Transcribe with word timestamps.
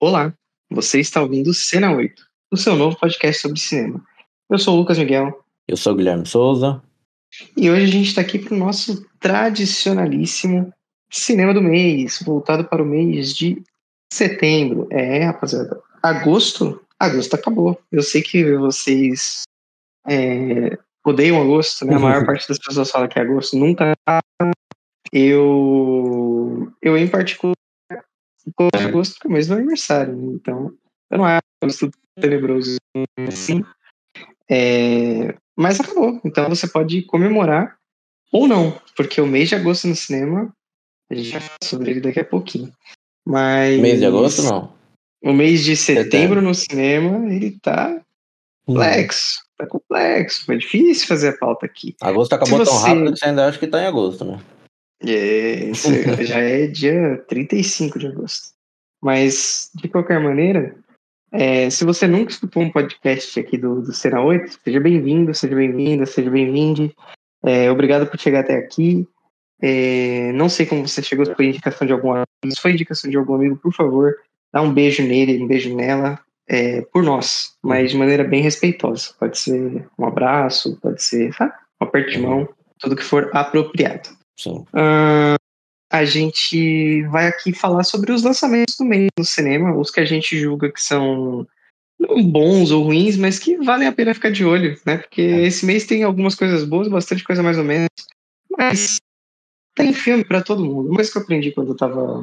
Olá, 0.00 0.32
você 0.70 1.00
está 1.00 1.20
ouvindo 1.20 1.52
Cena 1.52 1.90
8, 1.90 2.22
o 2.52 2.56
seu 2.56 2.76
novo 2.76 2.96
podcast 2.96 3.42
sobre 3.42 3.58
cinema. 3.58 4.00
Eu 4.48 4.56
sou 4.56 4.76
o 4.76 4.78
Lucas 4.78 4.96
Miguel. 4.96 5.44
Eu 5.66 5.76
sou 5.76 5.92
o 5.92 5.96
Guilherme 5.96 6.24
Souza. 6.24 6.80
E 7.56 7.68
hoje 7.68 7.82
a 7.82 7.86
gente 7.88 8.06
está 8.06 8.20
aqui 8.20 8.38
para 8.38 8.54
o 8.54 8.58
nosso 8.58 9.04
tradicionalíssimo 9.18 10.72
cinema 11.10 11.52
do 11.52 11.60
mês, 11.60 12.22
voltado 12.24 12.64
para 12.64 12.80
o 12.80 12.86
mês 12.86 13.34
de 13.34 13.60
setembro. 14.12 14.86
É, 14.92 15.24
rapaziada, 15.24 15.82
agosto, 16.00 16.80
agosto 16.96 17.34
acabou. 17.34 17.76
Eu 17.90 18.04
sei 18.04 18.22
que 18.22 18.54
vocês 18.54 19.42
é, 20.06 20.78
odeiam 21.04 21.42
agosto, 21.42 21.84
né? 21.84 21.96
A 21.96 21.98
maior 21.98 22.22
parte 22.24 22.46
das 22.46 22.58
pessoas 22.60 22.88
fala 22.88 23.08
que 23.08 23.18
agosto 23.18 23.56
nunca. 23.56 23.96
Eu, 25.12 26.72
eu 26.80 26.96
em 26.96 27.08
particular, 27.08 27.57
gosto 28.56 28.78
de 28.78 28.84
agosto 28.84 29.12
porque 29.14 29.26
é 29.26 29.30
o 29.30 29.32
mês 29.32 29.46
do 29.46 29.54
aniversário, 29.54 30.14
né? 30.14 30.32
então 30.34 30.72
eu 31.10 31.18
não 31.18 31.24
acho 31.24 31.42
agosto 31.62 31.90
tenebroso 32.20 32.76
assim. 33.26 33.62
É, 34.50 35.34
mas 35.56 35.80
acabou, 35.80 36.20
então 36.24 36.48
você 36.48 36.66
pode 36.66 37.02
comemorar 37.02 37.78
ou 38.30 38.46
não, 38.46 38.78
porque 38.96 39.20
o 39.20 39.26
mês 39.26 39.48
de 39.48 39.54
agosto 39.54 39.88
no 39.88 39.96
cinema, 39.96 40.52
a 41.10 41.14
gente 41.14 41.30
vai 41.30 41.40
falar 41.40 41.58
sobre 41.62 41.90
ele 41.90 42.00
daqui 42.00 42.20
a 42.20 42.24
pouquinho. 42.24 42.72
Mas. 43.26 43.80
Mês 43.80 43.98
de 43.98 44.06
agosto, 44.06 44.42
não? 44.42 44.72
O 45.22 45.32
mês 45.32 45.64
de 45.64 45.76
setembro, 45.76 46.10
setembro. 46.10 46.42
no 46.42 46.54
cinema, 46.54 47.32
ele 47.32 47.58
tá 47.60 48.00
complexo. 48.66 49.42
Tá 49.56 49.66
complexo. 49.66 50.44
Foi 50.44 50.58
difícil 50.58 51.06
fazer 51.08 51.30
a 51.30 51.36
pauta 51.36 51.66
aqui. 51.66 51.96
Agosto 52.00 52.34
acabou 52.34 52.58
você... 52.58 52.70
tão 52.70 52.80
rápido 52.80 53.12
que 53.12 53.18
você 53.18 53.24
ainda 53.24 53.46
acha 53.46 53.58
que 53.58 53.66
tá 53.66 53.82
em 53.82 53.86
agosto, 53.86 54.24
né? 54.24 54.38
É, 55.00 55.72
já 56.24 56.40
é 56.40 56.66
dia 56.66 57.24
35 57.28 57.98
de 57.98 58.06
agosto. 58.06 58.52
Mas, 59.00 59.70
de 59.74 59.88
qualquer 59.88 60.20
maneira, 60.20 60.76
é, 61.30 61.70
se 61.70 61.84
você 61.84 62.06
nunca 62.06 62.32
escutou 62.32 62.62
um 62.62 62.70
podcast 62.70 63.38
aqui 63.38 63.56
do, 63.56 63.82
do 63.82 63.92
Cena 63.92 64.20
8, 64.20 64.58
seja 64.64 64.80
bem-vindo, 64.80 65.34
seja 65.34 65.54
bem-vinda, 65.54 66.06
seja 66.06 66.30
bem-vinde. 66.30 66.94
É, 67.44 67.70
obrigado 67.70 68.08
por 68.08 68.18
chegar 68.18 68.40
até 68.40 68.56
aqui. 68.56 69.06
É, 69.60 70.32
não 70.32 70.48
sei 70.48 70.66
como 70.66 70.86
você 70.86 71.02
chegou, 71.02 71.26
se 71.26 71.34
foi 71.34 71.46
indicação 71.46 71.86
de 71.86 71.92
algum 71.92 72.12
amigo. 72.12 72.26
Se 72.46 72.60
foi 72.60 72.72
indicação 72.72 73.10
de 73.10 73.16
algum 73.16 73.34
amigo, 73.34 73.56
por 73.56 73.72
favor, 73.72 74.14
dá 74.52 74.62
um 74.62 74.72
beijo 74.72 75.02
nele, 75.02 75.42
um 75.42 75.46
beijo 75.46 75.74
nela, 75.74 76.18
é, 76.48 76.80
por 76.92 77.02
nós, 77.02 77.56
mas 77.62 77.90
de 77.90 77.96
maneira 77.96 78.24
bem 78.24 78.42
respeitosa. 78.42 79.14
Pode 79.18 79.38
ser 79.38 79.86
um 79.98 80.06
abraço, 80.06 80.78
pode 80.80 81.02
ser 81.02 81.32
sabe? 81.34 81.52
um 81.80 81.84
aperto 81.84 82.10
de 82.10 82.18
mão, 82.18 82.48
tudo 82.78 82.96
que 82.96 83.04
for 83.04 83.30
apropriado. 83.34 84.17
Sim. 84.38 84.64
Uh, 84.72 85.36
a 85.90 86.04
gente 86.04 87.02
vai 87.08 87.26
aqui 87.26 87.52
falar 87.52 87.82
sobre 87.82 88.12
os 88.12 88.22
lançamentos 88.22 88.76
do 88.76 88.84
mês 88.84 89.08
no 89.18 89.24
cinema, 89.24 89.76
os 89.76 89.90
que 89.90 90.00
a 90.00 90.04
gente 90.04 90.38
julga 90.38 90.70
que 90.70 90.80
são 90.80 91.46
bons 92.30 92.70
ou 92.70 92.84
ruins, 92.84 93.16
mas 93.16 93.38
que 93.38 93.56
valem 93.56 93.88
a 93.88 93.92
pena 93.92 94.14
ficar 94.14 94.30
de 94.30 94.44
olho, 94.44 94.78
né? 94.86 94.98
Porque 94.98 95.22
é. 95.22 95.46
esse 95.46 95.66
mês 95.66 95.84
tem 95.84 96.04
algumas 96.04 96.34
coisas 96.34 96.64
boas, 96.64 96.86
bastante 96.88 97.24
coisa 97.24 97.42
mais 97.42 97.58
ou 97.58 97.64
menos, 97.64 97.88
mas 98.56 98.98
tem 99.74 99.92
filme 99.92 100.24
para 100.24 100.42
todo 100.42 100.64
mundo. 100.64 100.88
Uma 100.88 100.96
coisa 100.96 101.10
que 101.10 101.18
eu 101.18 101.22
aprendi 101.22 101.50
quando 101.50 101.72
eu 101.72 101.76
tava 101.76 102.22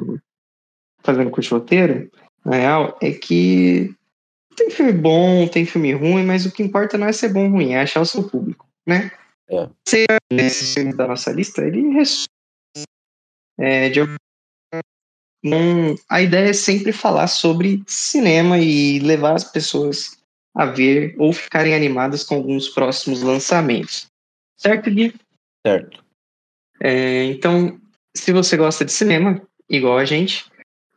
fazendo 1.02 1.30
curso 1.30 1.54
roteiro, 1.54 2.10
na 2.44 2.56
real, 2.56 2.98
é 3.02 3.12
que 3.12 3.94
tem 4.56 4.70
filme 4.70 4.92
bom, 4.92 5.46
tem 5.46 5.66
filme 5.66 5.92
ruim, 5.92 6.24
mas 6.24 6.46
o 6.46 6.52
que 6.52 6.62
importa 6.62 6.96
não 6.96 7.06
é 7.06 7.12
ser 7.12 7.28
bom 7.28 7.44
ou 7.44 7.50
ruim, 7.50 7.72
é 7.72 7.80
achar 7.80 8.00
o 8.00 8.06
seu 8.06 8.22
público, 8.22 8.66
né? 8.86 9.10
É. 9.48 9.68
Ser 9.86 10.06
esse 10.30 10.74
filme 10.74 10.92
da 10.94 11.06
nossa 11.06 11.30
lista, 11.32 11.62
ele 11.62 11.82
é, 13.58 13.88
de... 13.88 14.00
um, 14.02 15.94
a 16.08 16.20
ideia 16.20 16.50
é 16.50 16.52
sempre 16.52 16.92
falar 16.92 17.26
sobre 17.28 17.82
cinema 17.86 18.58
e 18.58 18.98
levar 18.98 19.34
as 19.34 19.44
pessoas 19.44 20.18
a 20.54 20.66
ver 20.66 21.14
ou 21.18 21.32
ficarem 21.32 21.74
animadas 21.74 22.24
com 22.24 22.36
alguns 22.36 22.68
próximos 22.68 23.22
lançamentos. 23.22 24.06
Certo, 24.56 24.90
Gui? 24.90 25.14
Certo. 25.66 26.04
É, 26.80 27.24
então, 27.24 27.80
se 28.16 28.32
você 28.32 28.56
gosta 28.56 28.84
de 28.84 28.92
cinema, 28.92 29.40
igual 29.68 29.98
a 29.98 30.04
gente, 30.04 30.46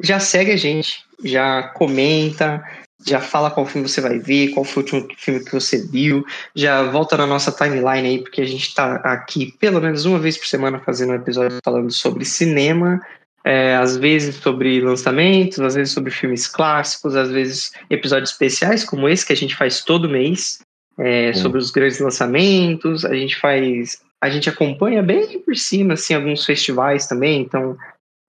já 0.02 0.20
segue 0.20 0.52
a 0.52 0.58
gente, 0.58 1.06
já 1.24 1.70
comenta, 1.70 2.64
já 3.06 3.22
fala 3.22 3.50
qual 3.52 3.66
filme 3.66 3.88
você 3.88 4.02
vai 4.02 4.20
ver, 4.20 4.50
qual 4.50 4.64
foi 4.64 4.84
o 4.84 4.86
último 4.86 5.08
filme 5.18 5.44
que 5.44 5.54
você 5.54 5.86
viu, 5.88 6.26
já 6.54 6.84
volta 6.84 7.18
na 7.18 7.26
nossa 7.26 7.52
timeline 7.52 8.08
aí, 8.08 8.20
porque 8.20 8.42
a 8.42 8.46
gente 8.46 8.68
está 8.68 8.96
aqui 8.96 9.54
pelo 9.60 9.82
menos 9.82 10.06
uma 10.06 10.20
vez 10.20 10.38
por 10.38 10.48
semana 10.48 10.80
fazendo 10.80 11.12
um 11.12 11.16
episódio 11.16 11.58
falando 11.64 11.92
sobre 11.92 12.26
cinema, 12.26 13.00
é, 13.44 13.76
às 13.78 13.96
vezes 13.96 14.36
sobre 14.36 14.82
lançamentos, 14.82 15.60
às 15.60 15.76
vezes 15.76 15.94
sobre 15.94 16.12
filmes 16.12 16.46
clássicos, 16.48 17.16
às 17.16 17.32
vezes 17.32 17.72
episódios 17.90 18.32
especiais 18.32 18.84
como 18.84 19.08
esse 19.08 19.26
que 19.26 19.34
a 19.34 19.38
gente 19.38 19.56
faz 19.56 19.84
todo 19.84 20.10
mês, 20.10 20.60
é, 20.98 21.32
sobre 21.34 21.58
os 21.58 21.72
grandes 21.72 22.00
lançamentos, 22.00 23.06
a 23.06 23.14
gente 23.14 23.38
faz, 23.38 24.02
a 24.22 24.30
gente 24.30 24.50
acompanha 24.50 25.02
bem 25.02 25.40
por 25.40 25.56
cima, 25.56 25.94
assim, 25.94 26.14
alguns 26.14 26.46
festivais 26.46 27.08
também, 27.08 27.42
então 27.42 27.78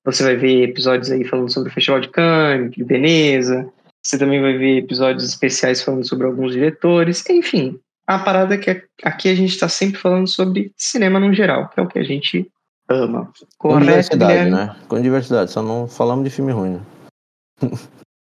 você 0.05 0.23
vai 0.23 0.37
ver 0.37 0.63
episódios 0.63 1.11
aí 1.11 1.25
falando 1.25 1.53
sobre 1.53 1.69
o 1.69 1.73
Festival 1.73 2.01
de 2.01 2.09
Cannes, 2.09 2.71
de 2.71 2.85
Veneza, 2.85 3.69
você 4.03 4.19
também 4.19 4.41
vai 4.41 4.57
ver 4.57 4.79
episódios 4.79 5.25
especiais 5.25 5.83
falando 5.83 6.07
sobre 6.07 6.27
alguns 6.27 6.53
diretores. 6.53 7.25
Enfim, 7.29 7.79
a 8.07 8.19
parada 8.19 8.55
é 8.55 8.59
que 8.59 8.83
aqui 9.03 9.29
a 9.29 9.35
gente 9.35 9.51
está 9.51 9.69
sempre 9.69 10.01
falando 10.01 10.27
sobre 10.27 10.73
cinema 10.77 11.21
no 11.21 11.33
geral, 11.33 11.69
que 11.69 11.81
é 11.81 11.83
o 11.83 11.89
que 11.89 11.99
a 11.99 12.05
gente 12.05 12.51
ama. 12.89 13.33
Com 13.59 13.79
diversidade, 13.79 14.51
né? 14.51 14.77
Com 14.89 15.01
diversidade, 15.01 15.53
só 15.53 15.63
não 15.63 15.87
falamos 15.87 16.25
de 16.25 16.31
filme 16.31 16.53
ruim, 16.53 16.73
né? 16.73 16.81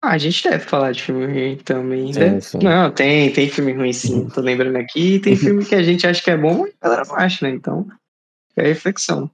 Ah, 0.02 0.12
a 0.12 0.18
gente 0.18 0.48
deve 0.48 0.60
falar 0.60 0.92
de 0.92 1.02
filme 1.02 1.26
ruim 1.26 1.56
também, 1.56 2.12
sim, 2.12 2.20
né? 2.20 2.40
Sim. 2.40 2.58
Não, 2.62 2.90
tem, 2.90 3.32
tem 3.32 3.48
filme 3.48 3.72
ruim 3.72 3.92
sim. 3.92 4.28
Tô 4.28 4.40
lembrando 4.40 4.76
aqui. 4.76 5.18
Tem 5.18 5.34
filme 5.36 5.64
que 5.64 5.74
a 5.74 5.82
gente 5.82 6.06
acha 6.06 6.22
que 6.22 6.30
é 6.30 6.36
bom 6.36 6.66
e 6.66 6.72
a 6.80 6.88
galera 6.88 7.08
não 7.08 7.16
acha, 7.16 7.46
né? 7.46 7.52
Então, 7.52 7.86
é 8.56 8.62
reflexão. 8.62 9.30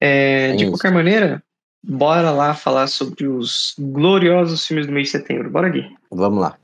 É, 0.00 0.52
de 0.52 0.64
isso. 0.64 0.72
qualquer 0.72 0.92
maneira, 0.92 1.42
Bora 1.86 2.30
lá 2.30 2.54
falar 2.54 2.86
sobre 2.86 3.26
os 3.26 3.74
gloriosos 3.78 4.66
filmes 4.66 4.86
do 4.86 4.92
mês 4.92 5.08
de 5.08 5.12
setembro. 5.12 5.50
Bora, 5.50 5.68
Gui. 5.68 5.84
Vamos 6.10 6.40
lá. 6.40 6.58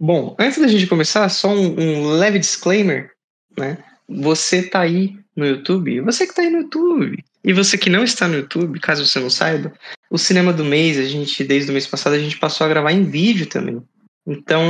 Bom, 0.00 0.34
antes 0.38 0.58
da 0.58 0.66
gente 0.66 0.86
começar, 0.86 1.28
só 1.28 1.48
um, 1.48 1.78
um, 1.78 2.10
leve 2.12 2.38
disclaimer, 2.38 3.12
né? 3.56 3.84
Você 4.08 4.62
tá 4.62 4.80
aí 4.80 5.16
no 5.36 5.46
YouTube, 5.46 6.00
você 6.00 6.26
que 6.26 6.34
tá 6.34 6.42
aí 6.42 6.50
no 6.50 6.62
YouTube, 6.62 7.22
e 7.44 7.52
você 7.52 7.78
que 7.78 7.90
não 7.90 8.02
está 8.02 8.26
no 8.26 8.36
YouTube, 8.36 8.80
caso 8.80 9.06
você 9.06 9.20
não 9.20 9.30
saiba, 9.30 9.72
o 10.10 10.18
cinema 10.18 10.52
do 10.52 10.64
mês, 10.64 10.98
a 10.98 11.04
gente, 11.04 11.44
desde 11.44 11.70
o 11.70 11.72
mês 11.72 11.86
passado, 11.86 12.14
a 12.14 12.18
gente 12.18 12.38
passou 12.38 12.64
a 12.64 12.68
gravar 12.68 12.92
em 12.92 13.04
vídeo 13.04 13.46
também. 13.46 13.80
Então, 14.26 14.62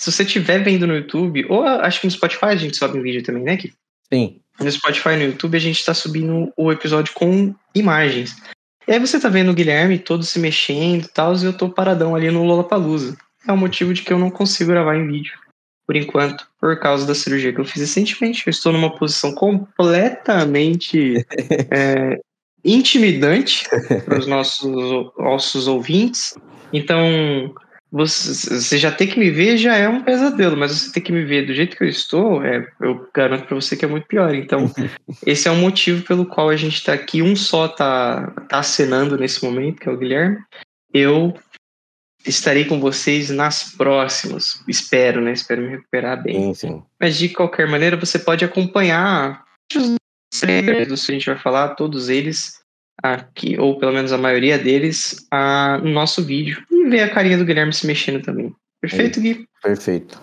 se 0.00 0.10
você 0.10 0.22
estiver 0.22 0.64
vendo 0.64 0.86
no 0.86 0.96
YouTube, 0.96 1.44
ou 1.50 1.62
acho 1.62 2.00
que 2.00 2.06
no 2.06 2.10
Spotify 2.10 2.46
a 2.46 2.56
gente 2.56 2.74
sobe 2.74 2.98
um 2.98 3.02
vídeo 3.02 3.22
também, 3.22 3.42
né, 3.42 3.54
Gui? 3.54 3.74
Sim. 4.10 4.40
No 4.58 4.72
Spotify 4.72 5.10
e 5.10 5.16
no 5.16 5.22
YouTube 5.24 5.54
a 5.58 5.60
gente 5.60 5.78
está 5.78 5.92
subindo 5.92 6.50
o 6.56 6.72
episódio 6.72 7.12
com 7.12 7.54
imagens. 7.74 8.34
E 8.88 8.94
aí 8.94 8.98
você 8.98 9.20
tá 9.20 9.28
vendo 9.28 9.50
o 9.50 9.54
Guilherme 9.54 9.98
todo 9.98 10.24
se 10.24 10.38
mexendo 10.38 11.04
e 11.04 11.08
tal, 11.08 11.36
e 11.36 11.44
eu 11.44 11.52
tô 11.52 11.68
paradão 11.68 12.14
ali 12.14 12.30
no 12.30 12.42
Lollapalooza. 12.42 13.14
É 13.46 13.52
o 13.52 13.58
motivo 13.58 13.92
de 13.92 14.00
que 14.00 14.10
eu 14.10 14.18
não 14.18 14.30
consigo 14.30 14.70
gravar 14.70 14.96
em 14.96 15.06
vídeo, 15.06 15.34
por 15.86 15.94
enquanto, 15.94 16.48
por 16.58 16.80
causa 16.80 17.06
da 17.06 17.14
cirurgia 17.14 17.52
que 17.52 17.60
eu 17.60 17.64
fiz 17.66 17.82
recentemente. 17.82 18.44
Eu 18.46 18.52
estou 18.52 18.72
numa 18.72 18.96
posição 18.96 19.34
completamente 19.34 21.26
é, 21.70 22.18
intimidante 22.64 23.68
para 24.06 24.18
os 24.18 24.26
nossos, 24.26 24.64
nossos 25.18 25.68
ouvintes. 25.68 26.38
Então, 26.72 27.54
você, 27.92 28.58
você 28.60 28.78
já 28.78 28.92
ter 28.92 29.08
que 29.08 29.18
me 29.18 29.30
ver 29.30 29.56
já 29.56 29.76
é 29.76 29.88
um 29.88 30.02
pesadelo, 30.02 30.56
mas 30.56 30.70
você 30.70 30.92
ter 30.92 31.00
que 31.00 31.10
me 31.10 31.24
ver 31.24 31.46
do 31.46 31.54
jeito 31.54 31.76
que 31.76 31.82
eu 31.82 31.88
estou, 31.88 32.44
é, 32.44 32.66
eu 32.80 33.08
garanto 33.12 33.46
para 33.46 33.54
você 33.56 33.76
que 33.76 33.84
é 33.84 33.88
muito 33.88 34.06
pior. 34.06 34.32
Então, 34.34 34.70
esse 35.26 35.48
é 35.48 35.50
o 35.50 35.56
motivo 35.56 36.04
pelo 36.04 36.24
qual 36.24 36.48
a 36.50 36.56
gente 36.56 36.76
está 36.76 36.92
aqui. 36.92 37.20
Um 37.20 37.34
só 37.34 37.66
tá, 37.66 38.30
tá 38.48 38.60
acenando 38.60 39.18
nesse 39.18 39.44
momento, 39.44 39.80
que 39.80 39.88
é 39.88 39.92
o 39.92 39.96
Guilherme. 39.96 40.38
Eu 40.94 41.34
estarei 42.24 42.64
com 42.64 42.78
vocês 42.78 43.30
nas 43.30 43.74
próximas. 43.74 44.62
Espero, 44.68 45.20
né? 45.20 45.32
Espero 45.32 45.62
me 45.62 45.70
recuperar 45.70 46.22
bem. 46.22 46.54
Sim, 46.54 46.54
sim. 46.54 46.82
Mas 47.00 47.18
de 47.18 47.30
qualquer 47.30 47.66
maneira, 47.66 47.96
você 47.96 48.18
pode 48.18 48.44
acompanhar 48.44 49.42
os 49.74 49.96
trailers 50.38 51.06
que 51.06 51.12
a 51.12 51.14
gente 51.14 51.26
vai 51.26 51.38
falar, 51.38 51.74
todos 51.74 52.08
eles 52.08 52.59
aqui, 53.02 53.58
ou 53.58 53.78
pelo 53.78 53.92
menos 53.92 54.12
a 54.12 54.18
maioria 54.18 54.58
deles, 54.58 55.26
a, 55.30 55.78
no 55.78 55.90
nosso 55.90 56.22
vídeo. 56.24 56.62
E 56.70 56.88
ver 56.88 57.02
a 57.02 57.10
carinha 57.10 57.38
do 57.38 57.44
Guilherme 57.44 57.72
se 57.72 57.86
mexendo 57.86 58.22
também. 58.22 58.54
Perfeito, 58.80 59.20
Gui? 59.20 59.46
Perfeito. 59.62 60.20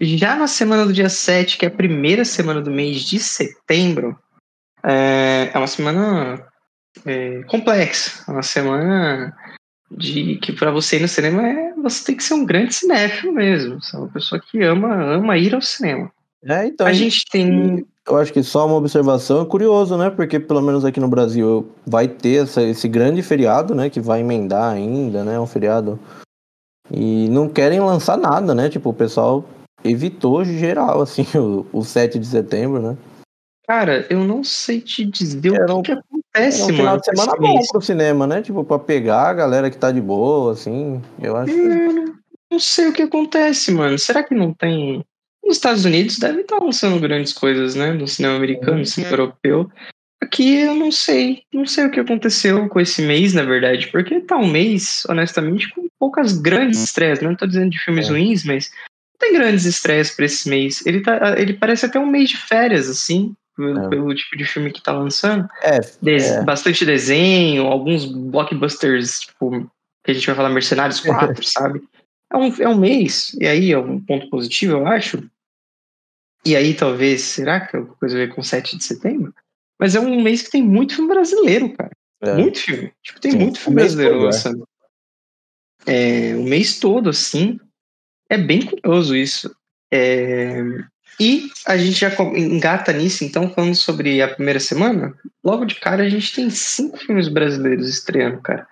Já 0.00 0.36
na 0.36 0.46
semana 0.46 0.84
do 0.84 0.92
dia 0.92 1.08
7, 1.08 1.58
que 1.58 1.64
é 1.64 1.68
a 1.68 1.70
primeira 1.70 2.24
semana 2.24 2.60
do 2.60 2.70
mês 2.70 3.02
de 3.02 3.18
setembro, 3.18 4.18
é, 4.84 5.50
é 5.52 5.58
uma 5.58 5.66
semana 5.66 6.46
é, 7.04 7.42
complexa. 7.44 8.24
É 8.28 8.30
uma 8.30 8.42
semana 8.42 9.34
de 9.90 10.36
que 10.36 10.52
para 10.52 10.70
você 10.70 10.96
ir 10.96 11.02
no 11.02 11.08
cinema 11.08 11.46
é 11.46 11.72
você 11.74 12.04
tem 12.04 12.16
que 12.16 12.24
ser 12.24 12.34
um 12.34 12.44
grande 12.44 12.74
cinéfilo 12.74 13.32
mesmo. 13.32 13.80
Você 13.80 13.96
é 13.96 13.98
uma 13.98 14.08
pessoa 14.08 14.40
que 14.40 14.62
ama, 14.62 14.94
ama 15.14 15.38
ir 15.38 15.54
ao 15.54 15.62
cinema. 15.62 16.10
É, 16.44 16.66
então, 16.66 16.86
a 16.86 16.92
gente 16.92 17.24
tem 17.30 17.84
Eu 18.06 18.16
acho 18.16 18.32
que 18.32 18.42
só 18.42 18.66
uma 18.66 18.76
observação 18.76 19.42
é 19.42 19.44
curioso, 19.44 19.96
né? 19.96 20.10
Porque 20.10 20.38
pelo 20.38 20.62
menos 20.62 20.84
aqui 20.84 21.00
no 21.00 21.08
Brasil 21.08 21.68
vai 21.84 22.06
ter 22.06 22.44
essa, 22.44 22.62
esse 22.62 22.88
grande 22.88 23.20
feriado, 23.22 23.74
né? 23.74 23.90
Que 23.90 24.00
vai 24.00 24.20
emendar 24.20 24.72
ainda, 24.72 25.24
né? 25.24 25.40
Um 25.40 25.46
feriado. 25.46 25.98
E 26.90 27.28
não 27.30 27.48
querem 27.48 27.80
lançar 27.80 28.16
nada, 28.16 28.54
né? 28.54 28.68
Tipo, 28.68 28.90
o 28.90 28.94
pessoal 28.94 29.44
evitou 29.82 30.44
geral, 30.44 31.02
assim, 31.02 31.26
o, 31.36 31.66
o 31.72 31.84
7 31.84 32.18
de 32.18 32.26
setembro, 32.26 32.80
né? 32.80 32.96
Cara, 33.66 34.06
eu 34.08 34.20
não 34.24 34.44
sei 34.44 34.80
te 34.80 35.04
dizer 35.04 35.54
era 35.54 35.74
o 35.74 35.82
que, 35.82 35.92
um, 35.92 35.96
que 35.96 36.00
acontece, 36.00 36.62
era 36.62 36.64
um 36.64 36.66
mano. 36.66 36.76
final 36.76 36.96
de 36.98 37.04
semana 37.04 37.36
bom 37.36 37.60
pro 37.72 37.80
cinema, 37.80 38.26
né? 38.26 38.40
Tipo, 38.40 38.62
pra 38.62 38.78
pegar 38.78 39.30
a 39.30 39.34
galera 39.34 39.68
que 39.68 39.76
tá 39.76 39.90
de 39.90 40.00
boa, 40.00 40.52
assim. 40.52 41.02
Eu 41.20 41.36
acho. 41.36 41.50
Eu 41.52 41.92
não, 41.92 42.14
não 42.52 42.60
sei 42.60 42.86
o 42.86 42.92
que 42.92 43.02
acontece, 43.02 43.72
mano. 43.72 43.98
Será 43.98 44.22
que 44.22 44.36
não 44.36 44.54
tem. 44.54 45.04
Nos 45.46 45.56
Estados 45.56 45.84
Unidos 45.84 46.18
deve 46.18 46.40
estar 46.40 46.58
lançando 46.58 47.00
grandes 47.00 47.32
coisas, 47.32 47.74
né? 47.74 47.92
No 47.92 48.08
cinema 48.08 48.36
americano, 48.36 48.78
no 48.78 48.86
cinema 48.86 49.12
europeu. 49.12 49.70
Aqui 50.20 50.56
eu 50.56 50.74
não 50.74 50.90
sei. 50.90 51.42
Não 51.52 51.64
sei 51.64 51.86
o 51.86 51.90
que 51.90 52.00
aconteceu 52.00 52.68
com 52.68 52.80
esse 52.80 53.02
mês, 53.02 53.32
na 53.32 53.42
verdade. 53.42 53.86
Porque 53.88 54.20
tá 54.20 54.36
um 54.36 54.50
mês, 54.50 55.04
honestamente, 55.08 55.72
com 55.72 55.86
poucas 55.98 56.36
grandes 56.36 56.82
estreias. 56.82 57.20
Não 57.20 57.36
tô 57.36 57.46
dizendo 57.46 57.70
de 57.70 57.78
filmes 57.78 58.08
é. 58.08 58.10
ruins, 58.10 58.44
mas 58.44 58.70
não 58.70 59.18
tem 59.20 59.34
grandes 59.34 59.64
estreias 59.64 60.10
para 60.10 60.24
esse 60.24 60.48
mês. 60.48 60.84
Ele, 60.84 61.00
tá, 61.00 61.36
ele 61.38 61.54
parece 61.54 61.86
até 61.86 61.98
um 61.98 62.06
mês 62.06 62.30
de 62.30 62.36
férias, 62.36 62.88
assim 62.88 63.34
pelo, 63.56 63.78
é. 63.78 63.88
pelo 63.88 64.14
tipo 64.14 64.36
de 64.36 64.44
filme 64.44 64.70
que 64.70 64.82
tá 64.82 64.92
lançando. 64.92 65.48
É, 65.62 65.80
é, 66.10 66.42
Bastante 66.44 66.84
desenho, 66.84 67.66
alguns 67.66 68.04
blockbusters, 68.04 69.20
tipo, 69.20 69.68
que 70.04 70.10
a 70.10 70.14
gente 70.14 70.26
vai 70.26 70.36
falar 70.36 70.50
Mercenários 70.50 71.00
4, 71.00 71.42
sabe? 71.42 71.82
É 72.30 72.36
um, 72.36 72.54
é 72.60 72.68
um 72.68 72.78
mês, 72.78 73.34
e 73.40 73.46
aí 73.46 73.72
é 73.72 73.78
um 73.78 74.00
ponto 74.00 74.28
positivo, 74.28 74.74
eu 74.74 74.86
acho. 74.86 75.22
E 76.46 76.54
aí, 76.54 76.74
talvez, 76.74 77.22
será 77.22 77.60
que 77.60 77.74
é 77.74 77.80
alguma 77.80 77.96
coisa 77.96 78.14
a 78.14 78.18
ver 78.18 78.32
com 78.32 78.40
7 78.40 78.76
de 78.76 78.84
setembro? 78.84 79.34
Mas 79.80 79.96
é 79.96 80.00
um 80.00 80.22
mês 80.22 80.42
que 80.42 80.50
tem 80.52 80.62
muito 80.62 80.94
filme 80.94 81.12
brasileiro, 81.12 81.72
cara. 81.74 81.90
É. 82.22 82.34
Muito 82.34 82.60
filme. 82.60 82.92
Tipo, 83.02 83.20
tem 83.20 83.32
Sim, 83.32 83.38
muito 83.38 83.58
filme 83.58 83.80
brasileiro 83.80 84.20
é. 84.20 84.24
lançando. 84.24 84.68
É. 85.84 86.36
o 86.36 86.44
mês 86.44 86.78
todo, 86.78 87.10
assim. 87.10 87.58
É 88.30 88.38
bem 88.38 88.62
curioso 88.64 89.16
isso. 89.16 89.54
É, 89.92 90.62
e 91.18 91.48
a 91.66 91.76
gente 91.76 91.98
já 91.98 92.12
engata 92.36 92.92
nisso, 92.92 93.24
então, 93.24 93.50
falando 93.50 93.74
sobre 93.74 94.22
a 94.22 94.28
primeira 94.28 94.60
semana. 94.60 95.14
Logo 95.42 95.64
de 95.64 95.76
cara, 95.76 96.04
a 96.04 96.08
gente 96.08 96.32
tem 96.32 96.48
cinco 96.50 96.96
filmes 96.98 97.28
brasileiros 97.28 97.88
estreando, 97.88 98.40
cara. 98.40 98.68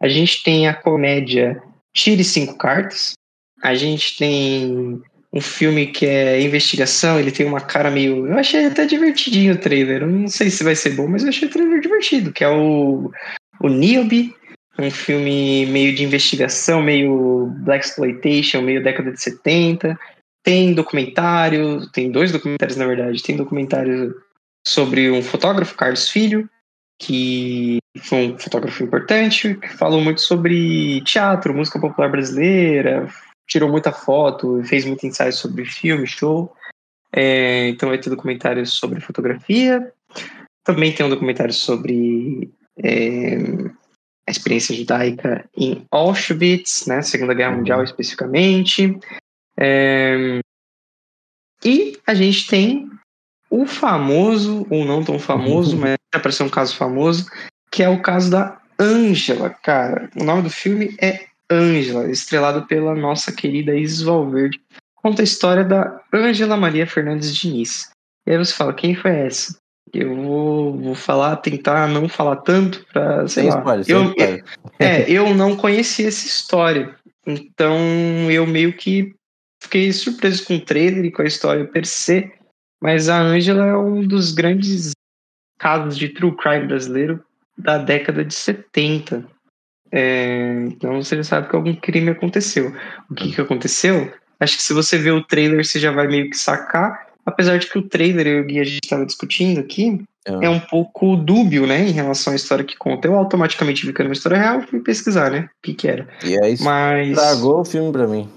A 0.00 0.08
gente 0.08 0.42
tem 0.42 0.66
a 0.66 0.74
comédia 0.74 1.60
Tire 1.92 2.24
Cinco 2.24 2.56
Cartas. 2.56 3.12
A 3.60 3.74
gente 3.74 4.16
tem 4.16 5.02
um 5.32 5.40
filme 5.40 5.86
que 5.86 6.06
é 6.06 6.40
investigação, 6.40 7.18
ele 7.18 7.30
tem 7.30 7.46
uma 7.46 7.60
cara 7.60 7.90
meio. 7.90 8.26
Eu 8.26 8.38
achei 8.38 8.66
até 8.66 8.86
divertidinho 8.86 9.54
o 9.54 9.58
trailer. 9.58 10.02
Eu 10.02 10.08
não 10.08 10.28
sei 10.28 10.50
se 10.50 10.64
vai 10.64 10.74
ser 10.74 10.90
bom, 10.90 11.06
mas 11.06 11.22
eu 11.22 11.28
achei 11.28 11.48
o 11.48 11.50
trailer 11.50 11.80
divertido, 11.80 12.32
que 12.32 12.42
é 12.42 12.48
o, 12.48 13.10
o 13.60 13.68
Niobe, 13.68 14.34
um 14.78 14.90
filme 14.90 15.66
meio 15.66 15.94
de 15.94 16.04
investigação, 16.04 16.80
meio 16.80 17.52
Black 17.64 17.84
Exploitation, 17.84 18.62
meio 18.62 18.82
década 18.82 19.12
de 19.12 19.20
70. 19.20 19.98
Tem 20.42 20.72
documentário, 20.72 21.90
tem 21.90 22.10
dois 22.10 22.32
documentários 22.32 22.78
na 22.78 22.86
verdade. 22.86 23.22
Tem 23.22 23.36
documentário 23.36 24.14
sobre 24.66 25.10
um 25.10 25.22
fotógrafo, 25.22 25.76
Carlos 25.76 26.08
Filho, 26.08 26.48
que 26.98 27.78
foi 28.00 28.28
um 28.28 28.38
fotógrafo 28.38 28.82
importante, 28.82 29.54
que 29.54 29.68
falou 29.68 30.00
muito 30.00 30.20
sobre 30.20 31.02
teatro, 31.02 31.54
música 31.54 31.78
popular 31.78 32.10
brasileira, 32.10 33.08
tirou 33.48 33.70
muita 33.70 33.90
foto, 33.90 34.62
fez 34.64 34.84
muito 34.84 35.06
ensaio 35.06 35.32
sobre 35.32 35.64
filme, 35.64 36.06
show. 36.06 36.54
É, 37.12 37.68
então 37.68 37.88
vai 37.88 37.98
ter 37.98 38.10
documentário 38.10 38.64
sobre 38.66 39.00
fotografia. 39.00 39.92
Também 40.62 40.94
tem 40.94 41.06
um 41.06 41.08
documentário 41.08 41.54
sobre 41.54 42.52
é, 42.84 43.38
a 44.28 44.30
experiência 44.30 44.76
judaica 44.76 45.48
em 45.56 45.86
Auschwitz, 45.90 46.86
né, 46.86 47.00
Segunda 47.00 47.32
Guerra 47.32 47.56
Mundial 47.56 47.82
especificamente. 47.82 48.98
É... 49.58 50.40
E 51.64 51.98
a 52.06 52.14
gente 52.14 52.46
tem 52.46 52.88
o 53.50 53.66
famoso, 53.66 54.66
ou 54.70 54.84
não 54.84 55.02
tão 55.02 55.18
famoso, 55.18 55.76
mas 55.76 55.96
já 56.14 56.20
para 56.20 56.30
ser 56.30 56.42
um 56.42 56.50
caso 56.50 56.76
famoso, 56.76 57.28
que 57.70 57.82
é 57.82 57.88
o 57.88 58.02
caso 58.02 58.30
da 58.30 58.60
Ângela, 58.78 59.50
cara. 59.50 60.10
O 60.14 60.22
nome 60.22 60.42
do 60.42 60.50
filme 60.50 60.94
é 61.00 61.26
Ângela, 61.50 62.10
estrelado 62.10 62.66
pela 62.66 62.94
nossa 62.94 63.32
querida 63.32 63.74
Isis 63.74 64.02
Valverde. 64.02 64.60
Conta 64.96 65.22
a 65.22 65.24
história 65.24 65.64
da 65.64 66.00
Ângela 66.12 66.56
Maria 66.56 66.86
Fernandes 66.86 67.34
Diniz. 67.34 67.90
E 68.26 68.32
aí 68.32 68.38
você 68.38 68.52
fala, 68.52 68.74
quem 68.74 68.94
foi 68.94 69.10
essa? 69.10 69.56
Eu 69.92 70.14
vou, 70.14 70.78
vou 70.78 70.94
falar, 70.94 71.36
tentar 71.36 71.88
não 71.88 72.08
falar 72.08 72.36
tanto 72.36 72.84
pra, 72.92 73.26
sei 73.26 73.44
sem 73.44 73.50
lá. 73.50 73.58
Spoiler, 73.58 73.86
eu, 73.88 74.14
eu, 74.16 74.44
é, 74.78 75.10
eu 75.10 75.34
não 75.34 75.56
conhecia 75.56 76.08
essa 76.08 76.26
história. 76.26 76.94
Então 77.26 77.76
eu 78.30 78.46
meio 78.46 78.76
que 78.76 79.14
fiquei 79.62 79.92
surpreso 79.92 80.44
com 80.44 80.56
o 80.56 80.60
trailer 80.60 81.04
e 81.04 81.10
com 81.10 81.22
a 81.22 81.26
história 81.26 81.66
per 81.66 81.86
se, 81.86 82.30
mas 82.82 83.08
a 83.08 83.20
Angela 83.20 83.66
é 83.66 83.76
um 83.76 84.06
dos 84.06 84.32
grandes 84.32 84.92
casos 85.58 85.96
de 85.96 86.08
true 86.10 86.36
crime 86.36 86.66
brasileiro 86.66 87.24
da 87.56 87.78
década 87.78 88.24
de 88.24 88.34
70. 88.34 89.26
É, 89.90 90.64
então 90.66 91.02
você 91.02 91.16
já 91.16 91.24
sabe 91.24 91.48
que 91.48 91.56
algum 91.56 91.74
crime 91.74 92.10
aconteceu. 92.10 92.72
O 93.10 93.14
que, 93.14 93.32
que 93.32 93.40
aconteceu? 93.40 94.12
Acho 94.38 94.56
que 94.56 94.62
se 94.62 94.72
você 94.72 94.98
ver 94.98 95.12
o 95.12 95.24
trailer, 95.24 95.64
você 95.64 95.78
já 95.78 95.90
vai 95.90 96.06
meio 96.06 96.30
que 96.30 96.36
sacar. 96.36 97.08
Apesar 97.24 97.58
de 97.58 97.66
que 97.66 97.78
o 97.78 97.82
trailer, 97.82 98.26
eu 98.26 98.48
e 98.48 98.60
a 98.60 98.64
gente 98.64 98.84
estava 98.84 99.04
discutindo 99.04 99.60
aqui, 99.60 100.02
é. 100.26 100.46
é. 100.46 100.48
um 100.48 100.60
pouco 100.60 101.16
dúbio, 101.16 101.66
né, 101.66 101.86
em 101.86 101.92
relação 101.92 102.32
à 102.32 102.36
história 102.36 102.64
que 102.64 102.76
conta. 102.76 103.08
Eu 103.08 103.16
automaticamente 103.16 103.84
vi 103.84 103.92
que 103.92 104.00
era 104.00 104.08
uma 104.08 104.14
história 104.14 104.38
real 104.38 104.62
fui 104.62 104.80
pesquisar, 104.80 105.30
né, 105.30 105.40
o 105.40 105.62
que 105.62 105.74
que 105.74 105.88
era. 105.88 106.08
E 106.24 106.38
aí, 106.42 106.56
Mas... 106.60 107.08
estragou 107.08 107.60
o 107.60 107.64
filme 107.64 107.92
pra 107.92 108.06
mim. 108.06 108.28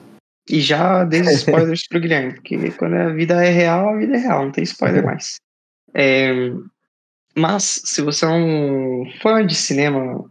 E 0.50 0.60
já 0.60 1.04
dei 1.04 1.22
spoilers 1.22 1.88
pro 1.88 2.00
Guilherme, 2.00 2.34
porque 2.34 2.72
quando 2.72 2.96
a 2.96 3.10
vida 3.10 3.46
é 3.46 3.50
real, 3.50 3.90
a 3.90 3.98
vida 3.98 4.16
é 4.16 4.20
real, 4.20 4.46
não 4.46 4.52
tem 4.52 4.64
spoiler 4.64 5.06
mais. 5.06 5.36
É, 5.94 6.52
mas, 7.36 7.82
se 7.86 8.02
você 8.02 8.26
é 8.26 8.30
um 8.30 9.06
fã 9.22 9.46
de 9.46 9.56
cinema 9.56 10.26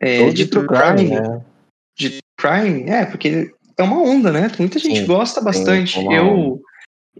é, 0.00 0.30
de 0.30 0.46
true 0.46 0.66
crime, 0.66 1.10
né? 1.10 1.44
de 1.96 2.18
crime, 2.36 2.88
é, 2.88 3.04
porque 3.04 3.52
é 3.76 3.82
uma 3.82 4.00
onda, 4.00 4.32
né? 4.32 4.50
Muita 4.58 4.78
gente 4.78 5.00
sim, 5.00 5.06
gosta 5.06 5.40
bastante. 5.40 5.98
Sim, 5.98 6.12
eu, 6.12 6.60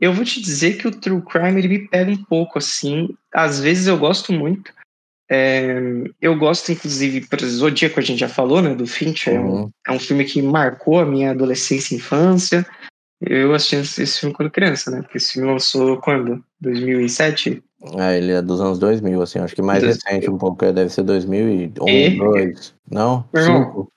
eu 0.00 0.12
vou 0.12 0.24
te 0.24 0.40
dizer 0.40 0.78
que 0.78 0.86
o 0.86 0.92
true 0.92 1.22
crime 1.22 1.60
ele 1.60 1.68
me 1.68 1.88
pega 1.88 2.10
um 2.10 2.24
pouco, 2.24 2.58
assim. 2.58 3.08
Às 3.32 3.60
vezes 3.60 3.86
eu 3.86 3.98
gosto 3.98 4.32
muito, 4.32 4.72
é, 5.30 5.74
eu 6.22 6.36
gosto, 6.38 6.72
inclusive, 6.72 7.26
por 7.26 7.38
Zodíaco, 7.40 8.00
a 8.00 8.02
gente 8.02 8.20
já 8.20 8.28
falou, 8.28 8.62
né, 8.62 8.74
do 8.74 8.86
Fincher. 8.86 9.38
Uhum. 9.38 9.70
É, 9.86 9.90
um, 9.90 9.94
é 9.94 9.96
um 9.96 10.00
filme 10.00 10.24
que 10.24 10.40
marcou 10.40 11.00
a 11.00 11.04
minha 11.04 11.32
adolescência 11.32 11.94
e 11.94 11.98
infância. 11.98 12.66
Eu 13.20 13.52
assisti 13.52 14.02
esse 14.02 14.20
filme 14.20 14.34
quando 14.34 14.50
criança, 14.50 14.90
né? 14.90 15.02
Porque 15.02 15.18
esse 15.18 15.34
filme 15.34 15.50
lançou 15.50 15.98
quando? 15.98 16.42
2007? 16.60 17.62
É, 17.96 18.18
ele 18.18 18.32
é 18.32 18.42
dos 18.42 18.60
anos 18.60 18.78
2000, 18.78 19.22
assim. 19.22 19.38
Acho 19.38 19.54
que 19.54 19.62
mais 19.62 19.82
recente 19.82 20.28
um 20.28 20.38
pouco. 20.38 20.64
É, 20.64 20.72
deve 20.72 20.90
ser 20.90 21.02
2001, 21.02 21.60
e... 21.60 21.66
2002. 21.68 22.74
Não? 22.90 23.24
Irmão, 23.34 23.88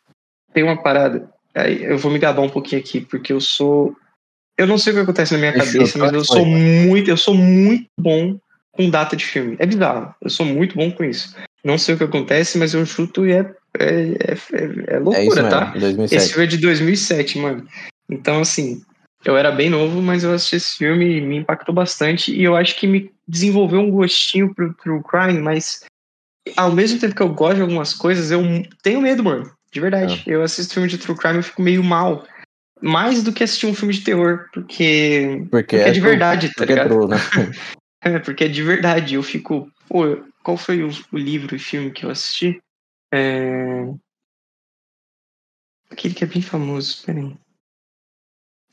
tem 0.53 0.63
uma 0.63 0.81
parada. 0.81 1.29
Aí 1.55 1.83
eu 1.83 1.97
vou 1.97 2.11
me 2.11 2.19
gabar 2.19 2.41
um 2.41 2.49
pouquinho 2.49 2.81
aqui, 2.81 3.01
porque 3.01 3.33
eu 3.33 3.41
sou... 3.41 3.95
Eu 4.57 4.67
não 4.67 4.77
sei 4.77 4.93
o 4.93 4.95
que 4.97 5.01
acontece 5.01 5.33
na 5.33 5.39
minha 5.39 5.53
cabeça, 5.53 5.97
mas 5.97 6.13
eu 6.13 6.23
sou 6.23 6.45
muito... 6.45 7.09
Eu 7.09 7.17
sou 7.17 7.33
muito 7.33 7.87
bom 7.99 8.37
com 8.71 8.89
data 8.89 9.15
de 9.15 9.25
filme. 9.25 9.55
É 9.59 9.65
bizarro. 9.65 10.13
Eu 10.21 10.29
sou 10.29 10.45
muito 10.45 10.75
bom 10.75 10.91
com 10.91 11.03
isso. 11.03 11.35
Não 11.63 11.77
sei 11.77 11.95
o 11.95 11.97
que 11.97 12.03
acontece, 12.03 12.57
mas 12.57 12.73
eu 12.73 12.85
chuto 12.85 13.25
e 13.25 13.33
é, 13.33 13.53
é, 13.79 14.33
é, 14.33 14.95
é 14.95 14.99
loucura, 14.99 15.41
é 15.41 15.49
tá? 15.49 15.65
2007. 15.77 16.15
Esse 16.15 16.41
é 16.41 16.45
de 16.45 16.57
2007, 16.57 17.37
mano. 17.39 17.67
Então, 18.09 18.41
assim, 18.41 18.81
eu 19.23 19.37
era 19.37 19.51
bem 19.51 19.69
novo, 19.69 20.01
mas 20.01 20.23
eu 20.23 20.33
assisti 20.33 20.55
esse 20.55 20.77
filme 20.77 21.17
e 21.17 21.21
me 21.21 21.37
impactou 21.37 21.73
bastante. 21.73 22.33
E 22.33 22.43
eu 22.43 22.55
acho 22.55 22.75
que 22.79 22.87
me 22.87 23.11
desenvolveu 23.27 23.79
um 23.79 23.91
gostinho 23.91 24.53
pro 24.53 24.73
True 24.73 25.01
Crime, 25.03 25.39
mas 25.39 25.83
ao 26.57 26.71
mesmo 26.71 26.99
tempo 26.99 27.15
que 27.15 27.21
eu 27.21 27.33
gosto 27.33 27.57
de 27.57 27.61
algumas 27.61 27.93
coisas, 27.93 28.31
eu 28.31 28.41
tenho 28.81 29.01
medo, 29.01 29.23
mano. 29.23 29.51
De 29.71 29.79
verdade. 29.79 30.23
É. 30.27 30.33
Eu 30.33 30.43
assisto 30.43 30.73
filme 30.73 30.89
de 30.89 30.97
True 30.97 31.17
Crime 31.17 31.39
e 31.39 31.43
fico 31.43 31.61
meio 31.61 31.83
mal. 31.83 32.25
Mais 32.81 33.21
do 33.21 33.31
que 33.31 33.43
assistir 33.43 33.67
um 33.67 33.75
filme 33.75 33.93
de 33.93 34.01
terror, 34.01 34.47
porque, 34.51 35.45
porque, 35.49 35.49
porque 35.49 35.75
é, 35.75 35.89
é 35.89 35.91
de 35.91 36.01
verdade, 36.01 36.51
tá 36.55 36.65
ligado? 36.65 36.87
É 36.87 36.89
true, 36.89 37.07
né? 37.07 37.17
É, 38.03 38.17
porque 38.17 38.45
é 38.45 38.47
de 38.47 38.63
verdade. 38.63 39.13
Eu 39.13 39.21
fico. 39.21 39.71
Pô, 39.87 40.17
qual 40.41 40.57
foi 40.57 40.81
o, 40.81 40.89
o 41.11 41.17
livro 41.17 41.55
e 41.55 41.59
filme 41.59 41.91
que 41.91 42.03
eu 42.03 42.09
assisti? 42.09 42.59
É... 43.13 43.85
Aquele 45.91 46.15
que 46.15 46.23
é 46.23 46.27
bem 46.27 46.41
famoso, 46.41 47.05
peraí. 47.05 47.37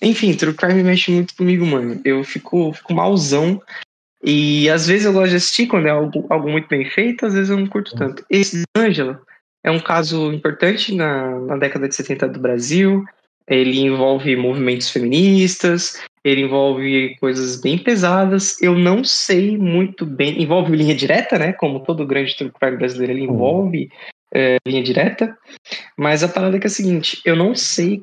Enfim, 0.00 0.34
True 0.34 0.54
Crime 0.54 0.82
mexe 0.82 1.10
muito 1.10 1.34
comigo, 1.34 1.66
mano. 1.66 2.00
Eu 2.04 2.22
fico, 2.24 2.72
fico 2.72 2.94
malzão. 2.94 3.60
E 4.22 4.68
às 4.68 4.86
vezes 4.86 5.06
eu 5.06 5.12
gosto 5.12 5.30
de 5.30 5.36
assistir 5.36 5.66
quando 5.66 5.86
é 5.86 5.90
algo, 5.90 6.26
algo 6.28 6.50
muito 6.50 6.68
bem 6.68 6.84
feito, 6.84 7.24
às 7.24 7.34
vezes 7.34 7.50
eu 7.50 7.56
não 7.56 7.66
curto 7.66 7.94
tanto. 7.94 8.24
Esse 8.28 8.62
Angela 8.76 9.20
é 9.62 9.70
um 9.70 9.78
caso 9.78 10.32
importante 10.32 10.94
na, 10.94 11.38
na 11.40 11.56
década 11.56 11.88
de 11.88 11.94
70 11.94 12.28
do 12.28 12.40
Brasil. 12.40 13.04
Ele 13.46 13.80
envolve 13.80 14.36
movimentos 14.36 14.90
feministas, 14.90 16.02
ele 16.22 16.42
envolve 16.42 17.16
coisas 17.18 17.60
bem 17.60 17.78
pesadas. 17.78 18.60
Eu 18.60 18.76
não 18.76 19.02
sei 19.02 19.56
muito 19.56 20.04
bem. 20.04 20.42
Envolve 20.42 20.76
linha 20.76 20.94
direta, 20.94 21.38
né? 21.38 21.52
Como 21.52 21.80
todo 21.80 22.06
grande 22.06 22.36
true 22.36 22.50
crime 22.50 22.76
brasileiro, 22.76 23.12
ele 23.12 23.24
envolve 23.24 23.88
é, 24.34 24.58
linha 24.66 24.82
direta. 24.82 25.36
Mas 25.96 26.22
a 26.22 26.28
parada 26.28 26.56
é 26.56 26.60
que 26.60 26.66
é 26.66 26.68
a 26.68 26.70
seguinte: 26.70 27.20
eu 27.24 27.34
não 27.34 27.54
sei 27.54 28.02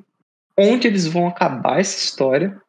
onde 0.58 0.88
eles 0.88 1.06
vão 1.08 1.28
acabar 1.28 1.80
essa 1.80 1.98
história. 1.98 2.60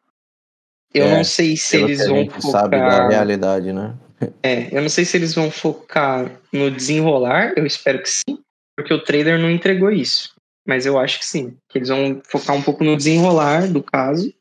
Eu 0.93 1.05
É, 1.05 1.17
não 1.17 1.23
sei 1.23 1.55
se 1.57 1.77
eles 1.77 2.07
vão 2.07 2.17
gente 2.17 2.41
sabe 2.41 2.77
da 2.77 2.91
focar. 2.91 3.09
realidade, 3.09 3.73
né? 3.73 3.95
É, 4.41 4.75
eu 4.75 4.81
não 4.81 4.89
sei 4.89 5.05
se 5.05 5.15
eles 5.15 5.35
vão 5.35 5.51
focar 5.51 6.31
no 6.51 6.71
desenrolar, 6.71 7.53
eu 7.55 7.65
espero 7.65 8.01
que 8.01 8.09
sim, 8.09 8.39
porque 8.75 8.93
o 8.93 9.03
trailer 9.03 9.37
não 9.39 9.49
entregou 9.49 9.91
isso. 9.91 10.35
Mas 10.65 10.85
eu 10.85 10.97
acho 10.97 11.19
que 11.19 11.25
sim, 11.25 11.55
que 11.69 11.77
eles 11.77 11.89
vão 11.89 12.21
focar 12.25 12.55
um 12.55 12.61
pouco 12.61 12.83
no 12.83 12.97
desenrolar 12.97 13.71
do 13.71 13.81
caso. 13.81 14.33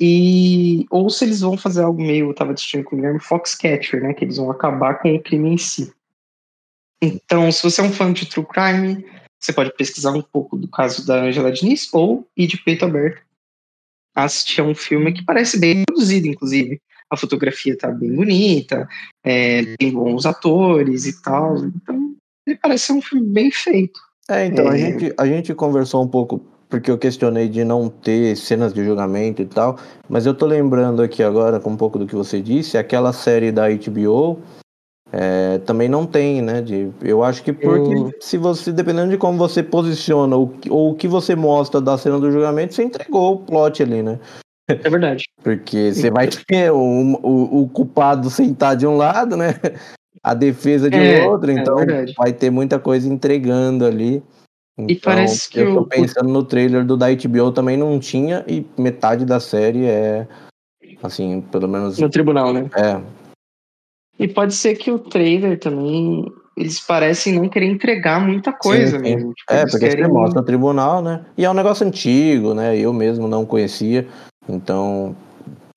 E 0.00 0.86
ou 0.90 1.10
se 1.10 1.24
eles 1.24 1.40
vão 1.40 1.56
fazer 1.56 1.82
algo 1.82 2.02
meio, 2.02 2.30
eu 2.30 2.34
tava 2.34 2.52
assistindo 2.52 2.82
com 2.84 2.96
o 2.96 2.98
Guilherme 2.98 3.20
Foxcatcher, 3.20 4.02
né, 4.02 4.14
que 4.14 4.24
eles 4.24 4.38
vão 4.38 4.50
acabar 4.50 4.98
com 4.98 5.14
o 5.14 5.22
crime 5.22 5.50
em 5.50 5.58
si. 5.58 5.92
Então, 7.00 7.50
se 7.52 7.62
você 7.62 7.80
é 7.80 7.84
um 7.84 7.92
fã 7.92 8.12
de 8.12 8.26
true 8.26 8.46
crime, 8.46 9.04
você 9.42 9.52
pode 9.52 9.74
pesquisar 9.74 10.12
um 10.12 10.22
pouco 10.22 10.56
do 10.56 10.68
caso 10.68 11.04
da 11.04 11.24
Angela 11.24 11.50
Diniz 11.50 11.92
ou 11.92 12.26
ir 12.36 12.46
de 12.46 12.56
peito 12.56 12.84
aberto 12.84 13.20
assistir 14.14 14.60
a 14.60 14.64
um 14.64 14.74
filme 14.74 15.12
que 15.12 15.24
parece 15.24 15.58
bem 15.58 15.84
produzido, 15.84 16.26
inclusive. 16.28 16.78
A 17.10 17.16
fotografia 17.16 17.76
tá 17.76 17.90
bem 17.90 18.14
bonita, 18.14 18.88
é, 19.24 19.74
tem 19.76 19.90
bons 19.90 20.26
atores 20.26 21.06
e 21.06 21.20
tal. 21.22 21.56
Então, 21.58 22.14
ele 22.46 22.58
parece 22.62 22.86
ser 22.86 22.92
um 22.92 23.02
filme 23.02 23.26
bem 23.26 23.50
feito. 23.50 24.00
É, 24.28 24.46
então, 24.46 24.68
a, 24.68 24.76
É. 24.76 24.78
gente, 24.78 25.14
a 25.18 25.26
gente 25.26 25.54
conversou 25.54 26.02
um 26.02 26.08
pouco, 26.08 26.38
porque 26.68 26.90
eu 26.90 26.98
questionei 26.98 27.48
de 27.48 27.64
não 27.64 27.88
ter 27.88 28.36
cenas 28.36 28.72
de 28.72 28.84
julgamento 28.84 29.42
e 29.42 29.46
tal, 29.46 29.78
mas 30.08 30.24
eu 30.26 30.34
tô 30.34 30.46
lembrando 30.46 31.02
aqui 31.02 31.22
agora, 31.22 31.58
com 31.58 31.70
um 31.70 31.76
pouco 31.76 31.98
do 31.98 32.06
que 32.06 32.14
você 32.14 32.40
disse, 32.40 32.78
aquela 32.78 33.12
série 33.12 33.50
da 33.50 33.68
HBO 33.68 34.40
é, 35.12 35.58
também 35.58 35.88
não 35.88 36.06
tem, 36.06 36.40
né? 36.40 36.62
De, 36.62 36.90
eu 37.02 37.22
acho 37.22 37.42
que 37.42 37.52
porque 37.52 37.92
Hum. 37.92 38.10
se 38.18 38.38
você, 38.38 38.72
dependendo 38.72 39.10
de 39.10 39.18
como 39.18 39.36
você 39.36 39.62
posiciona 39.62 40.34
ou, 40.36 40.54
ou 40.70 40.92
o 40.92 40.94
que 40.94 41.06
você 41.06 41.36
mostra 41.36 41.80
da 41.80 41.98
cena 41.98 42.18
do 42.18 42.30
julgamento, 42.32 42.74
você 42.74 42.82
entregou 42.82 43.34
o 43.34 43.38
plot 43.38 43.82
ali, 43.82 44.02
né? 44.02 44.18
É 44.68 44.88
verdade. 44.88 45.24
Porque 45.42 45.92
você 45.92 46.10
vai 46.10 46.28
ter 46.28 46.70
o, 46.72 46.78
o, 46.78 47.62
o 47.62 47.68
culpado 47.68 48.30
sentado 48.30 48.78
de 48.78 48.86
um 48.86 48.96
lado, 48.96 49.36
né? 49.36 49.54
A 50.24 50.34
defesa 50.34 50.88
de 50.88 51.00
É, 51.00 51.26
outro, 51.26 51.50
é 51.50 51.54
então 51.54 51.74
verdade. 51.74 52.14
vai 52.16 52.32
ter 52.32 52.48
muita 52.48 52.78
coisa 52.78 53.08
entregando 53.12 53.84
ali. 53.84 54.22
E 54.78 54.92
Então, 54.92 54.98
parece 55.02 55.50
que 55.50 55.58
eu 55.58 55.74
tô 55.74 55.80
o- 55.80 55.84
pensando 55.88 56.28
no 56.28 56.44
trailer 56.44 56.84
do 56.86 56.96
da 56.96 57.08
HBO 57.08 57.50
também 57.50 57.76
não 57.76 57.98
tinha 57.98 58.44
e 58.46 58.64
metade 58.78 59.24
da 59.24 59.40
série 59.40 59.84
é 59.84 60.26
assim, 61.02 61.40
pelo 61.50 61.68
menos 61.68 61.98
No 61.98 62.08
tribunal, 62.08 62.52
né? 62.52 62.70
é. 62.76 63.21
E 64.22 64.28
pode 64.28 64.54
ser 64.54 64.76
que 64.76 64.90
o 64.90 64.98
trailer 64.98 65.58
também. 65.58 66.24
Eles 66.56 66.78
parecem 66.80 67.32
não 67.34 67.48
querer 67.48 67.66
entregar 67.66 68.20
muita 68.20 68.52
coisa 68.52 68.98
Sim, 68.98 69.04
sim. 69.04 69.14
mesmo. 69.14 69.32
Tipo, 69.32 69.52
É, 69.52 69.62
porque 69.62 69.88
querem- 69.88 70.04
você 70.04 70.12
mostra 70.12 70.40
no 70.40 70.46
tribunal, 70.46 71.02
né? 71.02 71.24
E 71.36 71.44
é 71.46 71.50
um 71.50 71.54
negócio 71.54 71.86
antigo, 71.86 72.52
né? 72.52 72.76
Eu 72.76 72.92
mesmo 72.92 73.26
não 73.26 73.46
conhecia. 73.46 74.06
Então, 74.46 75.16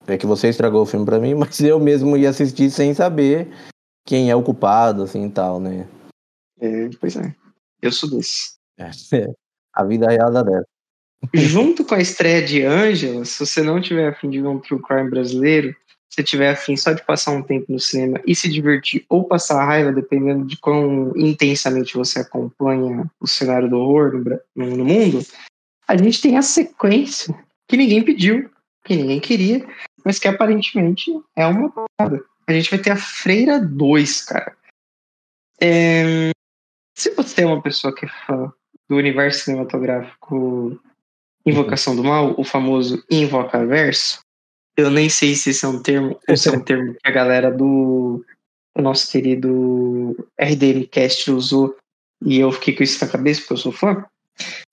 é 0.05 0.17
que 0.17 0.25
você 0.25 0.49
estragou 0.49 0.81
o 0.83 0.85
filme 0.85 1.05
pra 1.05 1.17
mim, 1.17 1.33
mas 1.49 1.61
eu 1.61 1.79
mesmo 1.79 2.17
ia 2.17 2.29
assistir 2.29 2.69
sem 2.69 2.93
saber 2.93 3.47
quem 4.05 4.29
é 4.29 4.35
o 4.35 4.43
culpado, 4.43 5.03
assim 5.03 5.25
e 5.25 5.29
tal, 5.29 5.59
né? 5.61 5.87
É, 6.59 6.89
pois 6.99 7.15
é. 7.15 7.33
Eu 7.81 7.91
sou 7.91 8.09
desse. 8.09 8.55
É. 8.77 8.89
A 9.73 9.83
vida 9.85 10.07
real 10.09 10.31
da 10.31 10.43
dessa. 10.43 10.65
Junto 11.33 11.85
com 11.85 11.95
a 11.95 11.99
estreia 12.01 12.41
de 12.45 12.63
Ângela, 12.63 13.23
se 13.25 13.39
você 13.45 13.61
não 13.63 13.81
tiver 13.81 14.09
afim 14.09 14.29
de 14.29 14.41
ver 14.41 14.47
um 14.47 14.59
true 14.59 14.81
crime 14.81 15.09
brasileiro, 15.09 15.73
se 16.09 16.23
tiver 16.23 16.49
afim 16.51 16.77
só 16.77 16.93
de 16.93 17.03
passar 17.03 17.31
um 17.31 17.41
tempo 17.43 17.71
no 17.71 17.79
cinema 17.79 18.21
e 18.25 18.35
se 18.35 18.49
divertir 18.49 19.05
ou 19.09 19.25
passar 19.25 19.65
raiva, 19.65 19.91
dependendo 19.91 20.45
de 20.45 20.57
quão 20.57 21.11
intensamente 21.15 21.95
você 21.95 22.19
acompanha 22.19 23.09
o 23.19 23.27
cenário 23.27 23.69
do 23.69 23.77
horror 23.77 24.13
no- 24.55 24.77
no 24.77 24.85
mundo, 24.85 25.19
a 25.87 25.97
gente 25.97 26.21
tem 26.21 26.37
a 26.37 26.41
sequência 26.41 27.35
que 27.67 27.75
ninguém 27.75 28.03
pediu, 28.03 28.49
que 28.85 28.95
ninguém 28.95 29.19
queria, 29.19 29.67
mas 30.03 30.19
que 30.19 30.27
aparentemente 30.27 31.11
é 31.35 31.45
uma 31.45 31.69
parada. 31.97 32.23
A 32.47 32.53
gente 32.53 32.69
vai 32.69 32.79
ter 32.79 32.91
a 32.91 32.95
Freira 32.95 33.59
2, 33.59 34.23
cara. 34.23 34.55
É, 35.59 36.31
Se 36.97 37.09
você 37.11 37.41
é 37.41 37.45
uma 37.45 37.61
pessoa 37.61 37.93
que 37.93 38.05
é 38.05 38.09
fã 38.25 38.53
do 38.87 38.95
universo 38.95 39.45
cinematográfico 39.45 40.79
Invocação 41.45 41.95
do 41.95 42.03
Mal, 42.03 42.33
o 42.39 42.43
famoso 42.43 43.03
Invocaverso, 43.11 44.19
eu 44.77 44.89
nem 44.89 45.09
sei 45.09 45.35
se 45.35 45.51
esse 45.51 45.65
é 45.65 45.67
um 45.67 45.81
termo 45.81 46.19
ou 46.27 46.37
se 46.37 46.49
é 46.49 46.51
um 46.51 46.59
termo 46.59 46.93
que 46.93 47.07
a 47.07 47.11
galera 47.11 47.51
do, 47.51 48.23
do 48.75 48.81
nosso 48.81 49.09
querido 49.11 50.27
RDMcast 50.39 51.31
usou 51.31 51.75
e 52.21 52.39
eu 52.39 52.51
fiquei 52.51 52.75
com 52.75 52.83
isso 52.83 53.03
na 53.03 53.11
cabeça 53.11 53.41
porque 53.41 53.53
eu 53.53 53.57
sou 53.57 53.71
fã. 53.71 54.05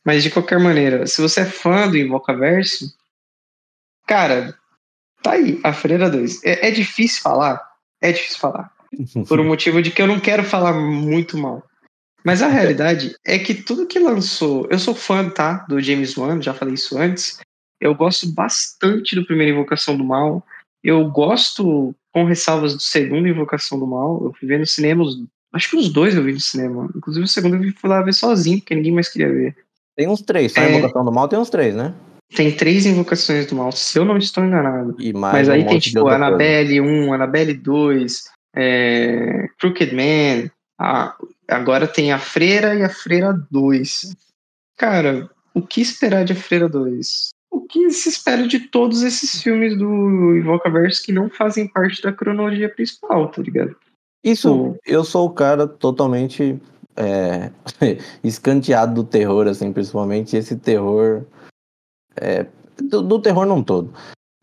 Mas 0.04 0.22
de 0.22 0.30
qualquer 0.30 0.58
maneira, 0.58 1.06
se 1.06 1.20
você 1.20 1.40
é 1.40 1.44
fã 1.44 1.88
do 1.88 1.96
Invocaverso, 1.96 2.92
cara, 4.06 4.56
tá 5.22 5.32
aí, 5.32 5.60
a 5.62 5.72
Freira 5.72 6.10
2. 6.10 6.42
É, 6.44 6.68
é 6.68 6.70
difícil 6.70 7.22
falar, 7.22 7.60
é 8.00 8.10
difícil 8.10 8.38
falar 8.38 8.72
por 9.28 9.38
um 9.38 9.46
motivo 9.46 9.80
de 9.80 9.90
que 9.90 10.02
eu 10.02 10.06
não 10.06 10.18
quero 10.18 10.42
falar 10.42 10.72
muito 10.72 11.38
mal. 11.38 11.62
Mas 12.24 12.40
a 12.40 12.48
realidade 12.48 13.16
é 13.24 13.38
que 13.38 13.54
tudo 13.54 13.86
que 13.86 13.98
lançou. 13.98 14.66
Eu 14.70 14.78
sou 14.78 14.94
fã, 14.94 15.28
tá? 15.28 15.64
Do 15.68 15.80
James 15.80 16.16
Wan, 16.16 16.40
já 16.40 16.54
falei 16.54 16.74
isso 16.74 16.96
antes. 16.96 17.40
Eu 17.82 17.94
gosto 17.96 18.30
bastante 18.32 19.16
do 19.16 19.26
primeiro 19.26 19.52
Invocação 19.54 19.96
do 19.96 20.04
Mal. 20.04 20.46
Eu 20.84 21.08
gosto, 21.10 21.92
com 22.12 22.24
ressalvas, 22.24 22.74
do 22.74 22.80
segundo 22.80 23.26
Invocação 23.26 23.78
do 23.78 23.86
Mal. 23.86 24.22
Eu 24.24 24.32
fui 24.32 24.46
ver 24.48 24.58
no 24.60 24.66
cinema, 24.66 25.04
acho 25.52 25.70
que 25.70 25.76
os 25.76 25.88
dois 25.92 26.14
eu 26.14 26.22
vi 26.22 26.32
no 26.32 26.40
cinema. 26.40 26.88
Inclusive 26.94 27.24
o 27.24 27.28
segundo 27.28 27.56
eu 27.56 27.72
fui 27.74 27.90
lá 27.90 28.00
ver 28.02 28.12
sozinho, 28.14 28.58
porque 28.60 28.74
ninguém 28.74 28.92
mais 28.92 29.08
queria 29.08 29.28
ver. 29.28 29.56
Tem 29.96 30.08
uns 30.08 30.22
três, 30.22 30.52
só 30.52 30.60
a 30.60 30.64
É. 30.64 30.70
Invocação 30.78 31.04
do 31.04 31.12
Mal 31.12 31.26
tem 31.28 31.38
uns 31.38 31.50
três, 31.50 31.74
né? 31.74 31.92
Tem 32.34 32.54
três 32.56 32.86
Invocações 32.86 33.46
do 33.46 33.56
Mal, 33.56 33.72
se 33.72 33.98
eu 33.98 34.04
não 34.04 34.16
estou 34.16 34.44
enganado. 34.44 34.96
Mas 35.14 35.48
um 35.48 35.52
aí 35.52 35.66
tem 35.66 35.78
tipo 35.80 36.00
coisa. 36.02 36.16
Annabelle 36.16 36.80
1, 36.80 37.12
Annabelle 37.12 37.52
2, 37.54 38.30
é, 38.54 39.48
Crooked 39.58 39.92
Man, 39.94 40.50
a- 40.80 41.16
agora 41.48 41.86
tem 41.88 42.12
a 42.12 42.18
Freira 42.18 42.74
e 42.74 42.82
a 42.82 42.88
Freira 42.88 43.32
2. 43.50 44.14
Cara, 44.78 45.28
o 45.52 45.60
que 45.60 45.80
esperar 45.82 46.24
de 46.24 46.32
a 46.32 46.36
Freira 46.36 46.68
2? 46.68 47.28
O 47.52 47.60
que 47.60 47.90
se 47.90 48.08
espera 48.08 48.48
de 48.48 48.58
todos 48.60 49.02
esses 49.02 49.42
filmes 49.42 49.76
do 49.76 50.34
Invocaverse 50.36 51.02
que 51.02 51.12
não 51.12 51.28
fazem 51.28 51.68
parte 51.68 52.00
da 52.02 52.10
cronologia 52.12 52.68
principal, 52.68 53.28
tá 53.28 53.42
ligado? 53.42 53.76
Isso, 54.24 54.74
eu 54.86 55.04
sou 55.04 55.26
o 55.26 55.30
cara 55.32 55.66
totalmente 55.66 56.58
é, 56.96 57.50
escanteado 58.24 58.94
do 58.94 59.04
terror, 59.04 59.46
assim, 59.46 59.72
principalmente 59.72 60.36
esse 60.36 60.56
terror. 60.56 61.24
é, 62.16 62.46
do, 62.80 63.02
do 63.02 63.20
terror 63.20 63.44
não 63.46 63.62
todo. 63.62 63.92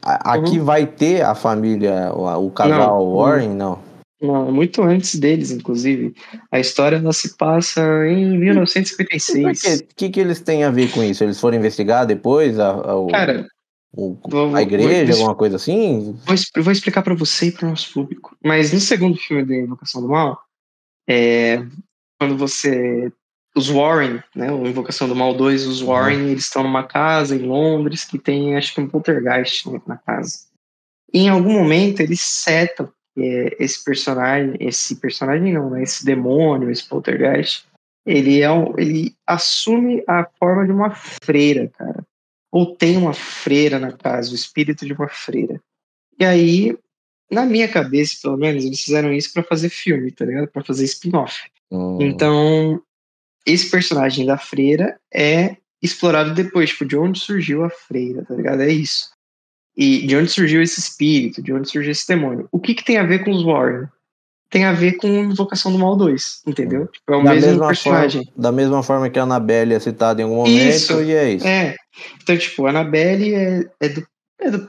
A- 0.04 0.36
Aqui 0.36 0.60
Uhum. 0.60 0.66
vai 0.66 0.86
ter 0.86 1.22
a 1.24 1.34
família, 1.34 2.14
o, 2.14 2.48
o 2.48 2.52
casal 2.52 3.00
Não. 3.06 3.16
Warren, 3.16 3.50
não. 3.56 3.80
Não, 4.22 4.52
muito 4.52 4.82
antes 4.84 5.16
deles, 5.18 5.50
inclusive. 5.52 6.14
A 6.52 6.60
história 6.60 6.98
ela 6.98 7.14
se 7.14 7.38
passa 7.38 7.82
em 8.08 8.32
Por 8.32 8.40
1956. 8.40 9.62
quê? 9.62 9.76
O 9.92 9.96
que, 9.96 10.10
que 10.10 10.20
eles 10.20 10.42
têm 10.42 10.64
a 10.64 10.70
ver 10.72 10.92
com 10.92 11.02
isso? 11.04 11.24
Eles 11.24 11.40
foram 11.40 11.58
investigar 11.58 12.06
depois 12.06 12.60
a, 12.60 12.70
a, 12.70 12.96
o- 12.98 13.08
Cara, 13.08 13.48
o- 13.94 14.18
vou- 14.30 14.56
a 14.56 14.62
igreja, 14.62 15.14
vou- 15.14 15.22
alguma 15.22 15.36
coisa 15.36 15.56
assim? 15.56 16.18
Vou, 16.26 16.36
vou 16.64 16.72
explicar 16.74 17.02
pra 17.02 17.16
você 17.16 17.48
e 17.48 17.52
pro 17.54 17.70
nosso 17.70 17.94
público. 17.94 18.36
Mas 18.44 18.74
no 18.74 18.80
segundo 18.82 19.18
filme 19.18 19.46
da 19.46 19.56
Invocação 19.56 20.02
do 20.02 20.10
Mal, 20.10 20.38
é, 21.08 21.64
quando 22.20 22.38
você. 22.38 23.12
Os 23.56 23.68
Warren, 23.68 24.22
né? 24.36 24.52
O 24.52 24.68
Invocação 24.68 25.08
do 25.08 25.16
Mal 25.16 25.34
2, 25.34 25.66
os 25.66 25.82
Warren, 25.82 26.30
eles 26.30 26.44
estão 26.44 26.62
numa 26.62 26.84
casa 26.84 27.36
em 27.36 27.40
Londres 27.40 28.06
que 28.06 28.20
tem, 28.20 28.56
acho 28.56 28.76
que 28.76 28.80
um 28.82 28.88
poltergeist 28.88 29.66
na 29.88 29.98
casa. 29.98 30.40
E 31.12 31.22
em 31.22 31.30
algum 31.30 31.54
momento 31.54 32.00
eles 32.02 32.20
setam 32.22 32.92
esse 33.24 33.84
personagem, 33.84 34.56
esse 34.60 34.96
personagem 34.98 35.54
não, 35.54 35.70
né? 35.70 35.84
Esse 35.84 36.06
demônio, 36.06 36.70
esse 36.70 36.88
poltergeist, 36.88 37.66
ele 38.06 38.42
é 38.42 38.52
um, 38.52 38.78
ele 38.78 39.16
assume 39.26 40.04
a 40.08 40.26
forma 40.40 40.66
de 40.66 40.72
uma 40.72 40.92
freira, 40.92 41.70
cara. 41.78 42.06
Ou 42.52 42.76
tem 42.76 42.98
uma 42.98 43.14
freira 43.14 43.78
na 43.80 43.92
casa, 43.92 44.32
o 44.32 44.36
espírito 44.36 44.86
de 44.86 44.94
uma 44.94 45.08
freira. 45.08 45.62
E 46.20 46.26
aí, 46.26 46.78
na 47.32 47.46
minha 47.46 47.68
cabeça, 47.68 48.18
pelo 48.22 48.38
menos, 48.38 48.66
eles 48.66 48.82
fizeram 48.82 49.14
isso 49.14 49.32
pra 49.32 49.44
fazer 49.44 49.70
filme, 49.70 50.12
tá 50.12 50.26
ligado? 50.26 50.48
Pra 50.48 50.64
fazer 50.64 50.84
spin-off. 50.86 51.50
Hum, 51.72 52.00
Então, 52.02 52.82
esse 53.46 53.70
personagem 53.70 54.26
da 54.26 54.38
freira 54.38 55.00
é 55.14 55.58
explorado 55.82 56.34
depois, 56.34 56.72
tipo, 56.72 56.86
de 56.86 56.98
onde 56.98 57.20
surgiu 57.20 57.64
a 57.64 57.70
freira, 57.70 58.26
tá 58.26 58.34
ligado? 58.34 58.62
É 58.62 58.70
isso. 58.70 59.12
E 59.80 60.06
de 60.06 60.16
onde 60.18 60.30
surgiu 60.30 60.62
esse 60.62 60.80
espírito, 60.80 61.42
de 61.42 61.54
onde 61.54 61.70
surgiu 61.72 61.92
esse 61.92 62.06
demônio. 62.06 62.50
O 62.52 62.60
que 62.60 62.76
que 62.76 62.84
tem 62.84 62.98
a 62.98 63.04
ver 63.04 63.24
com 63.24 63.32
os 63.32 63.44
Warren? 63.44 63.88
tem 64.50 64.66
a 64.66 64.74
ver 64.74 64.94
com 64.94 65.08
Invocação 65.08 65.72
do 65.72 65.78
Mal 65.78 65.96
2, 65.96 66.42
entendeu? 66.48 66.88
Tipo, 66.88 67.14
é 67.14 67.18
o 67.18 67.24
da 67.24 67.34
mesmo 67.34 67.50
mesma 67.50 67.68
personagem. 67.68 68.26
Forma, 68.26 68.42
da 68.42 68.52
mesma 68.52 68.84
forma 68.84 69.10
que 69.10 69.20
a 69.20 69.24
Annabelle 69.24 69.76
é 69.76 69.80
citada 69.80 70.22
em 70.22 70.24
algum 70.24 70.38
momento, 70.38 70.70
Isso, 70.70 71.02
e 71.02 71.14
é 71.14 71.34
isso. 71.34 71.48
É. 71.48 71.76
Então, 72.22 72.38
tipo, 72.38 72.66
a 72.66 72.72
Annabelle 72.72 73.36
é, 73.36 73.70
é, 73.80 73.90
do, 73.90 74.08
é 74.42 74.50
do 74.52 74.68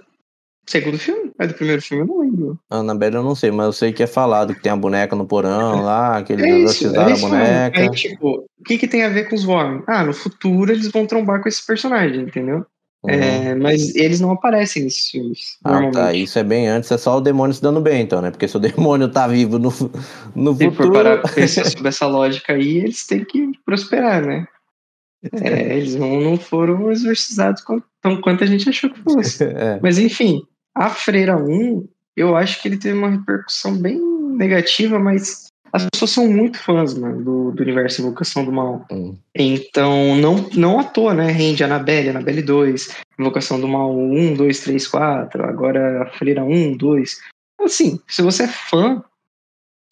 segundo 0.66 0.98
filme? 0.98 1.32
É 1.38 1.46
do 1.46 1.54
primeiro 1.54 1.80
filme? 1.80 2.02
Eu 2.04 2.06
não 2.08 2.20
lembro. 2.20 2.60
A 2.68 2.76
Annabelle 2.76 3.16
eu 3.16 3.22
não 3.22 3.34
sei, 3.34 3.50
mas 3.50 3.66
eu 3.66 3.72
sei 3.72 3.92
que 3.92 4.02
é 4.02 4.06
falado 4.06 4.54
que 4.54 4.62
tem 4.62 4.70
a 4.70 4.76
boneca 4.76 5.16
no 5.16 5.26
porão 5.26 5.82
lá, 5.82 6.22
que 6.22 6.34
eles 6.34 6.44
É 6.44 6.58
isso, 6.58 6.94
é 6.94 6.98
a 6.98 7.10
isso 7.10 7.28
mesmo. 7.28 7.28
boneca. 7.30 7.80
Aí, 7.80 7.90
tipo, 7.90 8.44
o 8.58 8.64
que, 8.64 8.76
que 8.76 8.86
tem 8.86 9.02
a 9.02 9.08
ver 9.08 9.30
com 9.30 9.34
os 9.34 9.44
Warren? 9.44 9.82
Ah, 9.86 10.04
no 10.04 10.12
futuro 10.12 10.70
eles 10.70 10.88
vão 10.88 11.06
trombar 11.06 11.42
com 11.42 11.48
esse 11.48 11.64
personagem, 11.66 12.20
entendeu? 12.20 12.66
Uhum. 13.02 13.10
É, 13.10 13.54
mas 13.54 13.94
eles 13.94 14.20
não 14.20 14.30
aparecem 14.32 14.84
nesses 14.84 15.08
filmes, 15.08 15.56
Ah, 15.64 15.90
tá. 15.90 16.12
Isso 16.12 16.38
é 16.38 16.44
bem 16.44 16.68
antes, 16.68 16.90
é 16.90 16.98
só 16.98 17.16
o 17.16 17.20
demônio 17.20 17.54
se 17.54 17.62
dando 17.62 17.80
bem, 17.80 18.02
então, 18.02 18.20
né? 18.20 18.30
Porque 18.30 18.46
se 18.46 18.56
o 18.56 18.60
demônio 18.60 19.08
tá 19.08 19.26
vivo 19.26 19.58
no, 19.58 19.72
no 20.34 20.54
Se 20.54 20.64
futuro. 20.70 20.92
parar 20.92 21.18
pra 21.18 21.32
pensar 21.32 21.64
sobre 21.64 21.88
essa 21.88 22.06
lógica 22.06 22.52
aí, 22.52 22.76
eles 22.78 23.06
têm 23.06 23.24
que 23.24 23.52
prosperar, 23.64 24.24
né? 24.24 24.46
É, 25.42 25.76
eles 25.76 25.96
não, 25.96 26.18
não 26.18 26.38
foram 26.38 26.90
exorcizados 26.90 27.62
tão 28.00 28.20
quanto 28.22 28.42
a 28.42 28.46
gente 28.46 28.68
achou 28.68 28.88
que 28.88 29.02
fosse. 29.02 29.44
É. 29.44 29.78
Mas 29.82 29.98
enfim, 29.98 30.42
a 30.74 30.88
Freira 30.88 31.36
1, 31.36 31.86
eu 32.16 32.36
acho 32.36 32.60
que 32.62 32.68
ele 32.68 32.78
teve 32.78 32.96
uma 32.96 33.10
repercussão 33.10 33.76
bem 33.76 34.00
negativa, 34.34 34.98
mas 34.98 35.48
as 35.72 35.86
pessoas 35.92 36.10
são 36.10 36.28
muito 36.28 36.58
fãs, 36.58 36.94
mano, 36.94 37.22
do, 37.22 37.52
do 37.52 37.62
universo 37.62 38.02
Invocação 38.02 38.44
do 38.44 38.52
Mal. 38.52 38.84
Hum. 38.90 39.16
Então, 39.34 40.16
não, 40.16 40.48
não 40.54 40.80
à 40.80 40.84
toa, 40.84 41.14
né? 41.14 41.30
Rende 41.30 41.62
Annabelle, 41.62 42.10
Annabelle 42.10 42.42
2, 42.42 42.96
Invocação 43.18 43.60
do 43.60 43.68
Mal 43.68 43.96
1, 43.96 44.34
2, 44.34 44.60
3, 44.60 44.88
4, 44.88 45.44
agora 45.44 46.02
a 46.02 46.06
Freira 46.06 46.42
1, 46.42 46.76
2. 46.76 47.18
Assim, 47.60 48.00
se 48.08 48.22
você 48.22 48.44
é 48.44 48.48
fã, 48.48 49.02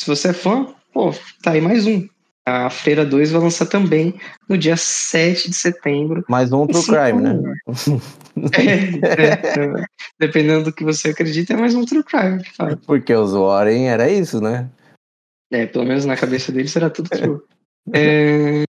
se 0.01 0.07
você 0.07 0.29
é 0.29 0.33
fã, 0.33 0.67
pô, 0.93 1.13
tá 1.43 1.53
aí 1.53 1.61
mais 1.61 1.87
um. 1.87 2.09
A 2.47 2.71
Freira 2.71 3.05
2 3.05 3.31
vai 3.31 3.43
lançar 3.43 3.67
também 3.67 4.15
no 4.49 4.57
dia 4.57 4.77
7 4.77 5.51
de 5.51 5.55
setembro. 5.55 6.25
Mais 6.29 6.51
um 6.51 6.67
True 6.67 6.83
Crime, 6.85 7.21
né? 7.21 7.55
É, 8.53 8.63
é, 8.63 9.83
é. 9.83 9.85
dependendo 10.19 10.65
do 10.65 10.73
que 10.73 10.85
você 10.85 11.11
acredita, 11.11 11.53
é 11.53 11.57
mais 11.57 11.75
um 11.75 11.85
True 11.85 12.03
Crime. 12.03 12.43
Porque 12.87 13.13
os 13.13 13.33
Warren 13.33 13.89
era 13.89 14.09
isso, 14.09 14.41
né? 14.41 14.71
É, 15.51 15.67
pelo 15.67 15.85
menos 15.85 16.05
na 16.05 16.17
cabeça 16.17 16.53
deles 16.53 16.71
será 16.71 16.91
tudo 16.91 17.09
true. 17.09 17.41
É, 17.93 18.65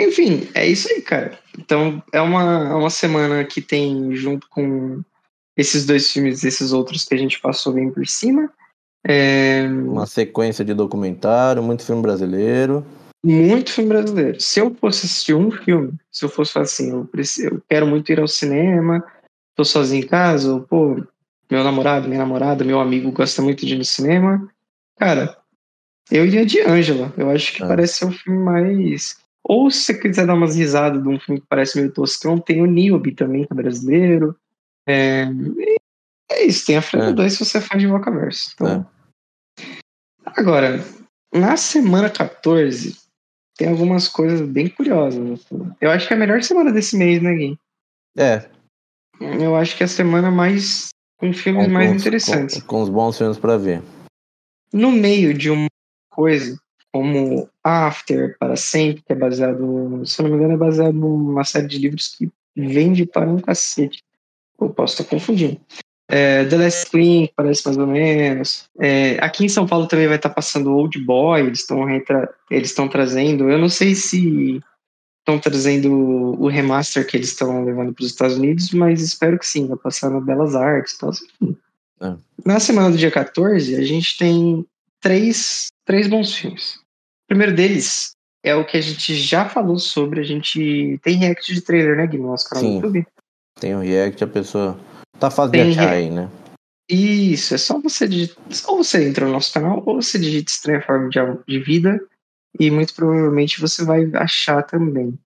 Enfim, 0.00 0.48
é 0.54 0.66
isso 0.66 0.88
aí, 0.88 1.02
cara. 1.02 1.38
Então, 1.58 2.02
é 2.12 2.20
uma, 2.20 2.68
é 2.68 2.74
uma 2.74 2.90
semana 2.90 3.44
que 3.44 3.60
tem, 3.60 4.14
junto 4.14 4.48
com 4.48 5.02
esses 5.56 5.84
dois 5.84 6.12
filmes, 6.12 6.44
esses 6.44 6.72
outros 6.72 7.04
que 7.04 7.14
a 7.14 7.18
gente 7.18 7.40
passou 7.40 7.72
bem 7.72 7.90
por 7.90 8.06
cima. 8.06 8.48
É, 9.04 9.66
Uma 9.66 10.06
sequência 10.06 10.64
de 10.64 10.72
documentário, 10.72 11.62
muito 11.62 11.84
filme 11.84 12.00
brasileiro. 12.00 12.86
muito 13.24 13.72
filme 13.72 13.88
brasileiro. 13.88 14.40
Se 14.40 14.60
eu 14.60 14.72
fosse 14.74 15.06
assistir 15.06 15.34
um 15.34 15.50
filme, 15.50 15.94
se 16.12 16.24
eu 16.24 16.28
fosse 16.28 16.52
falar 16.52 16.64
assim, 16.64 16.90
eu, 16.90 17.04
preciso, 17.04 17.48
eu 17.48 17.62
quero 17.68 17.86
muito 17.86 18.12
ir 18.12 18.20
ao 18.20 18.28
cinema, 18.28 19.04
tô 19.56 19.64
sozinho 19.64 20.04
em 20.04 20.06
casa, 20.06 20.54
ou, 20.54 20.60
pô, 20.60 20.94
meu 21.50 21.64
namorado, 21.64 22.06
minha 22.06 22.20
namorada, 22.20 22.64
meu 22.64 22.78
amigo 22.78 23.10
gosta 23.10 23.42
muito 23.42 23.66
de 23.66 23.74
ir 23.74 23.78
no 23.78 23.84
cinema, 23.84 24.48
cara, 24.96 25.36
eu 26.10 26.24
iria 26.26 26.44
de 26.46 26.60
Ângela. 26.60 27.12
Eu 27.16 27.30
acho 27.30 27.52
que 27.54 27.62
Ah. 27.62 27.68
parece 27.68 27.94
ser 27.98 28.04
um 28.06 28.12
filme 28.12 28.38
mais. 28.38 29.18
Ou 29.44 29.70
se 29.70 29.80
você 29.84 29.94
quiser 29.98 30.26
dar 30.26 30.34
umas 30.34 30.56
risadas 30.56 31.02
de 31.02 31.08
um 31.08 31.18
filme 31.18 31.40
que 31.40 31.46
parece 31.48 31.78
meio 31.78 31.92
toscão, 31.92 32.38
tem 32.38 32.60
o 32.62 32.66
Niobe 32.66 33.12
também, 33.14 33.44
que 33.46 33.52
é 33.52 33.56
brasileiro. 33.56 34.36
É, 34.86 35.24
e 35.24 35.76
é 36.30 36.44
isso, 36.44 36.66
tem 36.66 36.76
a 36.76 36.82
Freira 36.82 37.10
É. 37.10 37.12
2 37.12 37.32
se 37.32 37.44
você 37.44 37.58
é 37.58 37.60
fã 37.60 37.76
de 37.78 37.86
Invocaverso. 37.86 38.50
Então, 38.54 38.86
Agora, 40.36 40.84
na 41.32 41.56
semana 41.56 42.10
14, 42.10 42.96
tem 43.56 43.68
algumas 43.68 44.06
coisas 44.08 44.46
bem 44.46 44.68
curiosas. 44.68 45.40
assim. 45.40 45.72
Eu 45.80 45.90
acho 45.90 46.06
que 46.06 46.12
é 46.12 46.16
a 46.16 46.20
melhor 46.20 46.42
semana 46.42 46.70
desse 46.72 46.96
mês, 46.96 47.22
né, 47.22 47.34
Gui? 47.34 47.58
É, 48.16 48.48
Eu 49.20 49.56
acho 49.56 49.76
que 49.76 49.82
é 49.82 49.86
a 49.86 49.88
semana 49.88 50.30
mais. 50.30 50.90
com 51.18 51.32
filmes 51.32 51.66
com, 51.66 51.72
mais 51.72 51.88
com 51.90 51.96
interessantes. 51.96 52.60
Com, 52.62 52.66
com 52.68 52.82
os 52.82 52.88
bons 52.88 53.16
filmes 53.18 53.38
pra 53.38 53.56
ver. 53.56 53.82
No 54.72 54.92
meio 54.92 55.32
de 55.34 55.50
uma 55.50 55.66
coisa 56.18 56.60
como 56.92 57.48
After, 57.62 58.36
para 58.40 58.56
sempre, 58.56 59.02
que 59.06 59.12
é 59.12 59.14
baseado, 59.14 60.02
se 60.04 60.20
eu 60.20 60.24
não 60.24 60.30
me 60.30 60.36
engano, 60.36 60.54
é 60.54 60.56
baseado 60.56 60.94
numa 60.94 61.44
série 61.44 61.68
de 61.68 61.78
livros 61.78 62.08
que 62.08 62.28
vende 62.56 63.06
para 63.06 63.28
um 63.28 63.38
cacete. 63.38 64.02
Eu 64.60 64.70
posso 64.70 64.94
estar 64.94 65.08
confundindo. 65.08 65.60
É, 66.10 66.44
The 66.46 66.56
Last 66.56 66.90
Queen, 66.90 67.28
que 67.28 67.34
parece 67.36 67.64
mais 67.66 67.78
ou 67.78 67.86
menos. 67.86 68.64
É, 68.80 69.18
aqui 69.20 69.44
em 69.44 69.48
São 69.48 69.64
Paulo 69.64 69.86
também 69.86 70.08
vai 70.08 70.16
estar 70.16 70.30
passando 70.30 70.74
Old 70.74 70.98
Boy, 71.04 71.42
eles 71.42 71.60
estão 71.60 71.88
eles 71.88 72.70
estão 72.70 72.88
trazendo. 72.88 73.48
Eu 73.48 73.58
não 73.58 73.68
sei 73.68 73.94
se 73.94 74.60
estão 75.20 75.38
trazendo 75.38 75.92
o 75.92 76.48
remaster 76.48 77.06
que 77.06 77.16
eles 77.16 77.28
estão 77.28 77.64
levando 77.64 77.92
para 77.92 78.02
os 78.02 78.10
Estados 78.10 78.36
Unidos, 78.36 78.72
mas 78.72 79.02
espero 79.02 79.38
que 79.38 79.46
sim, 79.46 79.68
vai 79.68 79.76
passar 79.76 80.10
na 80.10 80.20
Belas 80.20 80.56
Artes 80.56 80.94
e 80.94 80.98
tal. 80.98 81.10
enfim. 81.10 81.56
É. 82.00 82.14
Na 82.44 82.58
semana 82.58 82.90
do 82.90 82.96
dia 82.96 83.10
14, 83.10 83.76
a 83.76 83.84
gente 83.84 84.16
tem 84.16 84.66
três, 85.00 85.68
três 85.88 86.06
bons 86.06 86.34
filmes. 86.34 86.74
O 86.74 87.28
primeiro 87.28 87.54
deles 87.54 88.12
é 88.44 88.54
o 88.54 88.64
que 88.64 88.76
a 88.76 88.80
gente 88.80 89.14
já 89.14 89.48
falou 89.48 89.78
sobre. 89.78 90.20
A 90.20 90.24
gente 90.24 91.00
tem 91.02 91.16
react 91.16 91.52
de 91.52 91.62
trailer, 91.62 91.96
né, 91.96 92.06
Gui, 92.06 92.18
no 92.18 92.28
nosso 92.28 92.48
canal 92.48 92.62
Sim. 92.62 92.80
do 92.80 92.86
YouTube? 92.86 93.06
Tem 93.58 93.74
o 93.74 93.80
React, 93.80 94.22
a 94.22 94.26
pessoa 94.28 94.78
tá 95.18 95.28
de 95.48 95.60
achar 95.60 95.92
aí, 95.94 96.10
né? 96.10 96.30
Isso, 96.88 97.54
é 97.54 97.58
só 97.58 97.80
você 97.80 98.06
digitar, 98.06 98.38
ou 98.68 98.84
você 98.84 99.08
entra 99.08 99.26
no 99.26 99.32
nosso 99.32 99.52
canal, 99.52 99.82
ou 99.84 100.00
você 100.00 100.18
digita 100.18 100.50
Estranha 100.50 100.80
Forma 100.82 101.08
de, 101.08 101.18
de 101.46 101.58
Vida, 101.58 102.00
e 102.58 102.70
muito 102.70 102.94
provavelmente 102.94 103.60
você 103.60 103.84
vai 103.84 104.08
achar 104.14 104.62
também 104.62 105.18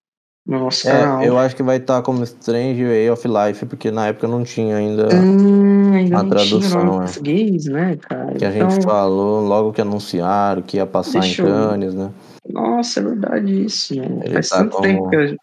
no 0.45 0.59
nosso 0.59 0.83
canal. 0.83 1.21
É, 1.21 1.27
eu 1.27 1.37
acho 1.37 1.55
que 1.55 1.63
vai 1.63 1.77
estar 1.77 2.01
como 2.01 2.23
Strange 2.23 2.83
Way 2.83 3.09
of 3.09 3.27
Life, 3.27 3.65
porque 3.65 3.89
na 3.91 4.07
época 4.07 4.27
não 4.27 4.43
tinha 4.43 4.75
ainda 4.77 5.07
Hum, 5.15 5.93
ainda 5.93 6.19
a 6.19 6.23
tradução, 6.25 6.59
tinha 6.59 6.79
é. 6.79 6.83
em 6.83 6.99
português, 6.99 7.65
né, 7.65 7.95
cara? 7.97 8.33
que 8.35 8.45
a 8.45 8.53
Então, 8.55 8.69
gente 8.69 8.83
falou 8.83 9.41
logo 9.45 9.71
que 9.73 9.81
anunciaram 9.81 10.61
que 10.61 10.77
ia 10.77 10.85
passar 10.85 11.25
em 11.25 11.33
Cannes, 11.35 11.93
né? 11.93 12.11
Nossa, 12.49 12.99
é 12.99 13.03
verdade 13.03 13.65
isso, 13.65 13.95
mano. 13.95 14.21
Ele 14.23 14.33
Faz 14.33 14.49
tá 14.49 14.57
tanto 14.57 14.71
como- 14.71 14.83
tempo 14.83 15.09
que 15.09 15.15
a 15.15 15.27
gente... 15.27 15.39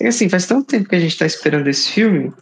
é 0.00 0.06
assim, 0.08 0.28
faz 0.28 0.46
tanto 0.46 0.66
tempo 0.66 0.88
que 0.88 0.94
a 0.94 1.00
gente 1.00 1.18
tá 1.18 1.26
esperando 1.26 1.66
esse 1.68 1.90
filme, 1.90 2.32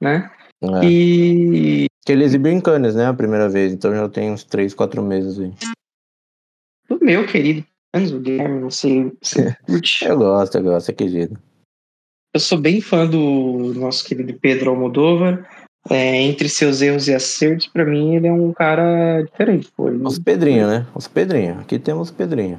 né? 0.00 0.30
É. 0.62 0.84
E 0.84 1.86
Que 2.06 2.12
ele 2.12 2.22
exibiu 2.24 2.52
em 2.52 2.60
Cannes, 2.60 2.94
né? 2.94 3.06
A 3.06 3.14
primeira 3.14 3.48
vez, 3.48 3.72
então 3.72 3.92
já 3.92 4.08
tem 4.08 4.30
uns 4.30 4.44
3, 4.44 4.74
4 4.74 5.02
meses 5.02 5.40
aí. 5.40 5.52
o 6.88 7.04
meu 7.04 7.26
querido 7.26 7.64
Enzo 7.94 8.20
Guilherme, 8.20 8.60
não 8.60 8.70
sei 8.70 9.12
se 9.22 9.34
você 9.42 9.56
curte. 9.66 10.04
Eu 10.04 10.18
gosto, 10.18 10.56
eu 10.58 10.62
gosto, 10.62 10.90
é 10.90 10.94
querido. 10.94 11.38
Eu 12.34 12.40
sou 12.40 12.58
bem 12.58 12.80
fã 12.80 13.06
do 13.06 13.74
nosso 13.74 14.04
querido 14.04 14.32
Pedro 14.38 14.70
Almodóvar. 14.70 15.46
É, 15.90 16.16
entre 16.22 16.48
seus 16.48 16.80
erros 16.80 17.08
e 17.08 17.14
acertos, 17.14 17.66
pra 17.66 17.84
mim, 17.84 18.14
ele 18.14 18.28
é 18.28 18.32
um 18.32 18.52
cara 18.52 19.20
diferente. 19.22 19.70
Pô. 19.76 19.88
Ele- 19.88 20.02
Os 20.06 20.18
Pedrinho, 20.18 20.66
né? 20.68 20.86
Os 20.94 21.08
Pedrinho. 21.08 21.58
Aqui 21.60 21.78
temos 21.78 22.08
os 22.10 22.16
Pedrinho. 22.16 22.58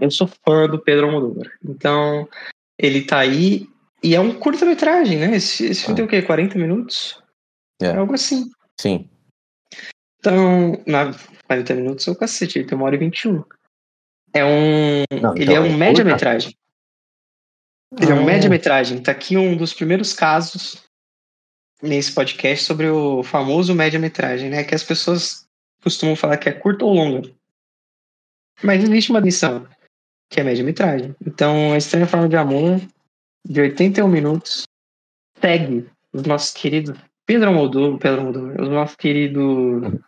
Eu 0.00 0.10
sou 0.10 0.28
fã 0.44 0.68
do 0.68 0.78
Pedro 0.80 1.06
Almodóvar. 1.06 1.50
Então, 1.64 2.28
ele 2.78 3.02
tá 3.06 3.18
aí. 3.20 3.68
E 4.02 4.16
é 4.16 4.20
um 4.20 4.34
curta-metragem, 4.38 5.18
né? 5.18 5.36
Esse, 5.36 5.64
esse 5.66 5.82
filme 5.84 5.94
Ah. 5.94 5.96
tem 5.96 6.04
o 6.04 6.08
quê? 6.08 6.22
40 6.26 6.58
minutos? 6.58 7.22
É. 7.80 7.94
Algo 7.94 8.14
assim. 8.14 8.50
Sim. 8.80 9.08
Então, 10.18 10.82
na 10.86 11.12
40 11.46 11.74
minutos 11.74 12.06
é 12.06 12.10
o 12.10 12.16
cacete, 12.16 12.58
ele 12.58 12.66
tem 12.68 12.76
uma 12.76 12.84
hora 12.86 12.96
e 12.96 12.98
21. 12.98 13.44
É 14.34 14.44
um. 14.44 15.04
Não, 15.20 15.34
ele 15.34 15.44
então 15.44 15.56
é 15.56 15.60
um 15.60 15.66
é 15.66 15.76
média-metragem. 15.76 16.56
Ele 18.00 18.10
é 18.10 18.14
um 18.14 18.22
Ah. 18.22 18.24
média-metragem. 18.24 19.02
Tá 19.02 19.12
aqui 19.12 19.36
um 19.36 19.56
dos 19.56 19.74
primeiros 19.74 20.12
casos 20.12 20.82
nesse 21.82 22.12
podcast 22.12 22.64
sobre 22.64 22.88
o 22.88 23.22
famoso 23.22 23.74
média-metragem, 23.74 24.48
né? 24.48 24.64
Que 24.64 24.74
as 24.74 24.82
pessoas 24.82 25.46
costumam 25.82 26.16
falar 26.16 26.38
que 26.38 26.48
é 26.48 26.52
curta 26.52 26.84
ou 26.84 26.94
longa. 26.94 27.30
Mas 28.62 28.82
existe 28.82 29.10
uma 29.10 29.20
missão 29.20 29.66
que 30.30 30.40
é 30.40 30.44
média-metragem. 30.44 31.14
Então, 31.26 31.72
a 31.72 31.76
Estranha 31.76 32.06
Forma 32.06 32.28
de 32.28 32.36
Amor, 32.36 32.80
de 33.46 33.60
81 33.60 34.08
minutos, 34.08 34.62
segue 35.38 35.86
os 36.12 36.22
nossos 36.22 36.52
queridos 36.52 36.96
Pedro 37.26 37.48
Almodóvar, 37.48 37.98
Pedro 37.98 38.20
Almodóvar, 38.20 38.60
os 38.60 38.68
nossos 38.68 38.96
queridos 38.96 40.00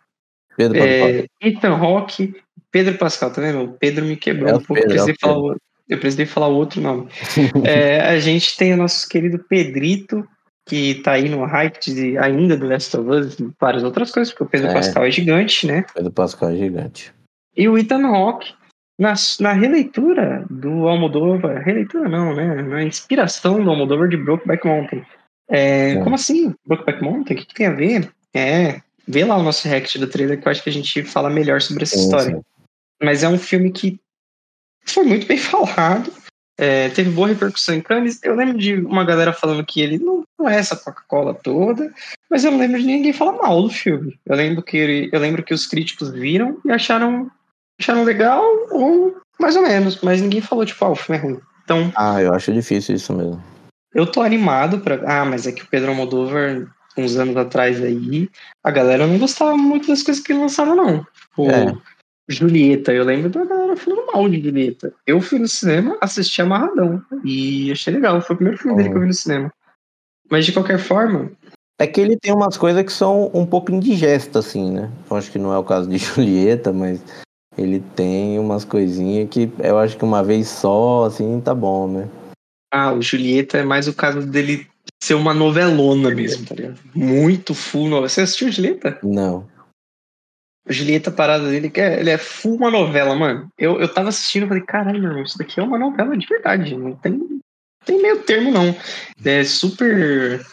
Pedro 0.57 0.79
é, 0.79 1.27
Ethan 1.41 1.75
Rock, 1.75 2.35
Pedro 2.75 2.99
Pascal, 2.99 3.31
tá 3.31 3.41
vendo? 3.41 3.63
O 3.63 3.73
Pedro 3.75 4.05
me 4.05 4.17
quebrou 4.17 4.51
É 4.51 4.55
um 4.57 4.61
pouco, 4.61 4.83
Pedro, 4.83 4.97
eu, 4.97 5.03
é 5.03 5.05
precisei 5.05 5.15
falar 5.21 5.39
o, 5.39 5.57
eu 5.89 5.99
precisei 6.01 6.27
falar 6.27 6.49
outro 6.49 6.81
nome. 6.81 7.07
É, 7.65 8.01
a 8.01 8.19
gente 8.19 8.57
tem 8.57 8.75
o 8.75 8.77
nosso 8.77 9.09
querido 9.09 9.39
Pedrito, 9.39 10.27
que 10.67 10.97
tá 10.97 11.13
aí 11.13 11.29
no 11.29 11.45
hype 11.45 11.79
de, 11.79 12.19
ainda 12.19 12.57
do 12.57 12.67
Last 12.67 12.97
of 12.97 13.09
Us 13.09 13.39
e 13.39 13.49
várias 13.61 13.85
outras 13.85 14.11
coisas, 14.11 14.33
porque 14.33 14.43
o 14.43 14.49
Pedro 14.49 14.71
É. 14.71 14.75
Pascal 14.75 15.05
é 15.05 15.11
gigante, 15.13 15.69
né? 15.69 15.87
Pedro 15.95 16.11
Pascal 16.11 16.51
é 16.51 16.57
gigante. 16.57 17.15
E 17.57 17.69
o 17.69 17.79
Ethan 17.79 18.09
Rock, 18.09 18.53
na, 18.99 19.15
na 19.39 19.53
releitura 19.53 20.45
do 20.51 20.89
Almodóvar, 20.89 21.63
releitura 21.63 22.09
não, 22.09 22.35
né? 22.35 22.61
Na 22.61 22.83
inspiração 22.83 23.63
do 23.63 23.71
Almodóvar 23.71 24.09
de 24.09 24.17
Brokeback 24.17 24.67
Mountain. 24.67 25.07
É, 25.49 25.93
É. 25.93 25.97
Como 26.03 26.17
assim? 26.17 26.53
Brokeback 26.67 27.01
Mountain? 27.01 27.37
O 27.37 27.39
que, 27.39 27.47
que 27.47 27.55
tem 27.55 27.67
a 27.69 27.73
ver? 27.73 28.11
É, 28.35 28.81
vê 29.07 29.25
lá 29.25 29.37
o 29.37 29.45
nosso 29.45 29.69
react 29.69 29.97
do 29.97 30.09
trailer 30.09 30.41
que 30.41 30.49
eu 30.49 30.51
acho 30.51 30.65
que 30.65 30.71
a 30.71 30.73
gente 30.73 31.05
fala 31.05 31.31
melhor 31.31 31.63
sobre 31.63 31.85
essa 31.85 31.97
sim, 31.97 32.03
história. 32.03 32.35
Sim. 32.35 32.43
Mas 33.03 33.23
é 33.23 33.29
um 33.29 33.39
filme 33.39 33.71
que 33.73 34.01
foi 34.85 35.05
muito 35.05 35.27
bem 35.27 35.39
falado. 35.39 36.13
É, 36.57 36.89
teve 36.91 37.11
boa 37.11 37.29
repercussão 37.29 37.75
em 37.75 37.81
Cannes. 37.81 38.21
Eu 38.23 38.37
lembro 38.37 38.59
de 38.59 38.77
uma 38.77 39.05
galera 39.05 39.33
falando 39.33 39.65
que 39.65 39.81
ele 39.81 39.99
não, 39.99 40.23
não 40.39 40.49
é 40.49 40.57
essa 40.57 40.77
Coca-Cola 40.77 41.35
toda, 41.35 41.93
mas 42.31 42.45
eu 42.45 42.53
não 42.53 42.59
lembro 42.59 42.81
de 42.81 42.87
ninguém 42.87 43.13
falar 43.13 43.33
mal 43.33 43.63
do 43.63 43.71
filme. 43.71 44.19
Eu 44.25 44.37
lembro 44.37 44.63
que 44.63 44.77
ele, 44.77 45.11
eu 45.13 45.19
lembro 45.19 45.43
que 45.43 45.53
os 45.53 45.67
críticos 45.67 46.11
viram 46.11 46.59
e 46.65 46.71
acharam, 46.71 47.29
acharam 47.81 48.05
legal 48.05 48.45
ou 48.71 49.17
mais 49.41 49.57
ou 49.57 49.63
menos, 49.63 50.01
mas 50.01 50.21
ninguém 50.23 50.41
falou 50.41 50.65
tipo, 50.65 50.85
ah, 50.85 50.91
o 50.91 50.95
filme 50.95 51.19
é 51.19 51.23
ruim. 51.23 51.41
Então, 51.65 51.93
ah, 51.97 52.21
eu 52.21 52.33
acho 52.33 52.53
difícil 52.53 52.95
isso 52.95 53.13
mesmo. 53.13 53.43
Eu 53.93 54.07
tô 54.07 54.21
animado 54.23 54.81
para. 54.81 55.01
Ah, 55.07 55.25
mas 55.25 55.47
é 55.47 55.53
que 55.53 55.63
o 55.63 55.67
Pedro 55.67 55.91
Almodóvar, 55.91 56.67
uns 56.97 57.17
anos 57.17 57.37
atrás 57.37 57.83
aí, 57.83 58.29
a 58.63 58.71
galera 58.71 59.07
não 59.07 59.19
gostava 59.19 59.57
muito 59.57 59.89
das 59.89 60.03
coisas 60.03 60.23
que 60.23 60.33
ele 60.33 60.41
lançava, 60.41 60.75
não. 60.75 61.07
É. 61.39 61.75
Julieta, 62.29 62.93
eu 62.93 63.05
lembro 63.05 63.29
da 63.29 63.45
galera 63.45 63.77
falando 63.77 64.07
mal 64.13 64.29
de 64.29 64.43
Julieta. 64.43 64.93
Eu 65.07 65.21
fui 65.21 65.39
no 65.39 65.49
cinema, 65.49 65.97
assisti 66.01 66.41
Amarradão. 66.41 67.03
E 67.25 67.71
achei 67.71 67.93
legal. 67.93 68.21
Foi 68.21 68.35
o 68.35 68.37
primeiro 68.37 68.59
filme 68.59 68.77
dele 68.77 68.91
que 68.91 68.97
eu 68.97 69.01
vi 69.01 69.07
no 69.07 69.15
cinema. 69.15 69.53
Mas 70.31 70.47
de 70.47 70.53
qualquer 70.53 70.79
forma. 70.79 71.31
É 71.79 71.87
que 71.87 72.01
ele 72.01 72.17
tem 72.17 72.33
umas 72.33 72.57
coisas 72.57 72.83
que 72.83 72.93
são 72.93 73.31
um 73.35 73.45
pouco 73.45 73.73
indigestas, 73.73 74.47
assim, 74.47 74.73
né? 74.73 74.91
Eu 75.11 75.17
acho 75.17 75.31
que 75.31 75.39
não 75.39 75.53
é 75.53 75.59
o 75.59 75.65
caso 75.65 75.89
de 75.89 75.99
Julieta, 75.99 76.73
mas 76.73 77.03
ele 77.59 77.81
tem 77.95 78.39
umas 78.39 78.65
coisinhas 78.65 79.29
que 79.29 79.51
eu 79.59 79.79
acho 79.79 79.97
que 79.97 80.05
uma 80.05 80.23
vez 80.23 80.49
só, 80.49 81.05
assim, 81.05 81.41
tá 81.41 81.55
bom, 81.55 81.89
né? 81.89 82.09
Ah, 82.73 82.93
o 82.93 83.03
Julieta 83.03 83.59
é 83.59 83.63
mais 83.63 83.87
o 83.87 83.93
caso 83.93 84.23
dele 84.23 84.67
ser 85.03 85.15
uma 85.15 85.35
novelona 85.35 86.11
mesmo, 86.11 86.47
tá 86.47 86.55
ligado? 86.55 86.79
Muito 86.95 87.55
full 87.55 87.89
novela. 87.89 88.09
Você 88.09 88.23
assistiu 88.23 88.51
Julieta? 88.51 88.99
Não. 89.03 89.47
Julieta 90.69 91.11
Parada 91.11 91.49
dele, 91.49 91.71
que 91.71 91.81
é, 91.81 92.01
ele 92.01 92.11
é 92.11 92.19
full 92.19 92.57
uma 92.57 92.71
novela, 92.71 93.15
mano. 93.15 93.51
Eu, 93.59 93.81
eu 93.81 93.93
tava 93.93 94.09
assistindo 94.09 94.45
e 94.45 94.49
falei, 94.49 94.63
caralho, 94.63 95.01
meu 95.01 95.11
irmão, 95.11 95.25
isso 95.25 95.37
daqui 95.37 95.61
é 95.61 95.63
uma 95.63 95.79
novela 95.79 96.17
de 96.17 96.27
verdade. 96.27 96.77
Não 96.77 96.97
tem, 96.97 97.21
tem 97.85 98.01
meio 98.01 98.23
termo, 98.23 98.51
não. 98.51 98.75
É 99.25 99.45
super 99.45 100.45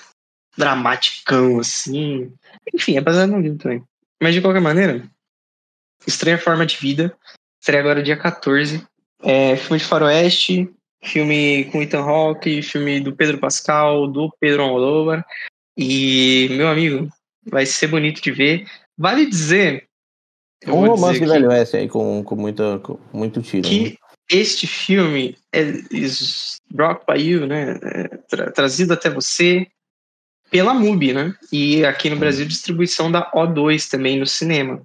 dramaticão, 0.57 1.59
assim. 1.59 2.31
Enfim, 2.73 2.97
é 2.97 3.01
baseado 3.01 3.31
no 3.31 3.39
livro 3.39 3.57
também. 3.57 3.83
Mas 4.21 4.33
de 4.33 4.41
qualquer 4.41 4.61
maneira, 4.61 5.03
Estranha 6.05 6.37
Forma 6.37 6.65
de 6.65 6.77
Vida. 6.77 7.15
Estreia 7.59 7.81
agora 7.81 8.03
dia 8.03 8.17
14. 8.17 8.85
É 9.23 9.55
filme 9.55 9.79
de 9.79 9.85
faroeste, 9.85 10.69
filme 11.03 11.65
com 11.65 11.81
Ethan 11.81 12.01
Hawke, 12.01 12.61
filme 12.61 12.99
do 12.99 13.15
Pedro 13.15 13.37
Pascal, 13.37 14.07
do 14.07 14.29
Pedro 14.39 14.63
Almodóvar. 14.63 15.25
E, 15.77 16.49
meu 16.51 16.67
amigo, 16.67 17.07
vai 17.45 17.65
ser 17.65 17.87
bonito 17.87 18.21
de 18.21 18.31
ver. 18.31 18.67
Vale 18.97 19.25
dizer... 19.25 19.87
Um 20.67 20.85
romance 20.85 21.19
de 21.19 21.25
velho 21.25 21.49
oeste 21.49 21.77
aí, 21.77 21.87
com, 21.87 22.23
com, 22.23 22.35
muita, 22.35 22.79
com 22.79 22.99
muito 23.11 23.41
tiro. 23.41 23.67
Que 23.67 23.83
né? 23.83 23.95
este 24.29 24.67
filme 24.67 25.35
é 25.51 25.61
is 25.91 26.61
brought 26.71 27.03
by 27.07 27.19
you, 27.19 27.47
né? 27.47 27.79
É 27.83 28.17
tra 28.29 28.51
trazido 28.51 28.93
até 28.93 29.09
você 29.09 29.67
pela 30.51 30.73
MUBI, 30.73 31.13
né? 31.13 31.33
E 31.51 31.83
aqui 31.85 32.09
no 32.09 32.17
Brasil, 32.17 32.45
distribuição 32.45 33.11
da 33.11 33.31
O2 33.31 33.89
também 33.89 34.19
no 34.19 34.27
cinema. 34.27 34.81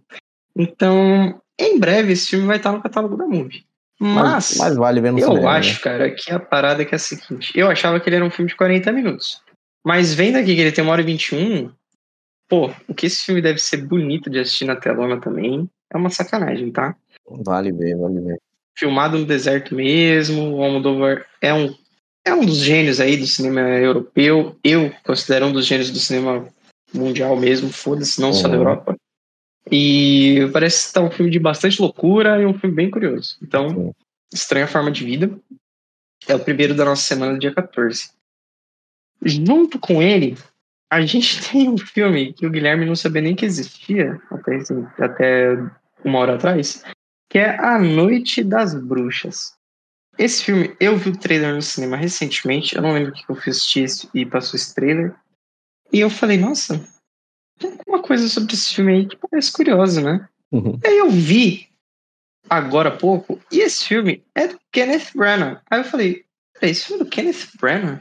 Então, 0.56 1.40
em 1.58 1.78
breve, 1.78 2.12
esse 2.12 2.28
filme 2.28 2.46
vai 2.46 2.56
estar 2.56 2.72
no 2.72 2.80
catálogo 2.80 3.16
da 3.16 3.26
MUBI. 3.26 3.66
Mas, 3.98 4.56
mas, 4.58 4.76
vale 4.76 5.00
ver 5.00 5.10
no 5.10 5.18
eu 5.18 5.28
cinema, 5.28 5.52
acho, 5.52 5.74
né? 5.74 5.80
cara, 5.80 6.10
que 6.10 6.30
a 6.30 6.38
parada 6.38 6.82
é 6.82 6.84
que 6.84 6.94
é 6.94 6.96
a 6.96 6.98
seguinte. 6.98 7.50
Eu 7.54 7.68
achava 7.68 7.98
que 7.98 8.08
ele 8.08 8.16
era 8.16 8.24
um 8.24 8.30
filme 8.30 8.50
de 8.50 8.56
40 8.56 8.92
minutos. 8.92 9.40
Mas 9.84 10.12
vendo 10.12 10.36
aqui 10.36 10.54
que 10.54 10.60
ele 10.60 10.72
tem 10.72 10.84
uma 10.84 10.92
hora 10.92 11.00
e 11.00 11.04
21, 11.04 11.72
pô, 12.48 12.70
o 12.88 12.94
que 12.94 13.06
esse 13.06 13.24
filme 13.24 13.42
deve 13.42 13.58
ser 13.58 13.78
bonito 13.78 14.30
de 14.30 14.38
assistir 14.38 14.64
na 14.64 14.76
telona 14.76 15.20
também 15.20 15.68
é 15.92 15.96
uma 15.96 16.10
sacanagem, 16.10 16.70
tá? 16.70 16.96
Vale 17.28 17.72
ver, 17.72 17.96
vale 17.96 18.20
ver. 18.20 18.40
Filmado 18.76 19.18
no 19.18 19.24
deserto 19.24 19.74
mesmo, 19.74 20.56
o 20.56 20.62
Almodóvar 20.62 21.26
é 21.40 21.52
um, 21.52 21.74
é 22.24 22.34
um 22.34 22.44
dos 22.44 22.58
gênios 22.58 23.00
aí 23.00 23.16
do 23.16 23.26
cinema 23.26 23.60
europeu. 23.60 24.56
Eu 24.62 24.92
considero 25.04 25.46
um 25.46 25.52
dos 25.52 25.66
gênios 25.66 25.90
do 25.90 25.98
cinema 25.98 26.46
mundial 26.92 27.36
mesmo, 27.36 27.70
foda-se, 27.70 28.20
não 28.20 28.28
uhum. 28.28 28.34
só 28.34 28.48
da 28.48 28.54
uhum. 28.54 28.60
Europa. 28.60 28.96
E 29.70 30.48
parece 30.52 30.86
estar 30.86 31.00
um 31.02 31.10
filme 31.10 31.30
de 31.30 31.38
bastante 31.38 31.80
loucura 31.80 32.40
e 32.40 32.46
um 32.46 32.54
filme 32.54 32.76
bem 32.76 32.90
curioso. 32.90 33.36
Então, 33.42 33.94
Estranha 34.32 34.68
Forma 34.68 34.90
de 34.90 35.04
Vida 35.04 35.38
é 36.28 36.34
o 36.34 36.40
primeiro 36.40 36.74
da 36.74 36.84
nossa 36.84 37.02
semana, 37.02 37.38
dia 37.38 37.52
14. 37.52 38.10
Junto 39.22 39.78
com 39.78 40.02
ele, 40.02 40.36
a 40.90 41.00
gente 41.04 41.40
tem 41.50 41.68
um 41.68 41.78
filme 41.78 42.32
que 42.32 42.46
o 42.46 42.50
Guilherme 42.50 42.84
não 42.84 42.96
sabia 42.96 43.22
nem 43.22 43.34
que 43.34 43.44
existia, 43.44 44.20
até, 44.30 44.56
assim, 44.56 44.86
até 44.98 45.56
uma 46.04 46.18
hora 46.18 46.34
atrás, 46.34 46.84
que 47.28 47.38
é 47.38 47.58
A 47.58 47.78
Noite 47.78 48.42
das 48.42 48.74
Bruxas. 48.74 49.54
Esse 50.18 50.44
filme, 50.44 50.74
eu 50.80 50.96
vi 50.96 51.10
o 51.10 51.18
trailer 51.18 51.54
no 51.54 51.60
cinema 51.60 51.96
recentemente, 51.96 52.74
eu 52.74 52.82
não 52.82 52.92
lembro 52.92 53.10
o 53.10 53.14
que 53.14 53.28
eu 53.28 53.36
fiz 53.36 53.58
assistir 53.58 54.08
e 54.14 54.24
passou 54.24 54.56
esse 54.56 54.74
trailer. 54.74 55.14
E 55.92 56.00
eu 56.00 56.08
falei, 56.08 56.38
nossa, 56.38 56.88
tem 57.58 57.70
alguma 57.72 58.02
coisa 58.02 58.26
sobre 58.28 58.54
esse 58.54 58.74
filme 58.74 58.92
aí 58.92 59.06
que 59.06 59.16
parece 59.16 59.52
curioso, 59.52 60.00
né? 60.00 60.26
Uhum. 60.50 60.78
Aí 60.84 60.98
eu 60.98 61.10
vi 61.10 61.68
agora 62.48 62.88
há 62.88 62.96
pouco, 62.96 63.38
e 63.52 63.58
esse 63.58 63.86
filme 63.86 64.24
é 64.34 64.48
do 64.48 64.58
Kenneth 64.72 65.10
Branagh. 65.14 65.60
Aí 65.70 65.80
eu 65.80 65.84
falei, 65.84 66.24
esse 66.62 66.86
filme 66.86 67.02
é 67.02 67.04
do 67.04 67.10
Kenneth 67.10 67.48
Branagh? 67.60 68.00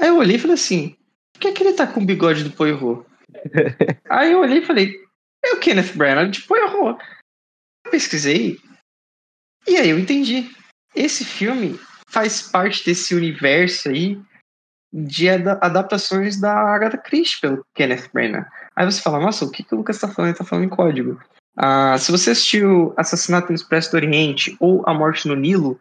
Aí 0.00 0.08
eu 0.08 0.16
olhei 0.16 0.36
e 0.36 0.38
falei 0.38 0.54
assim, 0.54 0.96
que, 1.42 1.48
é 1.48 1.52
que 1.52 1.62
ele 1.62 1.72
tá 1.72 1.86
com 1.86 2.00
o 2.00 2.06
bigode 2.06 2.44
do 2.44 2.52
Poirot? 2.52 3.04
aí 4.08 4.32
eu 4.32 4.40
olhei 4.40 4.58
e 4.58 4.64
falei, 4.64 4.94
é 5.44 5.52
o 5.52 5.58
Kenneth 5.58 5.96
Branagh 5.96 6.30
de 6.30 6.42
Poirot. 6.42 7.02
Eu 7.84 7.90
pesquisei, 7.90 8.58
e 9.66 9.76
aí 9.76 9.90
eu 9.90 9.98
entendi. 9.98 10.50
Esse 10.94 11.24
filme 11.24 11.78
faz 12.08 12.42
parte 12.42 12.84
desse 12.84 13.14
universo 13.14 13.88
aí 13.88 14.20
de 14.92 15.28
adaptações 15.28 16.38
da 16.38 16.52
Agatha 16.52 16.98
Christie 16.98 17.40
pelo 17.40 17.66
Kenneth 17.74 18.10
Branagh. 18.12 18.46
Aí 18.76 18.84
você 18.84 19.00
fala, 19.00 19.18
nossa, 19.18 19.44
o 19.44 19.50
que, 19.50 19.62
que 19.62 19.74
o 19.74 19.78
Lucas 19.78 19.96
está 19.96 20.06
falando? 20.06 20.30
Ele 20.30 20.38
tá 20.38 20.44
falando 20.44 20.66
em 20.66 20.68
código. 20.68 21.20
Ah, 21.56 21.96
se 21.98 22.10
você 22.10 22.30
assistiu 22.30 22.94
Assassinato 22.96 23.48
no 23.48 23.54
Expresso 23.54 23.90
do 23.90 23.96
Oriente 23.96 24.56
ou 24.60 24.82
A 24.86 24.94
Morte 24.94 25.26
no 25.26 25.34
Nilo, 25.34 25.80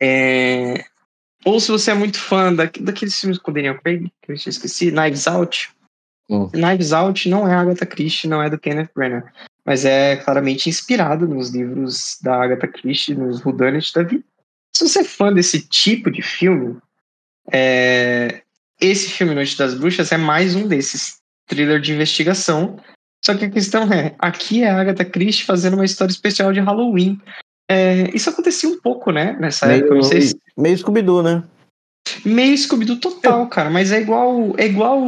é... 0.00 0.84
ou 1.46 1.60
se 1.60 1.70
você 1.70 1.92
é 1.92 1.94
muito 1.94 2.18
fã 2.18 2.52
da, 2.52 2.64
daqueles 2.64 3.18
filmes 3.18 3.38
com 3.38 3.52
Daniel 3.52 3.80
Craig, 3.80 4.10
que 4.20 4.32
eu 4.32 4.34
esqueci, 4.34 4.90
Knives 4.90 5.28
Out. 5.28 5.70
Hum. 6.28 6.48
Knives 6.48 6.92
Out 6.92 7.28
não 7.28 7.46
é 7.46 7.54
Agatha 7.54 7.86
Christie, 7.86 8.26
não 8.26 8.42
é 8.42 8.50
do 8.50 8.58
Kenneth 8.58 8.90
Branagh, 8.92 9.30
mas 9.64 9.84
é 9.84 10.16
claramente 10.16 10.68
inspirado 10.68 11.28
nos 11.28 11.50
livros 11.50 12.18
da 12.20 12.42
Agatha 12.42 12.66
Christie, 12.66 13.14
nos 13.14 13.44
whodunit 13.46 13.94
da 13.94 14.02
vida. 14.02 14.24
Se 14.76 14.88
você 14.88 14.98
é 14.98 15.04
fã 15.04 15.32
desse 15.32 15.60
tipo 15.60 16.10
de 16.10 16.20
filme, 16.20 16.78
é... 17.52 18.42
esse 18.80 19.08
filme 19.08 19.32
Noite 19.32 19.56
das 19.56 19.74
Bruxas 19.74 20.10
é 20.10 20.16
mais 20.16 20.56
um 20.56 20.66
desses 20.66 21.18
thriller 21.46 21.80
de 21.80 21.92
investigação. 21.92 22.76
Só 23.24 23.36
que 23.36 23.44
a 23.44 23.50
questão 23.50 23.84
é, 23.92 24.16
aqui 24.18 24.64
é 24.64 24.70
a 24.70 24.80
Agatha 24.80 25.04
Christie 25.04 25.44
fazendo 25.44 25.74
uma 25.74 25.84
história 25.84 26.10
especial 26.10 26.52
de 26.52 26.58
Halloween. 26.58 27.20
É, 27.68 28.10
isso 28.14 28.30
acontecia 28.30 28.68
um 28.68 28.80
pouco, 28.80 29.10
né, 29.10 29.36
nessa 29.40 29.66
meio, 29.66 29.80
época. 29.80 29.94
Não 29.94 30.02
sei 30.02 30.20
se... 30.22 30.36
Meio 30.56 30.78
Scooby-Doo, 30.78 31.22
né? 31.22 31.42
Meio 32.24 32.56
Scooby-Doo 32.56 32.96
total, 32.96 33.48
cara, 33.48 33.68
mas 33.68 33.90
é 33.90 34.00
igual. 34.00 34.54
É 34.56 34.66
igual. 34.66 35.02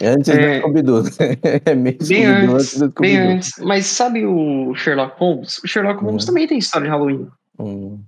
É 0.00 0.08
antes 0.08 0.28
é, 0.28 0.54
do 0.54 0.60
Scooby-Doo. 0.60 1.04
é 1.64 1.74
meio 1.74 1.98
bem 2.06 2.24
antes, 2.24 2.54
antes 2.54 2.78
do 2.78 2.88
Bem 3.00 3.16
antes. 3.16 3.52
Mas 3.58 3.86
sabe 3.86 4.24
o 4.24 4.74
Sherlock 4.74 5.18
Holmes? 5.18 5.58
O 5.58 5.68
Sherlock 5.68 6.02
Holmes 6.02 6.24
hum. 6.24 6.26
também 6.26 6.46
tem 6.46 6.58
história 6.58 6.86
de 6.86 6.90
Halloween. 6.90 7.28
Hum. 7.58 8.00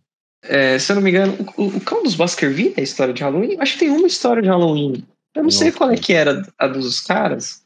É, 0.42 0.78
se 0.78 0.90
eu 0.90 0.96
não 0.96 1.02
me 1.02 1.11
engano, 1.11 1.37
o, 1.57 1.64
o 1.66 1.81
Cão 1.81 2.02
dos 2.02 2.14
Baskerville 2.14 2.74
é 2.76 2.83
história 2.83 3.12
de 3.12 3.22
Halloween? 3.22 3.57
Acho 3.59 3.74
que 3.74 3.81
tem 3.81 3.90
uma 3.90 4.07
história 4.07 4.42
de 4.42 4.48
Halloween. 4.48 5.04
Eu 5.35 5.42
não 5.42 5.44
Nossa. 5.44 5.59
sei 5.59 5.72
qual 5.72 5.90
é 5.90 5.96
que 5.96 6.12
era 6.12 6.46
a 6.59 6.66
dos 6.66 7.00
caras 7.00 7.62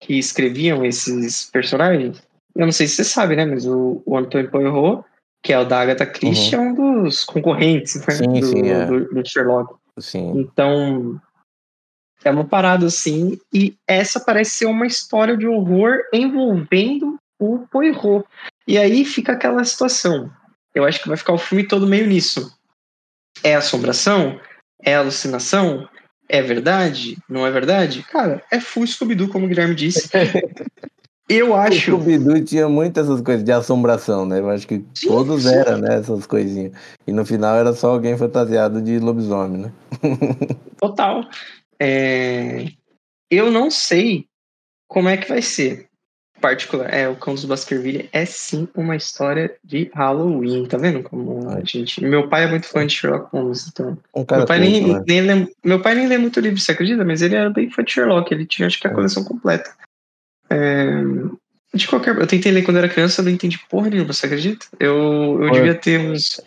que 0.00 0.18
escreviam 0.18 0.84
esses 0.84 1.50
personagens. 1.50 2.22
Eu 2.54 2.66
não 2.66 2.72
sei 2.72 2.86
se 2.86 2.96
você 2.96 3.04
sabe, 3.04 3.36
né? 3.36 3.44
Mas 3.44 3.66
o, 3.66 4.02
o 4.06 4.16
Antônio 4.16 4.50
Poirot, 4.50 5.04
que 5.44 5.52
é 5.52 5.58
o 5.58 5.64
da 5.66 5.82
Agatha 5.82 6.06
Christie, 6.06 6.56
uhum. 6.56 6.62
é 6.62 6.66
um 6.66 7.02
dos 7.02 7.22
concorrentes 7.22 7.96
né? 7.96 8.14
sim, 8.14 8.40
do, 8.40 8.46
sim, 8.46 8.66
é. 8.66 8.86
do, 8.86 9.04
do, 9.10 9.28
Sherlock. 9.28 9.74
Sim. 10.00 10.32
Então, 10.38 11.20
é 12.24 12.30
uma 12.30 12.46
parada 12.46 12.86
assim. 12.86 13.38
E 13.52 13.76
essa 13.86 14.18
parece 14.18 14.52
ser 14.52 14.66
uma 14.66 14.86
história 14.86 15.36
de 15.36 15.46
horror 15.46 15.98
envolvendo 16.14 17.18
o 17.38 17.58
Poirot. 17.70 18.26
E 18.66 18.78
aí 18.78 19.04
fica 19.04 19.32
aquela 19.32 19.62
situação. 19.64 20.32
Eu 20.74 20.86
acho 20.86 21.02
que 21.02 21.08
vai 21.08 21.16
ficar 21.18 21.34
o 21.34 21.38
filme 21.38 21.68
todo 21.68 21.86
meio 21.86 22.06
nisso. 22.06 22.50
É 23.42 23.54
assombração? 23.54 24.40
É 24.82 24.94
alucinação? 24.94 25.86
É 26.26 26.40
verdade? 26.40 27.18
Não 27.28 27.46
é 27.46 27.50
verdade? 27.50 28.02
Cara, 28.04 28.42
é 28.50 28.58
full 28.58 28.86
Scooby-Doo, 28.86 29.28
como 29.28 29.44
o 29.44 29.48
Guilherme 29.48 29.74
disse. 29.74 30.08
Eu 31.28 31.54
acho. 31.54 31.94
O 31.94 31.98
Scooby-Doo 32.00 32.44
tinha 32.44 32.68
muitas 32.68 33.06
essas 33.06 33.20
coisas 33.22 33.42
de 33.44 33.50
assombração, 33.52 34.26
né? 34.26 34.40
Eu 34.40 34.50
acho 34.50 34.66
que 34.66 34.84
sim, 34.94 35.08
todos 35.08 35.44
sim. 35.44 35.54
eram, 35.54 35.78
né? 35.78 35.96
Essas 35.98 36.26
coisinhas. 36.26 36.72
E 37.06 37.12
no 37.12 37.24
final 37.24 37.56
era 37.56 37.72
só 37.72 37.90
alguém 37.92 38.16
fantasiado 38.16 38.82
de 38.82 38.98
lobisomem, 38.98 39.62
né? 39.62 39.72
Total. 40.78 41.24
É... 41.80 42.66
Eu 43.30 43.50
não 43.50 43.70
sei 43.70 44.26
como 44.86 45.08
é 45.08 45.16
que 45.16 45.28
vai 45.28 45.40
ser. 45.40 45.86
particular, 46.40 46.92
é, 46.92 47.08
o 47.08 47.16
Cão 47.16 47.34
dos 47.34 47.46
Baskerville 47.46 48.08
é 48.12 48.26
sim 48.26 48.68
uma 48.74 48.94
história 48.94 49.56
de 49.64 49.90
Halloween, 49.94 50.66
tá 50.66 50.76
vendo? 50.76 51.02
Como 51.02 51.48
a 51.48 51.64
gente. 51.64 52.04
Meu 52.04 52.28
pai 52.28 52.44
é 52.44 52.50
muito 52.50 52.66
fã 52.68 52.86
de 52.86 52.92
Sherlock 52.92 53.30
Holmes, 53.32 53.66
então. 53.66 53.96
Um 54.14 54.26
Meu 54.30 54.44
pai, 54.44 54.58
nem, 54.60 54.86
né? 54.86 55.02
nem 55.08 55.20
lê, 55.22 55.48
meu 55.64 55.80
pai 55.80 55.94
nem 55.94 56.06
lê 56.06 56.18
muito 56.18 56.38
livro, 56.38 56.60
você 56.60 56.72
acredita? 56.72 57.02
Mas 57.02 57.22
ele 57.22 57.34
era 57.34 57.48
bem 57.48 57.70
fã 57.70 57.82
de 57.82 57.92
Sherlock, 57.92 58.30
ele 58.30 58.44
tinha 58.44 58.66
acho 58.66 58.78
que 58.78 58.86
a 58.86 58.90
É. 58.90 58.94
coleção 58.94 59.24
completa. 59.24 59.74
É, 60.50 61.02
de 61.74 61.88
qualquer. 61.88 62.16
Eu 62.16 62.26
tentei 62.26 62.52
ler 62.52 62.62
quando 62.62 62.78
era 62.78 62.88
criança, 62.88 63.20
eu 63.20 63.24
não 63.24 63.32
entendi 63.32 63.58
porra 63.68 63.90
nenhuma, 63.90 64.12
você 64.12 64.26
acredita? 64.26 64.66
Eu, 64.78 65.38
eu 65.40 65.42
Olha. 65.42 65.52
devia 65.52 65.74
ter 65.74 65.98
uns. 65.98 66.40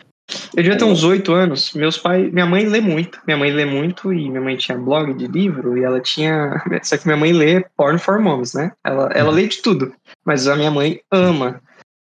Eu 0.56 0.64
devia 0.64 0.78
ter 0.78 0.86
uns 0.86 1.04
oito 1.04 1.34
anos. 1.34 1.74
Meus 1.74 1.98
pais. 1.98 2.32
Minha 2.32 2.46
mãe 2.46 2.66
lê 2.66 2.82
muito. 2.82 3.20
Minha 3.26 3.38
mãe 3.38 3.52
lê 3.52 3.66
muito 3.66 4.12
e 4.14 4.30
minha 4.30 4.42
mãe 4.42 4.58
tinha 4.58 4.78
blog 4.78 5.14
de 5.14 5.28
livro 5.28 5.78
e 5.78 5.84
ela 5.84 6.00
tinha. 6.00 6.62
Só 6.84 6.98
que 6.98 7.06
minha 7.06 7.18
mãe 7.18 7.32
lê 7.32 7.66
Porn 7.76 7.98
for 7.98 8.20
Moms, 8.20 8.54
né? 8.54 8.72
Ela, 8.84 9.10
ela 9.14 9.32
lê 9.32 9.48
de 9.48 9.62
tudo. 9.62 9.94
Mas 10.26 10.48
a 10.48 10.56
minha 10.56 10.72
mãe 10.72 11.00
ama 11.12 11.62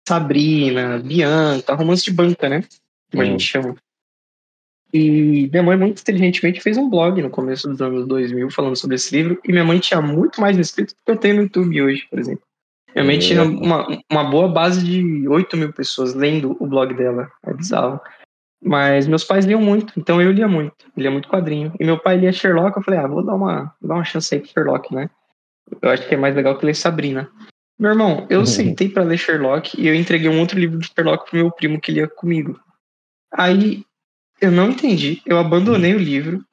Sabrina, 0.08 1.00
Bianca, 1.00 1.76
romance 1.76 2.04
de 2.04 2.12
banca, 2.12 2.50
né? 2.50 2.64
Como 3.12 3.24
a 3.24 3.26
gente 3.26 3.44
chama. 3.44 3.76
E 4.94 5.50
minha 5.52 5.64
mãe, 5.64 5.76
muito 5.76 6.02
inteligentemente, 6.02 6.62
fez 6.62 6.78
um 6.78 6.88
blog 6.90 7.20
no 7.22 7.30
começo 7.30 7.68
dos 7.68 7.82
anos 7.82 8.06
2000 8.08 8.50
falando 8.52 8.76
sobre 8.76 8.96
esse 8.96 9.16
livro. 9.16 9.40
E 9.44 9.52
minha 9.52 9.66
mãe 9.66 9.80
tinha 9.80 10.00
muito 10.02 10.40
mais 10.40 10.56
inscritos 10.58 10.94
do 10.94 10.98
que 11.04 11.12
eu 11.12 11.18
tenho 11.18 11.36
no 11.38 11.42
YouTube 11.44 11.82
hoje, 11.82 12.06
por 12.10 12.20
exemplo. 12.20 12.44
Minha 12.94 13.06
mãe 13.06 13.18
tinha 13.18 13.42
uma, 13.44 13.88
uma 14.12 14.24
boa 14.24 14.48
base 14.48 14.86
de 14.86 15.28
8 15.28 15.58
mil 15.58 15.74
pessoas 15.74 16.14
lendo 16.14 16.56
o 16.60 16.68
blog 16.68 16.94
dela. 16.94 17.28
É 17.44 17.52
bizarro. 17.52 18.00
Mas 18.64 19.08
meus 19.08 19.24
pais 19.24 19.46
liam 19.46 19.60
muito, 19.60 19.92
então 19.98 20.22
eu 20.22 20.32
lia 20.32 20.48
muito. 20.48 20.86
Lia 20.96 21.10
muito 21.10 21.28
quadrinho. 21.28 21.74
E 21.80 21.84
meu 21.84 21.98
pai 22.00 22.18
lia 22.18 22.32
Sherlock, 22.32 22.78
eu 22.78 22.84
falei, 22.84 23.00
ah, 23.00 23.08
vou 23.08 23.26
dar 23.26 23.34
uma, 23.34 23.74
vou 23.82 23.90
dar 23.90 23.96
uma 23.96 24.06
chance 24.06 24.34
aí 24.34 24.40
pro 24.40 24.52
Sherlock, 24.52 24.94
né? 24.94 25.10
Eu 25.82 25.90
acho 25.90 26.08
que 26.08 26.14
é 26.14 26.18
mais 26.18 26.36
legal 26.36 26.56
que 26.58 26.66
ler 26.66 26.76
Sabrina. 26.76 27.30
Meu 27.80 27.92
irmão, 27.92 28.28
eu 28.30 28.42
Uhum. 28.42 28.46
sentei 28.46 28.88
pra 28.88 29.04
ler 29.04 29.18
Sherlock 29.18 29.82
e 29.82 29.88
eu 29.88 29.96
entreguei 29.96 30.30
um 30.30 30.40
outro 30.40 30.58
livro 30.60 30.78
de 30.78 30.88
Sherlock 30.88 31.30
pro 31.30 31.40
meu 31.40 31.52
primo 31.52 31.82
que 31.82 31.92
lia 31.92 32.08
comigo. 32.08 32.60
Aí 33.34 33.84
eu 34.44 34.52
não 34.52 34.70
entendi, 34.70 35.22
eu 35.26 35.38
abandonei 35.38 35.94
o 35.96 35.98
livro 36.00 36.44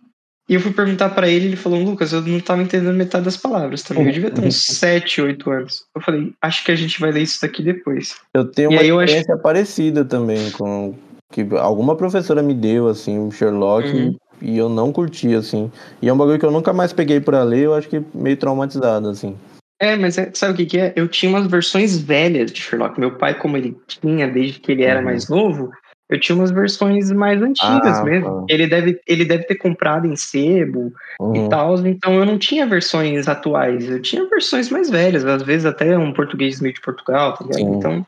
e 0.48 0.54
eu 0.54 0.60
fui 0.60 0.72
perguntar 0.72 1.10
pra 1.10 1.28
ele, 1.28 1.46
ele 1.46 1.56
falou, 1.56 1.80
Lucas, 1.82 2.12
eu 2.12 2.20
não 2.22 2.40
tava 2.40 2.62
entendendo 2.62 2.94
metade 2.96 3.24
das 3.24 3.36
palavras 3.36 3.82
também. 3.82 4.06
Eu 4.06 4.12
devia 4.12 4.30
ter 4.30 4.42
uns 4.44 4.64
7, 4.66 5.20
8 5.20 5.50
anos. 5.50 5.84
Eu 5.94 6.00
falei, 6.02 6.32
acho 6.42 6.64
que 6.64 6.72
a 6.72 6.76
gente 6.76 7.00
vai 7.00 7.12
ler 7.12 7.22
isso 7.22 7.40
daqui 7.42 7.62
depois. 7.62 8.16
Eu 8.34 8.44
tenho 8.44 8.72
E 8.72 8.74
uma 8.74 8.82
eu 8.82 8.98
acho- 8.98 9.04
experiência 9.12 9.36
parecida 9.38 10.04
também 10.04 10.50
com 10.52 10.94
que 11.32 11.46
alguma 11.58 11.94
professora 11.94 12.42
me 12.42 12.54
deu 12.54 12.88
assim, 12.88 13.16
o 13.18 13.30
Sherlock 13.30 13.88
Uhum. 13.88 14.16
e 14.42 14.58
eu 14.58 14.68
não 14.68 14.92
curti 14.92 15.32
assim. 15.34 15.70
E 16.02 16.08
é 16.08 16.12
um 16.12 16.16
bagulho 16.16 16.38
que 16.40 16.44
eu 16.46 16.50
nunca 16.50 16.72
mais 16.72 16.92
peguei 16.92 17.20
pra 17.20 17.44
ler, 17.44 17.66
eu 17.66 17.74
acho 17.74 17.88
que 17.88 18.02
meio 18.12 18.36
traumatizado 18.36 19.08
assim. 19.08 19.36
É, 19.80 19.94
mas 19.96 20.18
é- 20.18 20.30
sabe 20.34 20.52
o 20.52 20.56
que, 20.56 20.66
que 20.66 20.78
é? 20.78 20.92
Eu 20.96 21.06
tinha 21.08 21.30
umas 21.30 21.46
versões 21.46 21.96
velhas 21.96 22.50
de 22.52 22.60
Sherlock. 22.60 22.98
Meu 22.98 23.16
pai, 23.16 23.38
como 23.38 23.56
ele 23.56 23.76
tinha 23.86 24.26
desde 24.26 24.58
que 24.58 24.72
ele 24.72 24.82
era 24.82 24.98
Uhum. 24.98 25.04
mais 25.04 25.28
novo, 25.28 25.70
eu 26.10 26.18
tinha 26.20 26.34
umas 26.36 26.50
versões 26.50 27.10
mais 27.12 27.40
antigas 27.40 27.98
Ah, 28.00 28.04
mesmo. 28.04 28.40
tá. 28.40 28.46
Ele 28.48 28.66
deve, 28.66 29.00
ele 29.06 29.24
deve 29.24 29.44
ter 29.44 29.54
comprado 29.54 30.06
em 30.06 30.16
sebo 30.16 30.92
Uhum. 31.20 31.36
e 31.36 31.48
tal, 31.48 31.86
então 31.86 32.14
eu 32.14 32.26
não 32.26 32.38
tinha 32.38 32.66
versões 32.66 33.28
atuais, 33.28 33.88
eu 33.88 34.00
tinha 34.02 34.26
versões 34.28 34.68
mais 34.70 34.90
velhas, 34.90 35.24
às 35.24 35.42
vezes 35.42 35.66
até 35.66 35.96
um 35.96 36.12
português 36.12 36.60
meio 36.60 36.74
de 36.74 36.80
Portugal, 36.80 37.34
tá 37.34 37.44
ligado? 37.44 37.74
Então, 37.76 38.06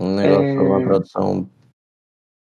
Um 0.00 0.16
negócio, 0.16 0.48
É. 0.48 0.60
uma 0.60 0.82
tradução. 0.82 1.48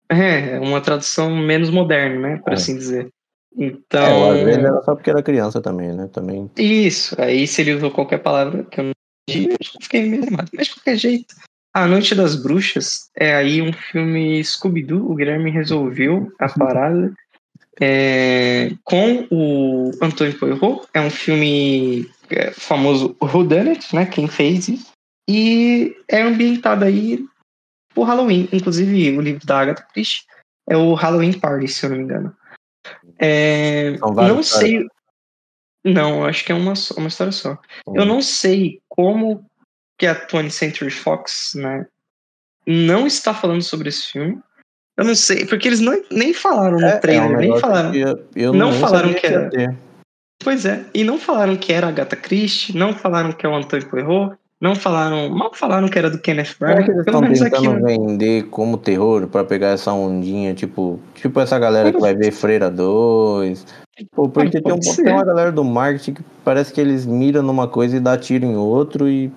é, 0.09 0.59
uma 0.59 0.79
tradução 0.81 1.35
menos 1.35 1.69
moderna, 1.69 2.19
né, 2.19 2.37
por 2.43 2.51
É. 2.51 2.55
assim 2.55 2.75
dizer. 2.77 3.05
É, 3.05 3.63
Então, 3.65 4.19
ou 4.19 4.31
às 4.31 4.39
vezes 4.41 4.63
era 4.63 4.81
só 4.83 4.95
porque 4.95 5.09
era 5.09 5.21
criança 5.23 5.59
também, 5.61 5.91
né? 5.93 6.07
Também. 6.13 6.49
Isso, 6.57 7.19
aí 7.21 7.45
se 7.47 7.61
ele 7.61 7.73
usou 7.73 7.91
qualquer 7.91 8.19
palavra 8.19 8.63
que 8.63 8.79
eu 8.79 8.83
não 8.85 8.91
entendi, 9.29 9.49
eu 9.51 9.81
fiquei 9.81 10.03
meio 10.09 10.21
animado. 10.23 10.49
Mas 10.53 10.67
de 10.67 10.73
qualquer 10.75 10.95
jeito, 10.97 11.35
A 11.73 11.87
Noite 11.87 12.13
das 12.13 12.35
Bruxas 12.35 13.09
é 13.15 13.35
aí 13.35 13.61
um 13.61 13.71
filme 13.71 14.43
Scooby-Doo, 14.43 15.09
o 15.09 15.15
Guilherme 15.15 15.49
resolveu 15.51 16.31
a 16.39 16.49
parada. 16.49 17.13
É, 17.79 18.71
com 18.83 19.25
o 19.31 19.91
Antônio 20.01 20.37
Poirot, 20.37 20.87
é 20.93 21.01
um 21.01 21.09
filme 21.09 22.07
é, 22.29 22.51
famoso 22.51 23.15
Whodunit, 23.19 23.95
né, 23.95 24.05
quem 24.05 24.27
fez 24.27 24.67
isso, 24.67 24.91
e 25.27 25.95
é 26.07 26.21
ambientado 26.21 26.85
aí 26.85 27.25
por 27.95 28.03
Halloween, 28.03 28.47
inclusive 28.51 29.17
o 29.17 29.21
livro 29.21 29.47
da 29.47 29.59
Agatha 29.59 29.87
Christie 29.93 30.25
é 30.69 30.77
o 30.77 30.93
Halloween 30.93 31.33
Party, 31.33 31.67
se 31.67 31.85
eu 31.85 31.89
não 31.89 31.97
me 31.97 32.03
engano. 32.03 32.35
É, 33.17 33.97
não 33.97 34.43
sei. 34.43 34.85
Não, 35.83 36.25
acho 36.25 36.45
que 36.45 36.51
é 36.51 36.55
uma, 36.55 36.73
uma 36.97 37.07
história 37.07 37.31
só. 37.31 37.57
Eu 37.87 38.05
não 38.05 38.21
sei 38.21 38.79
como 38.87 39.45
que 40.01 40.07
a 40.07 40.15
20th 40.15 40.49
Century 40.49 40.89
Fox, 40.89 41.53
né, 41.53 41.85
não 42.65 43.05
está 43.05 43.35
falando 43.35 43.61
sobre 43.61 43.89
esse 43.89 44.11
filme. 44.11 44.39
Eu 44.97 45.05
não 45.05 45.13
sei, 45.13 45.45
porque 45.45 45.67
eles 45.67 45.79
não, 45.79 45.95
nem 46.11 46.33
falaram 46.33 46.79
no 46.79 46.87
É, 46.87 46.93
é 46.93 46.95
um 46.95 46.99
trailer, 46.99 47.29
nem 47.29 47.39
negócio 47.41 47.61
falaram. 47.61 47.91
que 47.91 47.99
eu- 47.99 48.19
eu 48.35 48.53
não 48.53 48.71
nem 48.71 48.79
falaram 48.79 49.13
que 49.13 49.27
era- 49.27 49.49
ter. 49.51 49.75
Pois 50.43 50.65
é, 50.65 50.83
e 50.91 51.03
não 51.03 51.19
falaram 51.19 51.55
que 51.55 51.71
era 51.71 51.85
a 51.85 51.89
Agatha 51.91 52.15
Christie, 52.15 52.75
não 52.75 52.95
falaram 52.95 53.31
que 53.31 53.45
é 53.45 53.49
o 53.49 53.53
Antônio 53.55 53.87
Poirot, 53.87 54.35
não 54.59 54.73
falaram, 54.73 55.29
mal 55.29 55.53
falaram 55.53 55.87
que 55.87 55.99
era 55.99 56.09
do 56.09 56.17
Kenneth 56.17 56.55
Será 56.57 56.71
Branagh, 56.73 56.85
que 56.85 56.91
eles 56.91 57.05
pelo 57.05 57.17
estão 57.17 57.21
menos 57.21 57.41
aqui, 57.43 57.55
tentando 57.57 57.79
né? 57.83 57.93
vender 57.95 58.43
como 58.49 58.75
terror 58.77 59.27
pra 59.27 59.43
pegar 59.43 59.67
essa 59.69 59.93
ondinha, 59.93 60.55
tipo, 60.55 60.99
tipo 61.13 61.39
essa 61.39 61.59
galera 61.59 61.93
que 61.93 61.99
vai 61.99 62.15
ver 62.15 62.31
Freira 62.31 62.71
2? 62.71 63.67
Pô, 64.15 64.27
porque 64.27 64.57
Ah, 64.57 64.61
tem, 64.63 64.71
um, 64.73 64.75
pode 64.77 64.95
tem 64.95 65.05
ser. 65.05 65.11
uma 65.13 65.23
galera 65.23 65.51
do 65.51 65.63
marketing 65.63 66.13
que 66.15 66.23
parece 66.43 66.73
que 66.73 66.81
eles 66.81 67.05
miram 67.05 67.43
numa 67.43 67.67
coisa 67.67 67.97
e 67.97 67.99
dá 67.99 68.17
tiro 68.17 68.45
em 68.45 68.55
outro 68.57 69.07
e 69.07 69.31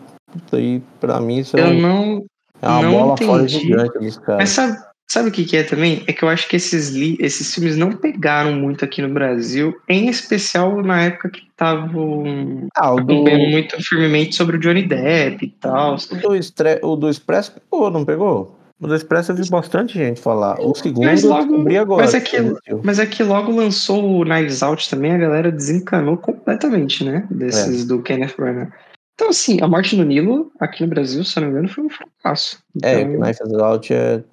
pra 1.00 1.20
mim, 1.20 1.38
isso 1.38 1.56
é, 1.56 1.60
Eu 1.60 1.66
um- 1.68 1.80
não, 1.80 2.24
é 2.62 2.68
uma 2.68 2.82
não 2.82 2.90
bola 2.92 3.16
fora 3.16 3.42
entendi. 3.44 3.60
gigante 3.66 3.98
dos 3.98 4.16
Mas 4.16 4.26
caras. 4.26 4.48
sabe, 4.50 4.78
sabe 5.08 5.28
o 5.28 5.32
que, 5.32 5.44
que 5.44 5.56
é 5.56 5.62
também? 5.62 6.02
É 6.06 6.12
que 6.12 6.22
eu 6.24 6.28
acho 6.28 6.48
que 6.48 6.56
esses, 6.56 6.90
li- 6.90 7.16
esses 7.20 7.54
filmes 7.54 7.76
não 7.76 7.92
pegaram 7.92 8.52
muito 8.54 8.84
aqui 8.84 9.00
no 9.02 9.08
Brasil, 9.08 9.74
em 9.88 10.08
especial 10.08 10.82
na 10.82 11.02
época 11.02 11.30
que 11.30 11.42
estavam 11.50 12.68
Ah, 12.76 12.92
o 12.94 13.00
do, 13.00 13.14
muito 13.14 13.76
firmemente 13.82 14.34
sobre 14.34 14.56
o 14.56 14.60
Johnny 14.60 14.82
Depp 14.82 15.44
e 15.44 15.50
tal. 15.60 15.94
o 15.96 16.14
do, 16.16 16.34
Estre- 16.36 16.80
o 16.82 16.96
do 16.96 17.08
Expresso 17.08 17.52
pegou, 17.52 17.90
não 17.90 18.04
pegou? 18.04 18.58
O 18.80 18.86
do 18.88 18.94
Expresso 18.94 19.30
eu 19.32 19.36
vi 19.36 19.48
bastante 19.48 19.94
gente 19.94 20.20
falar. 20.20 20.60
O 20.60 20.74
segundo 20.74 21.04
Mas 21.06 21.22
eu 21.22 21.30
logo- 21.30 21.46
descobri 21.46 21.78
agora. 21.78 22.02
mas 22.02 22.12
é 22.12 22.20
que 22.20 22.36
existiu. 22.36 22.80
Mas 22.82 22.98
é 22.98 23.06
que 23.06 23.22
logo 23.22 23.52
lançou 23.52 24.20
o 24.20 24.24
Knives 24.24 24.62
Out 24.62 24.90
também, 24.90 25.12
a 25.12 25.16
galera 25.18 25.50
desencanou 25.50 26.16
completamente, 26.16 27.04
né? 27.04 27.24
Desses 27.30 27.86
do 27.86 28.02
Kenneth 28.02 28.34
Branagh. 28.36 28.70
Então, 29.14 29.28
assim, 29.28 29.60
A 29.62 29.68
Morte 29.68 29.96
no 29.96 30.04
Nilo, 30.04 30.50
aqui 30.58 30.82
no 30.82 30.88
Brasil, 30.88 31.24
se 31.24 31.36
não 31.38 31.46
me 31.46 31.52
engano, 31.52 31.68
foi 31.68 31.84
um 31.84 31.90
fracasso. 31.90 32.58
É, 32.82 33.00
Então, 33.00 33.20
o 33.20 33.24
Knife 33.24 33.62
Out 33.62 33.94
é 33.94 34.24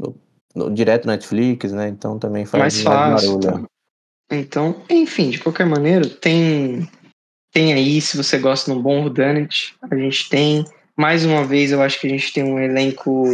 direto 0.74 1.08
Netflix, 1.08 1.72
né? 1.72 1.88
Então 1.88 2.18
também 2.20 2.46
faz 2.46 2.60
mais 2.62 2.82
fácil. 2.82 3.38
barulho. 3.40 3.62
tá? 3.62 4.36
Então, 4.36 4.82
enfim, 4.90 5.30
de 5.30 5.40
qualquer 5.40 5.66
maneira, 5.66 6.08
tem 6.10 6.90
tem 7.54 7.74
aí, 7.74 8.00
se 8.00 8.16
você 8.16 8.38
gosta 8.38 8.72
de 8.72 8.78
um 8.78 8.82
bom 8.82 9.04
whodunit, 9.04 9.76
a 9.90 9.96
gente 9.96 10.30
tem. 10.30 10.66
Mais 10.98 11.26
uma 11.26 11.44
vez, 11.46 11.72
eu 11.72 11.82
acho 11.82 12.00
que 12.00 12.08
a 12.08 12.10
gente 12.10 12.32
tem 12.34 12.44
um 12.44 12.60
elenco 12.60 13.26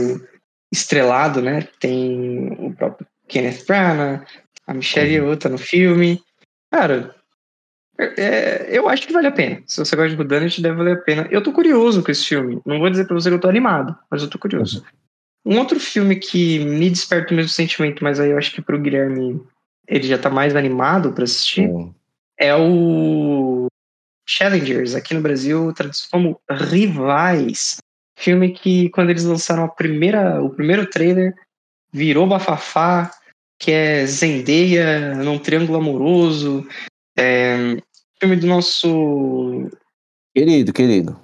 estrelado, 0.71 1.41
né? 1.41 1.67
Tem 1.79 2.49
o 2.59 2.73
próprio 2.73 3.07
Kenneth 3.27 3.65
Branagh, 3.67 4.25
a 4.65 4.73
Michelle 4.73 5.19
Uhum. 5.19 5.25
Yeoh 5.27 5.37
tá 5.37 5.49
no 5.49 5.57
filme. 5.57 6.21
Cara, 6.71 7.15
é- 7.99 8.67
eu 8.69 8.87
acho 8.87 9.07
que 9.07 9.13
vale 9.13 9.27
a 9.27 9.31
pena. 9.31 9.61
Se 9.65 9.79
você 9.79 9.95
gosta 9.95 10.09
de 10.09 10.15
whodunit, 10.15 10.61
deve 10.61 10.75
valer 10.75 10.97
a 10.97 11.01
pena. 11.01 11.27
Eu 11.31 11.41
tô 11.41 11.51
curioso 11.51 12.03
com 12.03 12.11
esse 12.11 12.25
filme. 12.25 12.61
Não 12.65 12.79
vou 12.79 12.89
dizer 12.89 13.05
pra 13.05 13.15
você 13.15 13.29
que 13.29 13.35
eu 13.35 13.39
tô 13.39 13.49
animado, 13.49 13.95
mas 14.09 14.21
eu 14.21 14.29
tô 14.29 14.37
curioso. 14.37 14.83
Um 15.45 15.57
outro 15.59 15.79
filme 15.79 16.15
que 16.17 16.59
me 16.59 16.89
desperta 16.89 17.33
o 17.33 17.37
mesmo 17.37 17.49
sentimento, 17.49 18.03
mas 18.03 18.19
aí 18.19 18.31
eu 18.31 18.37
acho 18.37 18.53
que 18.53 18.61
pro 18.61 18.79
Guilherme 18.79 19.41
ele 19.87 20.07
já 20.07 20.17
tá 20.17 20.29
mais 20.29 20.55
animado 20.55 21.13
pra 21.13 21.23
assistir, 21.23 21.67
Sim. 21.67 21.95
é 22.37 22.53
o 22.53 23.67
Challengers, 24.27 24.93
aqui 24.93 25.13
no 25.13 25.21
Brasil, 25.21 25.71
traduzido 25.73 26.09
como 26.11 26.41
Rivais. 26.49 27.77
Filme 28.19 28.51
que, 28.51 28.89
quando 28.89 29.09
eles 29.09 29.23
lançaram 29.23 29.63
a 29.63 29.69
primeira, 29.69 30.43
o 30.43 30.49
primeiro 30.49 30.89
trailer, 30.89 31.33
virou 31.93 32.27
bafafá, 32.27 33.11
que 33.57 33.71
é 33.71 34.05
Zendaya 34.05 35.15
num 35.15 35.39
triângulo 35.39 35.77
amoroso. 35.77 36.67
É, 37.17 37.77
filme 38.19 38.35
do 38.35 38.47
nosso 38.47 39.69
Querido, 40.35 40.71
querido. 40.73 41.19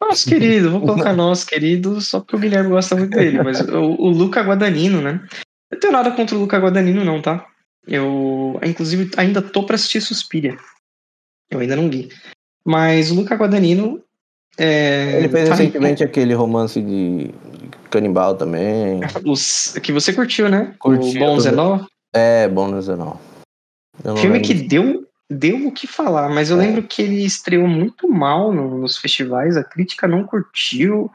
nosso 0.00 0.28
querido, 0.28 0.70
vou 0.70 0.80
colocar 0.80 1.12
nosso 1.14 1.46
querido 1.46 2.00
só 2.00 2.20
porque 2.20 2.36
o 2.36 2.38
Guilherme 2.38 2.70
gosta 2.70 2.96
muito 2.96 3.16
dele, 3.16 3.42
mas 3.42 3.60
o, 3.60 3.80
o 3.80 4.08
Luca 4.08 4.42
Guadagnino, 4.42 5.00
né? 5.00 5.24
Eu 5.70 5.78
tenho 5.80 5.92
nada 5.92 6.10
contra 6.12 6.36
o 6.36 6.40
Luca 6.40 6.58
Guadagnino, 6.58 7.04
não, 7.04 7.20
tá? 7.22 7.46
Eu, 7.86 8.58
inclusive, 8.64 9.10
ainda 9.16 9.40
tô 9.40 9.64
pra 9.64 9.76
assistir 9.76 10.00
Suspiria. 10.00 10.56
Eu 11.50 11.60
ainda 11.60 11.76
não 11.76 11.88
vi. 11.88 12.08
Mas 12.64 13.10
o 13.10 13.14
Luca 13.14 13.36
Guadagnino. 13.36 14.02
É, 14.58 15.18
Ele 15.18 15.28
fez 15.28 15.48
tá- 15.48 15.54
recentemente 15.54 16.02
aquele 16.02 16.34
romance 16.34 16.80
de 16.80 17.30
canibal 17.90 18.34
também. 18.36 19.00
os, 19.24 19.74
que 19.82 19.92
você 19.92 20.12
curtiu, 20.12 20.48
né? 20.48 20.74
Curti, 20.78 21.16
o 21.16 21.20
Bom 21.20 21.38
Zenó. 21.38 21.84
É, 22.12 22.48
bom 22.48 22.68
não 24.10 24.16
Filme 24.16 24.38
lembro. 24.38 24.48
que 24.48 24.54
deu, 24.54 25.05
deu 25.30 25.66
o 25.66 25.72
que 25.72 25.86
falar, 25.86 26.28
mas 26.28 26.50
eu 26.50 26.60
É. 26.60 26.66
lembro 26.66 26.82
que 26.82 27.02
ele 27.02 27.24
estreou 27.24 27.66
muito 27.66 28.08
mal 28.08 28.52
no- 28.52 28.78
nos 28.78 28.96
festivais, 28.96 29.56
a 29.56 29.64
crítica 29.64 30.06
não 30.06 30.24
curtiu. 30.24 31.10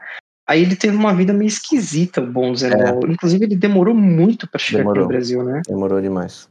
Aí 0.46 0.60
ele 0.60 0.76
teve 0.76 0.96
uma 0.96 1.14
vida 1.14 1.32
meio 1.32 1.48
esquisita, 1.48 2.20
o 2.20 2.26
Bom 2.30 2.54
Zenol. 2.54 3.06
É. 3.08 3.12
Inclusive, 3.12 3.44
ele 3.44 3.56
demorou 3.56 3.94
muito 3.94 4.48
para 4.48 4.58
chegar 4.58 4.78
demorou. 4.80 5.04
aqui 5.04 5.12
no 5.12 5.16
Brasil, 5.18 5.44
né? 5.44 5.62
Demorou 5.66 6.00
demais. 6.00 6.48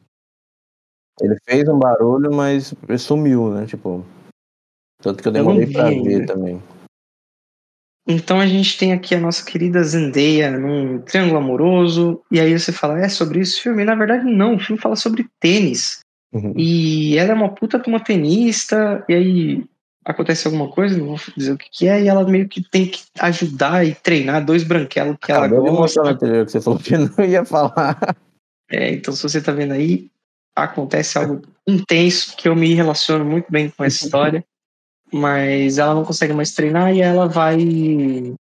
Ele 1.22 1.38
fez 1.46 1.68
um 1.68 1.78
barulho, 1.78 2.34
mas 2.34 2.74
sumiu, 3.00 3.54
né? 3.54 3.66
Tipo. 3.66 4.04
Tanto 5.02 5.22
que 5.22 5.28
eu 5.28 5.32
demorei 5.32 5.66
eu 5.66 5.72
pra 5.74 5.90
ver 5.90 6.26
também. 6.26 6.62
Então 8.08 8.40
a 8.40 8.48
gente 8.48 8.78
tem 8.78 8.94
aqui 8.94 9.14
a 9.14 9.20
nossa 9.20 9.46
querida 9.46 9.84
Zendaya 9.84 10.52
num 10.58 11.00
triângulo 11.02 11.38
amoroso, 11.38 12.24
e 12.32 12.40
aí 12.40 12.58
você 12.58 12.72
fala, 12.72 13.00
é 13.00 13.08
sobre 13.10 13.40
isso 13.40 13.62
filme? 13.62 13.86
Na 13.86 13.94
verdade, 13.94 14.24
não, 14.26 14.56
o 14.56 14.60
filme 14.60 14.82
fala 14.82 14.96
sobre 14.96 15.30
tênis. 15.40 16.00
Uhum. 16.34 16.54
E 16.56 17.18
ela 17.18 17.32
é 17.32 17.34
uma 17.34 17.54
puta 17.54 17.78
de 17.78 17.88
uma 17.90 18.00
tenista, 18.00 19.04
e 19.10 19.14
aí 19.14 19.66
acontece 20.06 20.48
alguma 20.48 20.70
coisa, 20.70 20.98
não 20.98 21.08
vou 21.08 21.18
dizer 21.36 21.54
o 21.54 21.58
que, 21.58 21.70
que 21.70 21.88
é, 21.88 22.02
e 22.02 22.08
ela 22.08 22.24
meio 22.24 22.48
que 22.48 22.62
tem 22.62 22.88
que 22.88 23.04
ajudar 23.20 23.86
e 23.86 23.94
treinar 23.94 24.44
dois 24.44 24.64
branquelos 24.64 25.18
que 25.22 25.32
Acabou 25.32 25.68
ela 25.68 25.78
gosta. 25.78 26.00
Acabou 26.00 26.16
anterior 26.16 26.46
que 26.46 26.52
você 26.52 26.62
falou 26.62 26.80
que 26.80 26.98
não 26.98 27.26
ia 27.26 27.46
falar. 27.46 28.00
É, 28.70 28.92
então 28.92 29.14
se 29.14 29.24
você 29.24 29.42
tá 29.42 29.52
vendo 29.52 29.74
aí, 29.74 30.10
acontece 30.56 31.18
algo 31.18 31.42
intenso 31.68 32.36
que 32.36 32.48
eu 32.48 32.56
me 32.56 32.74
relaciono 32.74 33.26
muito 33.26 33.52
bem 33.52 33.70
com 33.70 33.84
essa 33.84 34.04
história, 34.06 34.44
mas 35.12 35.78
ela 35.78 35.94
não 35.94 36.06
consegue 36.06 36.34
mais 36.34 36.54
treinar 36.54 36.94
e 36.96 37.02
ela 37.02 37.28
vai 37.28 37.58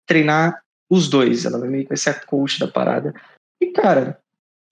treinar 0.06 0.62
os 0.90 1.08
dois, 1.08 1.44
ela 1.44 1.58
vai 1.58 1.68
meio 1.68 1.86
que 1.86 1.96
ser 1.96 2.10
a 2.10 2.14
coach 2.14 2.58
da 2.58 2.68
parada. 2.68 3.14
E 3.60 3.66
cara, 3.66 4.18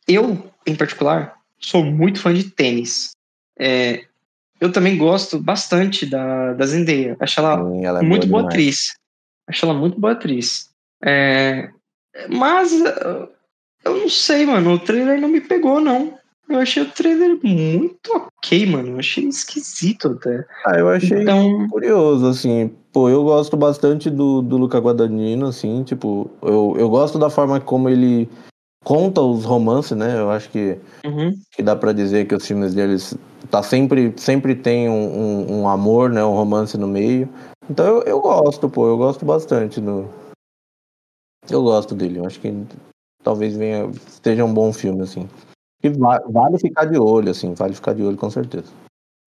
eu, 0.09 0.51
em 0.67 0.75
particular, 0.75 1.42
sou 1.63 1.85
muito 1.85 2.21
fã 2.21 2.33
de 2.35 2.45
tênis. 2.45 3.13
É, 3.59 4.05
eu 4.61 4.71
também 4.71 4.97
gosto 4.97 5.39
bastante 5.39 6.07
da, 6.07 6.53
da 6.53 6.67
Zendaya. 6.67 7.17
Acho 7.19 7.41
ela, 7.41 7.57
Sim, 7.59 7.85
ela 7.85 8.01
é 8.01 8.03
muito 8.03 8.27
boa, 8.27 8.45
atriz. 8.45 8.95
Acho 9.49 9.67
ela 9.67 9.75
muito 9.75 9.99
boa 9.99 10.13
atriz. 10.13 10.71
É, 11.05 11.69
mas 12.29 12.73
eu 13.85 13.97
não 13.97 14.09
sei, 14.09 14.47
mano. 14.47 14.75
O 14.75 14.79
trailer 14.79 15.21
não 15.21 15.29
me 15.29 15.41
pegou, 15.41 15.81
não. 15.81 16.17
Eu 16.49 16.59
achei 16.59 16.83
o 16.83 16.91
trailer 16.91 17.39
muito 17.43 18.13
ok, 18.15 18.67
mano. 18.67 18.91
Eu 18.91 18.99
achei 18.99 19.25
esquisito 19.25 20.09
até. 20.09 20.45
Ah, 20.67 20.79
eu 20.79 20.89
achei 20.89 21.23
então... 21.23 21.69
curioso, 21.69 22.27
assim. 22.27 22.71
Pô, 22.93 23.09
eu 23.09 23.23
gosto 23.25 23.57
bastante 23.57 24.11
do, 24.11 24.43
do 24.43 24.59
Luca 24.59 24.79
Guadagnino, 24.79 25.47
assim. 25.47 25.83
Tipo, 25.83 26.31
eu, 26.43 26.75
eu 26.79 26.89
gosto 26.89 27.19
da 27.19 27.31
forma 27.31 27.59
como 27.61 27.89
ele 27.89 28.29
conta 28.85 29.21
os 29.21 29.45
romances, 29.45 29.97
né? 29.97 30.19
Eu 30.19 30.31
acho 30.31 30.51
que, 30.51 30.79
uhum. 31.05 31.33
que 31.53 31.63
dá 31.63 31.75
para 31.75 31.93
dizer 31.93 32.27
que 32.27 32.35
os 32.35 32.47
filmes 32.47 32.75
deles 32.75 33.17
tá 33.51 33.63
sempre, 33.63 34.13
sempre 34.17 34.55
tem 34.55 34.89
um, 34.89 34.93
um, 34.93 35.61
um, 35.61 35.69
amor, 35.69 36.11
né? 36.11 36.25
Um 36.25 36.35
romance 36.35 36.77
no 36.77 36.87
meio. 36.87 37.29
Então 37.71 37.87
eu, 37.87 38.03
eu 38.03 38.21
gosto, 38.21 38.69
pô, 38.69 38.89
eu 38.89 38.97
gosto 38.97 39.25
bastante 39.25 39.81
do. 39.81 40.09
Eu 41.51 41.63
gosto 41.63 41.95
dele. 41.95 42.19
Eu 42.19 42.27
acho 42.27 42.41
que 42.41 42.53
talvez 43.23 43.57
venha, 43.57 43.91
seja 44.23 44.45
um 44.45 44.53
bom 44.53 44.73
filme, 44.73 45.03
assim. 45.03 45.29
E 45.83 45.89
vale 45.89 46.59
ficar 46.59 46.85
de 46.85 46.97
olho, 46.97 47.31
assim, 47.31 47.55
vale 47.55 47.75
ficar 47.75 47.93
de 47.93 48.03
olho 48.03 48.17
com 48.17 48.31
certeza. 48.31 48.73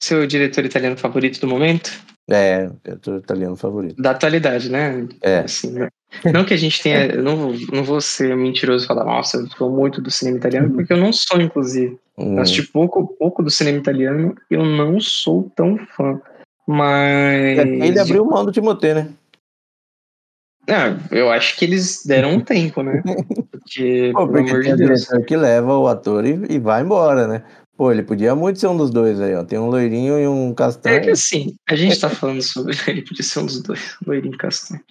Seu 0.02 0.26
diretor 0.26 0.64
italiano 0.64 0.98
favorito 0.98 1.40
do 1.42 1.48
momento? 1.48 1.92
É, 2.30 2.70
diretor 2.84 3.20
italiano 3.20 3.56
favorito. 3.56 4.02
Da 4.02 4.12
atualidade, 4.12 4.70
né? 4.70 5.08
É. 5.22 5.40
Assim, 5.40 5.72
né? 5.72 5.90
Não 6.34 6.44
que 6.44 6.54
a 6.54 6.58
gente 6.58 6.82
tenha. 6.82 7.06
Eu 7.06 7.22
não, 7.24 7.54
não 7.72 7.84
vou 7.84 8.02
ser 8.02 8.36
mentiroso 8.36 8.86
e 8.86 8.88
falar, 8.88 9.06
nossa, 9.06 9.38
eu 9.38 9.48
sou 9.50 9.70
muito 9.70 10.02
do 10.02 10.10
cinema 10.10 10.38
italiano, 10.38 10.74
porque 10.74 10.92
eu 10.92 10.98
não 10.98 11.14
sou, 11.14 11.40
inclusive. 11.40 12.00
Hum. 12.18 12.36
Eu 12.36 12.42
assisti 12.42 12.64
pouco, 12.64 13.08
pouco 13.20 13.44
do 13.44 13.52
cinema 13.52 13.78
italiano 13.78 14.36
eu 14.50 14.66
não 14.66 15.00
sou 15.00 15.52
tão 15.56 15.78
fã. 15.96 16.20
Mas. 16.68 17.60
É, 17.60 17.62
ele 17.62 18.00
abriu 18.00 18.26
mão 18.26 18.44
do 18.44 18.52
Timotê, 18.52 18.94
né? 18.94 19.10
Ah, 20.68 20.98
eu 21.12 21.30
acho 21.30 21.56
que 21.58 21.66
eles 21.66 22.04
deram 22.06 22.32
um 22.32 22.42
tempo, 22.42 22.82
né? 22.82 23.04
Porque, 23.52 24.12
Pô, 24.14 24.28
porque 24.28 24.44
pelo 24.44 24.50
amor 24.50 24.64
de 24.64 24.76
Deus. 24.76 25.08
que 25.28 25.36
leva 25.36 25.78
o 25.78 25.88
ator 25.88 26.26
e, 26.26 26.40
e, 26.50 26.60
vai 26.60 26.82
embora, 26.82 27.28
né? 27.28 27.44
Pô, 27.78 27.92
ele 27.92 28.04
podia 28.04 28.34
muito 28.34 28.60
ser 28.60 28.68
um 28.68 28.78
dos 28.78 28.90
dois 28.90 29.20
aí, 29.20 29.36
ó. 29.36 29.44
Tem 29.44 29.60
um 29.60 29.68
loirinho 29.68 30.18
e 30.18 30.28
um 30.28 30.54
castanho. 30.54 30.96
É 30.96 31.00
que 31.02 31.10
assim, 31.10 31.56
a 31.68 31.76
gente 31.76 32.00
tá 32.00 32.10
falando 32.10 32.42
sobre. 32.42 32.74
Ele 32.88 33.02
podia 33.02 33.24
ser 33.24 33.40
um 33.40 33.46
dos 33.46 33.62
dois, 33.62 33.98
loirinho 34.06 34.34
e 34.34 34.38
castanho. 34.38 34.82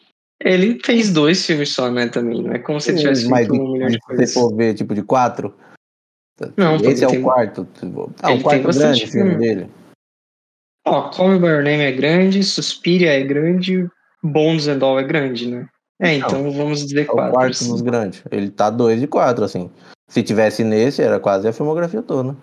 Ele 0.40 0.78
fez 0.84 1.10
dois 1.10 1.46
filmes 1.46 1.70
só, 1.70 1.90
né, 1.90 2.08
também. 2.08 2.42
Não 2.42 2.52
é 2.52 2.58
como 2.58 2.78
se 2.78 2.90
ele 2.90 2.98
tivesse 2.98 3.26
feito 3.26 3.54
um 3.54 3.72
milhão 3.72 3.88
de 3.88 3.98
coisas. 4.00 4.28
Se 4.28 4.34
for 4.34 4.54
ver, 4.54 4.74
tipo, 4.74 4.94
de 4.94 5.02
quatro. 5.02 5.54
Não, 6.56 6.76
Esse 6.76 7.04
é 7.04 7.08
o 7.08 7.22
quarto. 7.22 7.66
Ah, 8.20 8.32
o 8.32 8.42
quarto 8.42 8.62
grande 8.62 9.06
filme, 9.06 9.30
filme 9.30 9.36
dele. 9.36 9.70
Ó, 10.86 11.08
Call 11.10 11.30
Me 11.30 11.38
By 11.38 11.46
Your 11.46 11.62
Name 11.62 11.82
é 11.82 11.92
grande, 11.92 12.44
Suspiria 12.44 13.18
é 13.18 13.22
grande, 13.22 13.88
Bones 14.22 14.68
and 14.68 14.84
All 14.84 14.98
é 14.98 15.04
grande, 15.04 15.48
né? 15.48 15.66
É, 15.98 16.14
então 16.14 16.42
Não, 16.42 16.50
vamos 16.50 16.84
dizer 16.84 17.06
quatro. 17.06 17.26
É 17.26 17.30
o 17.30 17.32
quarto 17.32 17.52
assim. 17.52 17.70
dos 17.70 17.80
grandes. 17.80 18.22
Ele 18.30 18.50
tá 18.50 18.68
dois 18.68 19.00
de 19.00 19.06
quatro, 19.06 19.44
assim. 19.44 19.70
Se 20.08 20.22
tivesse 20.22 20.62
nesse, 20.62 21.00
era 21.00 21.18
quase 21.18 21.48
a 21.48 21.52
filmografia 21.52 22.02
toda. 22.02 22.36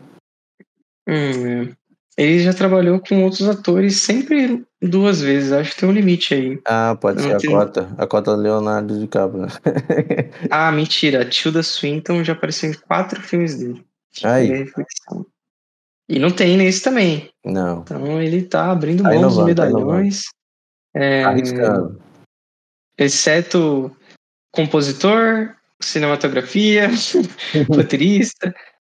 Hum, 1.08 1.68
é. 1.72 1.82
Ele 2.18 2.40
já 2.44 2.54
trabalhou 2.54 3.00
com 3.00 3.24
outros 3.24 3.48
atores 3.48 3.98
sempre 3.98 4.66
duas 4.82 5.22
vezes. 5.22 5.52
Acho 5.52 5.72
que 5.72 5.80
tem 5.80 5.90
um 5.90 5.94
limite 5.94 6.34
aí. 6.34 6.62
Ah, 6.66 6.96
pode 7.00 7.22
ser 7.22 7.36
a 7.36 7.40
cota. 7.40 7.90
A 7.98 8.06
cota 8.06 8.36
do 8.36 8.42
Leonardo 8.42 9.00
DiCaprio. 9.00 9.48
ah, 10.52 10.72
mentira. 10.72 11.22
A 11.22 11.26
Tilda 11.26 11.64
Swinton 11.64 12.24
já 12.24 12.34
apareceu 12.34 12.70
em 12.70 12.74
quatro 12.74 13.22
filmes 13.22 13.58
dele. 13.58 13.86
Aí. 14.24 14.66
E 16.10 16.20
não 16.20 16.30
tem 16.30 16.58
nesse 16.58 16.84
também. 16.84 17.32
Não. 17.46 17.82
Então 17.82 18.22
ele 18.22 18.44
tá 18.44 18.72
abrindo 18.72 19.04
mão 19.04 19.22
dos 19.22 19.46
medalhões. 19.46 20.24
Tá 20.94 21.00
é, 21.00 21.24
Arriscando. 21.24 22.02
Exceto 22.98 23.96
compositor, 24.52 25.56
cinematografia, 25.80 26.90
roteirista. 27.70 28.54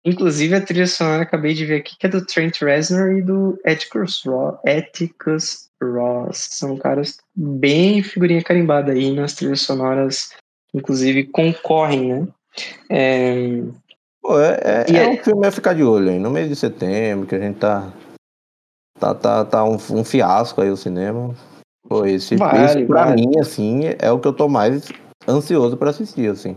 Inclusive, 0.04 0.56
a 0.56 0.62
trilha 0.62 0.88
sonora 0.88 1.24
acabei 1.24 1.54
de 1.54 1.66
ver 1.66 1.78
aqui, 1.78 1.96
que 1.98 2.08
é 2.08 2.10
do 2.10 2.26
Trent 2.26 2.60
Reznor 2.62 3.12
e 3.12 3.22
do 3.22 3.60
Atticus 3.66 4.24
Ross. 4.26 4.58
Atticus 4.66 5.70
Ross. 5.82 6.38
São 6.52 6.76
caras 6.76 7.18
bem 7.36 8.02
figurinha 8.02 8.44
carimbada 8.44 8.94
aí 8.94 9.14
nas 9.14 9.34
trilhas 9.34 9.62
sonoras, 9.62 10.32
inclusive 10.74 11.26
concorrem, 11.26 12.14
né? 12.14 12.28
É... 12.90 13.62
Pô, 14.22 14.40
é, 14.40 14.60
é, 14.64 14.86
é, 14.88 15.04
é 15.04 15.10
um 15.10 15.18
filme 15.18 15.48
a 15.48 15.52
ficar 15.52 15.74
de 15.74 15.84
olho 15.84 16.10
aí, 16.10 16.20
no 16.20 16.32
mês 16.32 16.50
de 16.50 16.56
setembro, 16.56 17.28
que 17.28 17.36
a 17.36 17.40
gente 17.40 17.60
tá. 17.60 17.92
Tá, 19.00 19.16
tá, 19.16 19.46
tá 19.46 19.64
um, 19.64 19.78
um 19.92 20.04
fiasco 20.04 20.62
aí 20.62 20.70
o 20.70 20.78
cinema. 20.78 21.34
Pô, 21.88 22.06
esse, 22.06 22.36
vale, 22.36 22.66
esse 22.66 22.86
pra 22.86 23.06
vale. 23.06 23.22
mim, 23.22 23.40
assim, 23.40 23.82
é 24.00 24.12
o 24.12 24.20
que 24.20 24.28
eu 24.28 24.34
tô 24.34 24.48
mais 24.48 24.90
ansioso 25.28 25.76
para 25.76 25.90
assistir, 25.90 26.30
assim. 26.30 26.56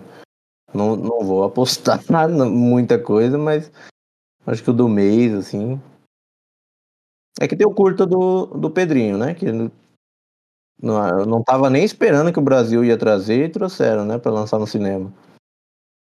Não, 0.74 0.96
não 0.96 1.20
vou 1.20 1.44
apostar 1.44 2.00
nada, 2.10 2.44
muita 2.46 2.98
coisa, 2.98 3.38
mas 3.38 3.70
acho 4.44 4.62
que 4.62 4.70
o 4.70 4.74
do 4.74 4.88
mês, 4.88 5.32
assim. 5.32 5.80
É 7.40 7.46
que 7.46 7.56
tem 7.56 7.66
o 7.66 7.74
curta 7.74 8.04
do, 8.04 8.46
do 8.46 8.70
Pedrinho, 8.70 9.16
né? 9.16 9.34
Que 9.34 9.46
não, 10.80 11.18
eu 11.18 11.26
não 11.26 11.42
tava 11.42 11.70
nem 11.70 11.84
esperando 11.84 12.32
que 12.32 12.38
o 12.38 12.42
Brasil 12.42 12.84
ia 12.84 12.98
trazer 12.98 13.44
e 13.44 13.52
trouxeram, 13.52 14.04
né? 14.04 14.18
Pra 14.18 14.32
lançar 14.32 14.58
no 14.58 14.66
cinema. 14.66 15.12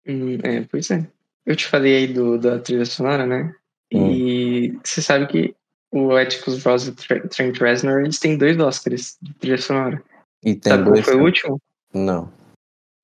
Hum, 0.08 0.38
é, 0.44 0.62
pois 0.64 0.90
é. 0.90 1.06
Eu 1.46 1.56
te 1.56 1.68
falei 1.68 1.96
aí 1.96 2.08
do, 2.08 2.38
da 2.38 2.60
trilha 2.60 2.86
sonora, 2.86 3.26
né? 3.26 3.54
Hum. 3.94 4.12
E 4.12 4.80
você 4.84 5.02
sabe 5.02 5.28
que 5.28 5.56
o 5.92 6.16
Atticus 6.16 6.64
Ross 6.64 6.88
e 6.88 6.94
Trent 6.94 7.58
Reznor, 7.60 8.02
eles 8.02 8.20
têm 8.20 8.38
dois 8.38 8.58
Oscars 8.60 9.18
de 9.22 9.34
trilha 9.36 9.58
sonora. 9.58 10.02
E 10.44 10.56
tem 10.56 10.72
sabe 10.72 10.86
dois 10.86 11.06
qual 11.06 11.14
foi 11.14 11.22
o 11.22 11.26
último? 11.26 11.62
Não. 11.94 12.32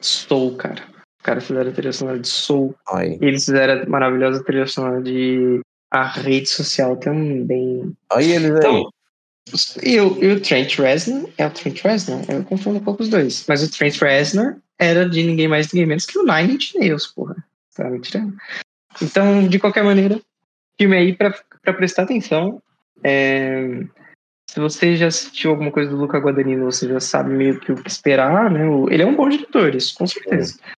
Soul, 0.02 0.56
cara 0.56 0.97
caras 1.28 1.46
fizeram 1.46 1.70
a 1.70 1.74
trilha 1.74 1.92
sonora 1.92 2.20
de 2.20 2.28
Soul. 2.30 2.74
E 3.22 3.26
eles 3.26 3.44
fizeram 3.44 3.84
a 3.84 3.86
maravilhosa 3.86 4.42
trilha 4.46 4.66
sonora 4.66 5.02
de 5.02 5.60
A 5.92 6.08
Rede 6.08 6.48
Social 6.48 6.96
também. 6.96 7.94
Aí 8.10 8.32
eles 8.32 8.52
aí. 8.52 8.58
Então, 8.58 8.90
e 9.84 10.00
o, 10.00 10.24
e 10.24 10.32
o 10.32 10.42
Trent 10.42 10.78
Reznor, 10.78 11.30
é 11.38 11.46
o 11.46 11.52
Trent 11.52 11.82
Reznor? 11.82 12.22
Eu 12.30 12.44
confundo 12.46 12.80
um 12.80 12.84
pouco 12.84 13.04
os 13.04 13.10
dois. 13.10 13.46
Mas 13.46 13.62
o 13.62 13.70
Trent 13.70 14.00
Reznor 14.00 14.56
era 14.80 15.08
de 15.08 15.22
ninguém 15.24 15.50
mais, 15.50 15.72
ninguém 15.74 15.88
menos 15.88 16.06
que 16.06 16.18
o 16.18 16.24
Nine 16.24 16.56
Inch 16.56 16.74
Nails, 16.76 17.08
porra. 17.08 17.36
Tá 17.76 17.90
me 17.90 18.00
tirando. 18.00 18.34
Então, 19.02 19.48
de 19.48 19.60
qualquer 19.60 19.84
maneira, 19.84 20.22
filme 20.80 20.96
aí 20.96 21.14
pra, 21.14 21.34
pra 21.62 21.74
prestar 21.74 22.04
atenção. 22.04 22.62
É, 23.04 23.84
se 24.50 24.60
você 24.60 24.96
já 24.96 25.08
assistiu 25.08 25.52
alguma 25.52 25.72
coisa 25.72 25.90
do 25.92 25.98
Luca 25.98 26.20
Guadagnino, 26.20 26.66
você 26.66 26.88
já 26.88 27.00
sabe 27.02 27.34
meio 27.34 27.60
que 27.60 27.72
o 27.72 27.76
que 27.76 27.90
esperar, 27.90 28.50
né? 28.50 28.62
Ele 28.90 29.04
é 29.04 29.06
um 29.06 29.16
bom 29.16 29.28
diretor, 29.28 29.76
isso, 29.76 29.94
com 29.96 30.08
certeza. 30.08 30.58
É, 30.64 30.77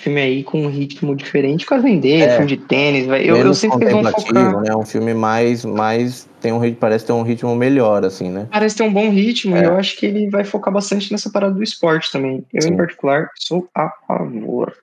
filme 0.00 0.20
aí 0.20 0.44
com 0.44 0.62
um 0.62 0.68
ritmo 0.68 1.14
diferente 1.16 1.66
com 1.66 1.74
a 1.74 1.78
vender, 1.78 2.20
é, 2.20 2.36
filme 2.36 2.46
de 2.46 2.56
tênis, 2.56 3.06
vai. 3.06 3.28
Eu, 3.28 3.36
eu 3.36 3.54
sempre 3.54 3.78
que 3.78 3.84
eles 3.84 3.94
vão 3.94 4.12
focar. 4.12 4.60
Né? 4.62 4.76
Um 4.76 4.84
filme 4.84 5.14
mais, 5.14 5.64
mais 5.64 6.28
tem 6.40 6.52
um 6.52 6.74
parece 6.74 7.06
ter 7.06 7.12
um 7.12 7.22
ritmo 7.22 7.54
melhor, 7.56 8.04
assim, 8.04 8.30
né? 8.30 8.48
Parece 8.50 8.76
ter 8.76 8.82
um 8.82 8.92
bom 8.92 9.10
ritmo 9.10 9.56
é. 9.56 9.62
e 9.62 9.64
eu 9.64 9.76
acho 9.76 9.96
que 9.96 10.06
ele 10.06 10.30
vai 10.30 10.44
focar 10.44 10.72
bastante 10.72 11.10
nessa 11.10 11.30
parada 11.30 11.54
do 11.54 11.62
esporte 11.62 12.10
também. 12.12 12.44
Eu, 12.52 12.62
Sim. 12.62 12.70
em 12.70 12.76
particular, 12.76 13.30
sou 13.36 13.68
a 13.74 13.90
favor. 14.06 14.76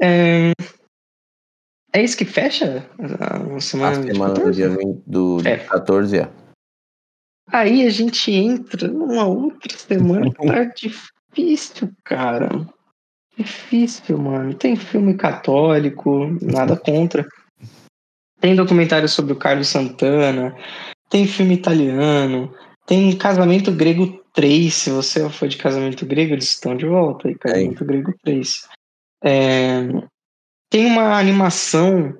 É, 0.00 0.52
é 1.92 2.02
isso 2.02 2.16
que 2.16 2.24
fecha 2.24 2.86
a 2.98 3.60
semana, 3.60 3.98
a 3.98 4.02
semana 4.02 4.34
do 4.34 4.52
dia 4.52 4.68
20, 4.68 5.02
do 5.06 5.40
é. 5.44 5.56
14, 5.56 6.18
é. 6.18 6.28
Aí 7.50 7.86
a 7.86 7.90
gente 7.90 8.30
entra 8.30 8.88
numa 8.88 9.24
outra 9.24 9.76
semana 9.76 10.30
tá 10.32 10.42
difícil, 11.32 11.90
cara. 12.04 12.48
Difícil, 13.36 14.18
mano. 14.18 14.54
Tem 14.54 14.76
filme 14.76 15.14
católico, 15.14 16.26
nada 16.42 16.76
contra. 16.76 17.26
Tem 18.40 18.54
documentário 18.54 19.08
sobre 19.08 19.32
o 19.32 19.36
Carlos 19.36 19.68
Santana. 19.68 20.56
Tem 21.08 21.26
filme 21.26 21.54
italiano. 21.54 22.52
Tem 22.86 23.16
Casamento 23.16 23.70
Grego 23.70 24.22
3. 24.34 24.72
Se 24.72 24.90
você 24.90 25.28
for 25.30 25.48
de 25.48 25.56
Casamento 25.56 26.04
Grego, 26.06 26.34
eles 26.34 26.48
estão 26.48 26.76
de 26.76 26.86
volta. 26.86 27.28
Aí, 27.28 27.34
Casamento 27.36 27.84
é. 27.84 27.86
Grego 27.86 28.14
3. 28.24 28.68
É... 29.24 29.80
Tem 30.70 30.86
uma 30.86 31.18
animação 31.18 32.14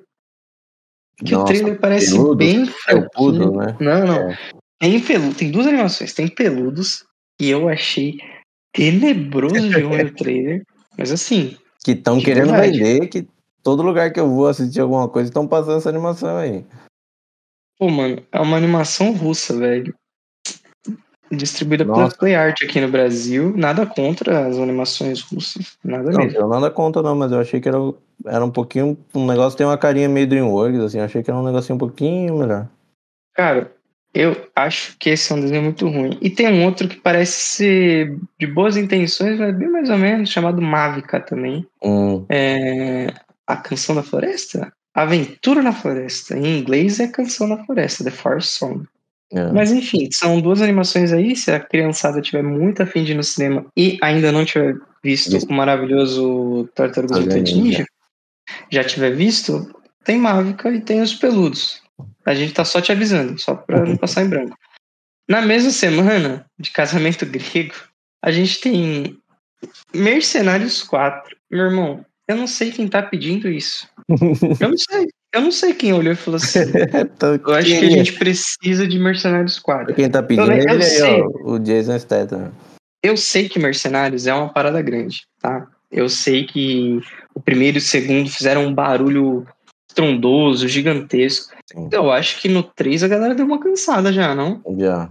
que 1.25 1.33
Nossa, 1.33 1.43
o 1.43 1.47
trailer 1.47 1.81
parece 1.81 2.13
peludo, 2.13 2.37
bem 2.37 2.67
felpudo, 2.67 3.53
né? 3.53 3.77
Não, 3.81 4.07
não. 4.07 4.31
É. 4.31 4.39
Tem, 4.79 5.01
peludo, 5.01 5.35
tem 5.35 5.51
duas 5.51 5.67
animações. 5.67 6.15
Tem 6.15 6.29
peludos, 6.29 7.05
e 7.41 7.51
eu 7.51 7.69
achei 7.69 8.19
tenebroso 8.73 9.61
de 9.61 9.69
ver 9.69 10.07
o 10.07 10.15
trailer. 10.15 10.65
Mas 10.97 11.13
assim. 11.13 11.57
Que 11.85 11.93
estão 11.93 12.21
querendo 12.21 12.51
verdade. 12.51 12.79
vender, 12.79 13.09
que 13.09 13.29
todo 13.63 13.83
lugar 13.83 14.13
que 14.13 14.21
eu 14.21 14.29
vou 14.29 14.49
assistir 14.49 14.81
alguma 14.81 15.09
coisa 15.09 15.29
estão 15.29 15.47
passando 15.47 15.79
essa 15.79 15.89
animação 15.89 16.37
aí. 16.37 16.65
Pô, 17.79 17.89
mano, 17.89 18.21
é 18.33 18.41
uma 18.41 18.57
animação 18.57 19.13
russa, 19.13 19.57
velho. 19.57 19.95
Distribuída 21.31 21.85
Nossa. 21.85 22.01
pela 22.01 22.19
Play 22.19 22.35
Art 22.35 22.57
aqui 22.63 22.81
no 22.81 22.89
Brasil. 22.89 23.53
Nada 23.57 23.87
contra 23.87 24.47
as 24.47 24.57
animações 24.57 25.21
russas. 25.21 25.77
Nada 25.85 26.11
não, 26.11 26.25
mesmo. 26.25 26.49
Nada 26.49 26.71
contra, 26.71 27.03
não, 27.03 27.15
mas 27.15 27.31
eu 27.31 27.39
achei 27.39 27.61
que 27.61 27.69
era, 27.69 27.79
era 28.25 28.45
um 28.45 28.51
pouquinho. 28.51 28.97
Um 29.15 29.27
negócio 29.27 29.57
tem 29.57 29.67
uma 29.67 29.77
carinha 29.77 30.09
meio 30.09 30.27
Dreamworks, 30.27 30.81
assim. 30.81 30.99
Eu 30.99 31.05
achei 31.05 31.23
que 31.23 31.31
era 31.31 31.39
um 31.39 31.45
negocinho 31.45 31.77
um 31.77 31.79
pouquinho 31.79 32.39
melhor. 32.39 32.69
Cara, 33.35 33.71
eu 34.19 34.37
acho 34.57 34.97
que 34.99 35.11
esse 35.11 35.33
é 35.33 35.37
um 35.37 35.41
desenho 35.41 35.63
muito 35.63 35.89
ruim. 35.89 36.19
E 36.21 36.29
tem 36.29 36.49
um 36.49 36.65
outro 36.65 36.89
que 36.89 36.97
parece 36.97 37.57
ser 37.57 38.19
de 38.37 38.49
boas 38.49 38.77
intenções, 38.77 39.39
mas 39.39 39.57
bem 39.57 39.71
mais 39.71 39.89
ou 39.89 39.97
menos, 39.97 40.29
chamado 40.29 40.61
Mavica 40.61 41.21
também. 41.21 41.65
Hum. 41.81 42.27
É... 42.29 43.15
A 43.47 43.57
Canção 43.57 43.95
da 43.95 44.03
Floresta? 44.03 44.73
Aventura 44.93 45.63
na 45.63 45.73
Floresta. 45.73 46.37
Em 46.37 46.59
inglês 46.59 46.99
é 46.99 47.07
Canção 47.07 47.49
da 47.49 47.65
Floresta, 47.65 48.03
The 48.03 48.11
Forest 48.11 48.59
Song. 48.59 48.85
É. 49.33 49.53
Mas 49.53 49.71
enfim, 49.71 50.09
são 50.13 50.41
duas 50.41 50.61
animações 50.61 51.13
aí. 51.13 51.37
Se 51.37 51.53
a 51.53 51.61
criançada 51.61 52.21
tiver 52.21 52.43
muito 52.43 52.83
afim 52.83 53.05
de 53.05 53.13
ir 53.13 53.15
no 53.15 53.23
cinema 53.23 53.67
e 53.77 53.99
ainda 54.03 54.33
não 54.33 54.45
tiver 54.45 54.75
visto 55.03 55.37
Isso. 55.37 55.47
o 55.47 55.53
maravilhoso 55.53 56.69
Tartaruga 56.75 57.21
Mutant 57.21 57.53
Ninja, 57.53 57.87
já 58.69 58.83
tiver 58.83 59.15
visto, 59.15 59.73
tem 60.05 60.19
Mavica 60.19 60.71
e 60.73 60.81
tem 60.81 61.01
os 61.03 61.15
peludos. 61.15 61.87
A 62.25 62.35
gente 62.35 62.53
tá 62.53 62.65
só 62.65 62.81
te 62.81 62.93
avisando, 62.93 63.39
só 63.39 63.55
pra 63.55 63.85
não 63.85 63.97
passar 63.97 64.25
em 64.25 64.29
branco. 64.29 64.57
Na 65.29 65.43
mesma 65.43 65.71
semana 65.71 66.47
de 66.59 66.71
casamento 66.71 67.25
grego, 67.27 67.75
a 68.23 68.31
gente 68.31 68.61
tem 68.61 69.19
Mercenários 69.95 70.83
4. 70.83 71.37
Meu 71.51 71.67
irmão, 71.67 72.05
eu 72.27 72.37
não 72.37 72.47
sei 72.47 72.71
quem 72.71 72.89
tá 72.89 73.03
pedindo 73.03 73.49
isso. 73.49 73.89
Eu 74.61 74.71
não 74.71 74.77
sei. 74.77 75.07
Eu 75.35 75.43
não 75.43 75.53
sei 75.53 75.75
quem 75.75 75.93
olhou 75.93 76.15
e 76.15 76.17
falou 76.17 76.37
assim. 76.37 76.61
eu 77.47 77.55
acho 77.55 77.69
que 77.69 77.85
a 77.85 77.91
gente 77.91 78.13
precisa 78.15 78.89
de 78.89 78.99
Mercenários 78.99 79.59
4. 79.59 79.95
Quem 79.95 80.11
tá 80.11 80.23
pedindo 80.23 80.51
eu, 80.51 80.57
eu 80.57 80.75
ele 80.75 80.85
aí, 80.85 81.03
ó, 81.03 81.53
o 81.53 81.59
Jason 81.59 81.99
Statham. 81.99 82.51
Eu 83.03 83.15
sei 83.15 83.47
que 83.47 83.59
Mercenários 83.59 84.27
é 84.27 84.33
uma 84.33 84.49
parada 84.49 84.81
grande, 84.81 85.27
tá? 85.39 85.67
Eu 85.91 86.09
sei 86.09 86.47
que 86.47 87.01
o 87.35 87.41
primeiro 87.41 87.77
e 87.77 87.81
o 87.81 87.83
segundo 87.83 88.31
fizeram 88.31 88.67
um 88.67 88.75
barulho 88.75 89.47
estrondoso, 89.99 90.69
gigantesco. 90.69 91.55
Sim. 91.67 91.89
Eu 91.91 92.11
acho 92.11 92.41
que 92.41 92.49
no 92.49 92.63
3 92.63 93.03
a 93.03 93.09
galera 93.09 93.35
deu 93.35 93.45
uma 93.45 93.61
cansada 93.61 94.13
já, 94.13 94.35
não? 94.35 94.63
Já. 94.79 95.11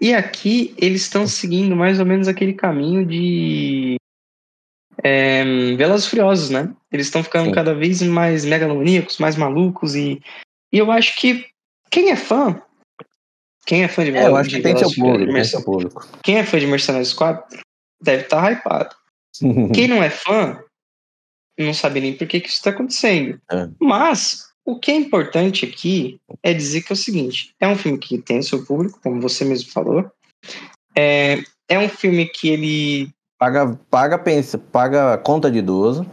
E 0.00 0.14
aqui 0.14 0.74
eles 0.78 1.02
estão 1.02 1.26
seguindo 1.26 1.76
mais 1.76 1.98
ou 1.98 2.06
menos 2.06 2.28
aquele 2.28 2.54
caminho 2.54 3.04
de 3.04 3.96
é, 5.02 5.44
Velozes 5.76 6.06
Furiosos, 6.06 6.50
né? 6.50 6.72
Eles 6.90 7.06
estão 7.06 7.22
ficando 7.22 7.46
Sim. 7.46 7.52
cada 7.52 7.74
vez 7.74 8.02
mais 8.02 8.44
megalomaníacos, 8.44 9.18
mais 9.18 9.36
malucos 9.36 9.94
e, 9.94 10.20
e 10.72 10.78
eu 10.78 10.90
acho 10.90 11.16
que 11.16 11.46
quem 11.90 12.10
é 12.10 12.16
fã, 12.16 12.60
quem 13.66 13.84
é 13.84 13.88
fã 13.88 14.04
de 14.04 14.12
Velozes 14.12 14.28
é, 14.28 14.32
eu 14.32 14.36
acho 14.36 14.50
que 14.50 14.62
tem 14.62 14.76
seu 14.76 14.90
público, 14.94 15.32
tem 15.32 15.44
seu 15.44 15.64
público. 15.64 16.08
Quem 16.22 16.38
é 16.38 16.44
fã 16.44 16.58
de 16.58 16.66
Mercenários 16.66 17.12
4 17.12 17.58
deve 18.00 18.22
estar 18.24 18.42
tá 18.42 18.52
hypado. 18.52 18.96
quem 19.74 19.88
não 19.88 20.02
é 20.02 20.10
fã 20.10 20.58
não 21.64 21.74
sabe 21.74 22.00
nem 22.00 22.16
por 22.16 22.26
que, 22.26 22.40
que 22.40 22.48
isso 22.48 22.58
está 22.58 22.70
acontecendo. 22.70 23.40
É. 23.50 23.68
Mas 23.80 24.52
o 24.64 24.78
que 24.78 24.90
é 24.90 24.94
importante 24.94 25.64
aqui 25.64 26.20
é 26.42 26.54
dizer 26.54 26.82
que 26.82 26.92
é 26.92 26.94
o 26.94 26.96
seguinte: 26.96 27.54
é 27.60 27.66
um 27.66 27.76
filme 27.76 27.98
que 27.98 28.18
tem 28.18 28.38
o 28.38 28.42
seu 28.42 28.64
público, 28.64 29.00
como 29.02 29.20
você 29.20 29.44
mesmo 29.44 29.70
falou. 29.70 30.10
É, 30.96 31.42
é 31.68 31.78
um 31.78 31.88
filme 31.88 32.26
que 32.26 32.48
ele. 32.48 33.10
Paga, 33.38 33.78
paga, 33.90 34.18
pensa, 34.18 34.56
paga 34.58 35.18
conta 35.18 35.50
de 35.50 35.58
idoso. 35.58 36.06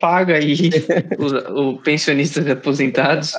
Paga 0.00 0.36
aí 0.36 0.70
o, 1.18 1.70
o 1.70 1.82
pensionistas 1.82 2.46
aposentados. 2.46 3.34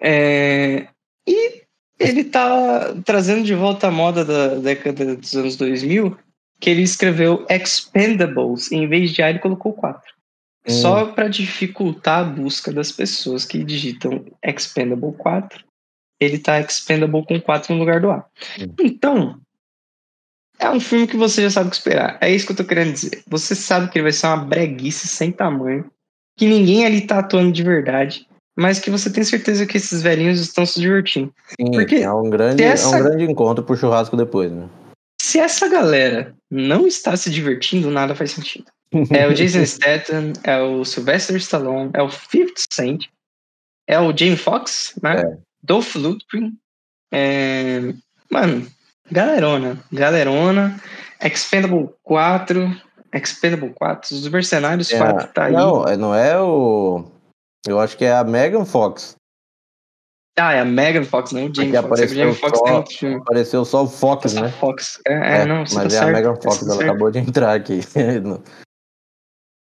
É, 0.00 0.88
e 1.26 1.62
ele 1.98 2.24
tá 2.24 2.94
trazendo 3.04 3.44
de 3.44 3.54
volta 3.54 3.88
a 3.88 3.90
moda 3.90 4.24
da 4.24 4.48
década 4.56 5.16
dos 5.16 5.34
anos 5.34 5.56
2000, 5.56 6.16
que 6.60 6.68
ele 6.68 6.82
escreveu 6.82 7.46
Expendables, 7.48 8.70
em 8.70 8.86
vez 8.86 9.12
de 9.12 9.22
A 9.22 9.30
ele 9.30 9.38
colocou 9.38 9.72
4. 9.72 10.13
Hum. 10.66 10.72
Só 10.72 11.06
para 11.06 11.28
dificultar 11.28 12.20
a 12.20 12.24
busca 12.24 12.72
das 12.72 12.90
pessoas 12.90 13.44
que 13.44 13.62
digitam 13.62 14.24
Expendable 14.42 15.12
4, 15.12 15.64
ele 16.18 16.38
tá 16.38 16.60
Expendable 16.60 17.24
com 17.26 17.40
4 17.40 17.74
no 17.74 17.80
lugar 17.80 18.00
do 18.00 18.10
A. 18.10 18.24
Hum. 18.58 18.74
Então, 18.80 19.40
é 20.58 20.70
um 20.70 20.80
filme 20.80 21.06
que 21.06 21.16
você 21.16 21.42
já 21.42 21.50
sabe 21.50 21.68
o 21.68 21.70
que 21.70 21.76
esperar. 21.76 22.18
É 22.20 22.30
isso 22.30 22.46
que 22.46 22.52
eu 22.52 22.56
tô 22.56 22.64
querendo 22.64 22.92
dizer. 22.92 23.22
Você 23.28 23.54
sabe 23.54 23.90
que 23.90 23.98
ele 23.98 24.04
vai 24.04 24.12
ser 24.12 24.26
uma 24.28 24.38
breguice 24.38 25.06
sem 25.06 25.30
tamanho, 25.30 25.90
que 26.36 26.46
ninguém 26.46 26.86
ali 26.86 27.02
tá 27.02 27.18
atuando 27.18 27.52
de 27.52 27.62
verdade, 27.62 28.26
mas 28.56 28.78
que 28.78 28.90
você 28.90 29.10
tem 29.10 29.24
certeza 29.24 29.66
que 29.66 29.76
esses 29.76 30.00
velhinhos 30.00 30.40
estão 30.40 30.64
se 30.64 30.80
divertindo. 30.80 31.32
Sim, 31.60 31.72
Porque 31.72 31.96
é 31.96 32.12
um 32.12 32.30
grande, 32.30 32.62
essa... 32.62 32.96
é 32.96 33.00
um 33.00 33.04
grande 33.04 33.24
encontro 33.24 33.64
pro 33.64 33.76
churrasco 33.76 34.16
depois, 34.16 34.50
né? 34.50 34.68
Se 35.20 35.38
essa 35.38 35.68
galera 35.68 36.34
não 36.50 36.86
está 36.86 37.16
se 37.16 37.30
divertindo, 37.30 37.90
nada 37.90 38.14
faz 38.14 38.30
sentido. 38.30 38.66
É 39.10 39.26
o 39.26 39.34
Jason 39.34 39.64
Statham, 39.66 40.32
é 40.44 40.60
o 40.60 40.84
Sylvester 40.84 41.36
Stallone, 41.36 41.90
é 41.94 42.02
o 42.02 42.10
50 42.10 42.52
Cent, 42.70 43.06
é 43.86 43.98
o 43.98 44.16
Jamie 44.16 44.36
Foxx, 44.36 44.94
né? 45.02 45.20
É. 45.20 45.38
Dolph 45.62 45.94
Lundgren. 45.96 46.52
É... 47.12 47.92
Mano, 48.30 48.66
galerona. 49.10 49.82
Galerona. 49.92 50.80
Expendable 51.22 51.90
4. 52.02 52.82
Expendable 53.12 53.72
4. 53.74 54.14
Os 54.14 54.28
Mercenários 54.28 54.90
é, 54.92 54.98
4 54.98 55.28
tá 55.32 55.44
aí. 55.44 55.52
Não, 55.52 55.86
é, 55.86 55.96
não 55.96 56.14
é 56.14 56.40
o... 56.40 57.04
Eu 57.66 57.80
acho 57.80 57.96
que 57.96 58.04
é 58.04 58.12
a 58.12 58.24
Megan 58.24 58.64
Fox. 58.64 59.16
Ah, 60.38 60.52
é 60.52 60.60
a 60.60 60.64
Megan 60.64 61.04
Fox, 61.04 61.30
não 61.32 61.46
o 61.46 61.54
Jamie 61.54 61.72
Foxx. 61.72 61.86
Apareceu, 61.86 62.16
Jamie 62.16 62.34
Fox 62.34 62.58
só, 62.58 62.84
apareceu 63.18 63.64
só 63.64 63.84
o 63.84 63.88
Fox, 63.88 64.34
né? 64.34 64.48
Fox. 64.48 65.00
É, 65.06 65.12
é, 65.12 65.40
é, 65.42 65.46
não, 65.46 65.60
Mas 65.60 65.74
tá 65.74 65.84
é 65.84 65.90
certo, 65.90 66.08
a 66.08 66.12
Megan 66.12 66.34
Fox, 66.34 66.58
tá 66.58 66.66
ela 66.66 66.74
certo. 66.74 66.90
acabou 66.90 67.10
de 67.10 67.18
entrar 67.20 67.54
aqui. 67.54 67.80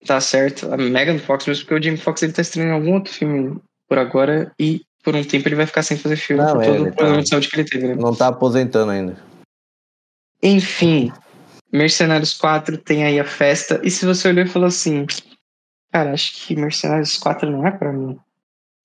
Tá 0.07 0.21
certo. 0.21 0.73
A 0.73 0.77
Megan 0.77 1.19
Fox, 1.19 1.47
mesmo 1.47 1.65
porque 1.65 1.75
o 1.75 1.83
Jamie 1.83 2.01
Foxx 2.01 2.23
ele 2.23 2.33
tá 2.33 2.43
estreando 2.43 2.75
algum 2.75 2.95
outro 2.95 3.13
filme 3.13 3.61
por 3.89 3.99
agora 3.99 4.53
e 4.59 4.83
por 5.03 5.15
um 5.15 5.25
tempo 5.25 5.49
ele 5.49 5.57
vai 5.57 5.67
ficar 5.67 5.83
sem 5.83 5.97
fazer 5.97 6.17
filme 6.17 6.43
não, 6.43 6.55
por 6.55 6.65
todo 6.65 6.83
o 6.83 6.93
problema 6.93 7.17
tá, 7.17 7.21
de 7.21 7.29
saúde 7.29 7.49
que 7.49 7.57
ele 7.57 7.69
teve, 7.69 7.89
né? 7.89 7.95
Não 7.95 8.15
tá 8.15 8.29
aposentando 8.29 8.91
ainda. 8.91 9.17
Enfim, 10.43 11.13
Mercenários 11.73 12.35
4 12.35 12.79
tem 12.79 13.05
aí 13.05 13.19
a 13.21 13.25
festa. 13.25 13.81
E 13.85 13.91
se 13.91 14.05
você 14.05 14.29
olhou 14.29 14.45
e 14.45 14.49
falou 14.49 14.69
assim, 14.69 15.07
cara, 15.93 16.13
acho 16.13 16.47
que 16.47 16.57
Mercenários 16.57 17.17
4 17.17 17.51
não 17.51 17.67
é 17.67 17.71
para 17.71 17.93
mim. 17.93 18.19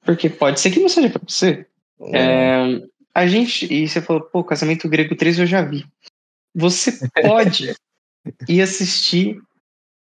Porque 0.05 0.30
pode 0.30 0.59
ser 0.59 0.72
que 0.72 0.80
não 0.80 0.89
seja 0.89 1.09
pra 1.09 1.22
você. 1.28 1.65
É. 2.13 2.20
É, 2.20 2.82
a 3.13 3.28
gente. 3.28 3.72
E 3.74 3.88
você 3.88 4.01
falou, 4.01 4.22
pô, 4.22 4.43
Casamento 4.43 4.88
Grego 4.88 5.15
3 5.15 5.39
eu 5.39 5.45
já 5.47 5.63
vi. 5.63 5.86
Você 6.55 6.97
pode 7.22 7.76
ir 8.47 8.61
assistir 8.61 9.41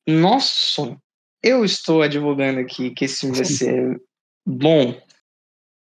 nosso 0.07 0.55
sonho 0.73 1.01
eu 1.47 1.63
estou 1.63 2.01
advogando 2.01 2.59
aqui 2.59 2.91
que 2.91 3.05
esse 3.05 3.21
filme 3.21 3.35
vai 3.35 3.45
ser 3.45 4.01
bom. 4.45 4.99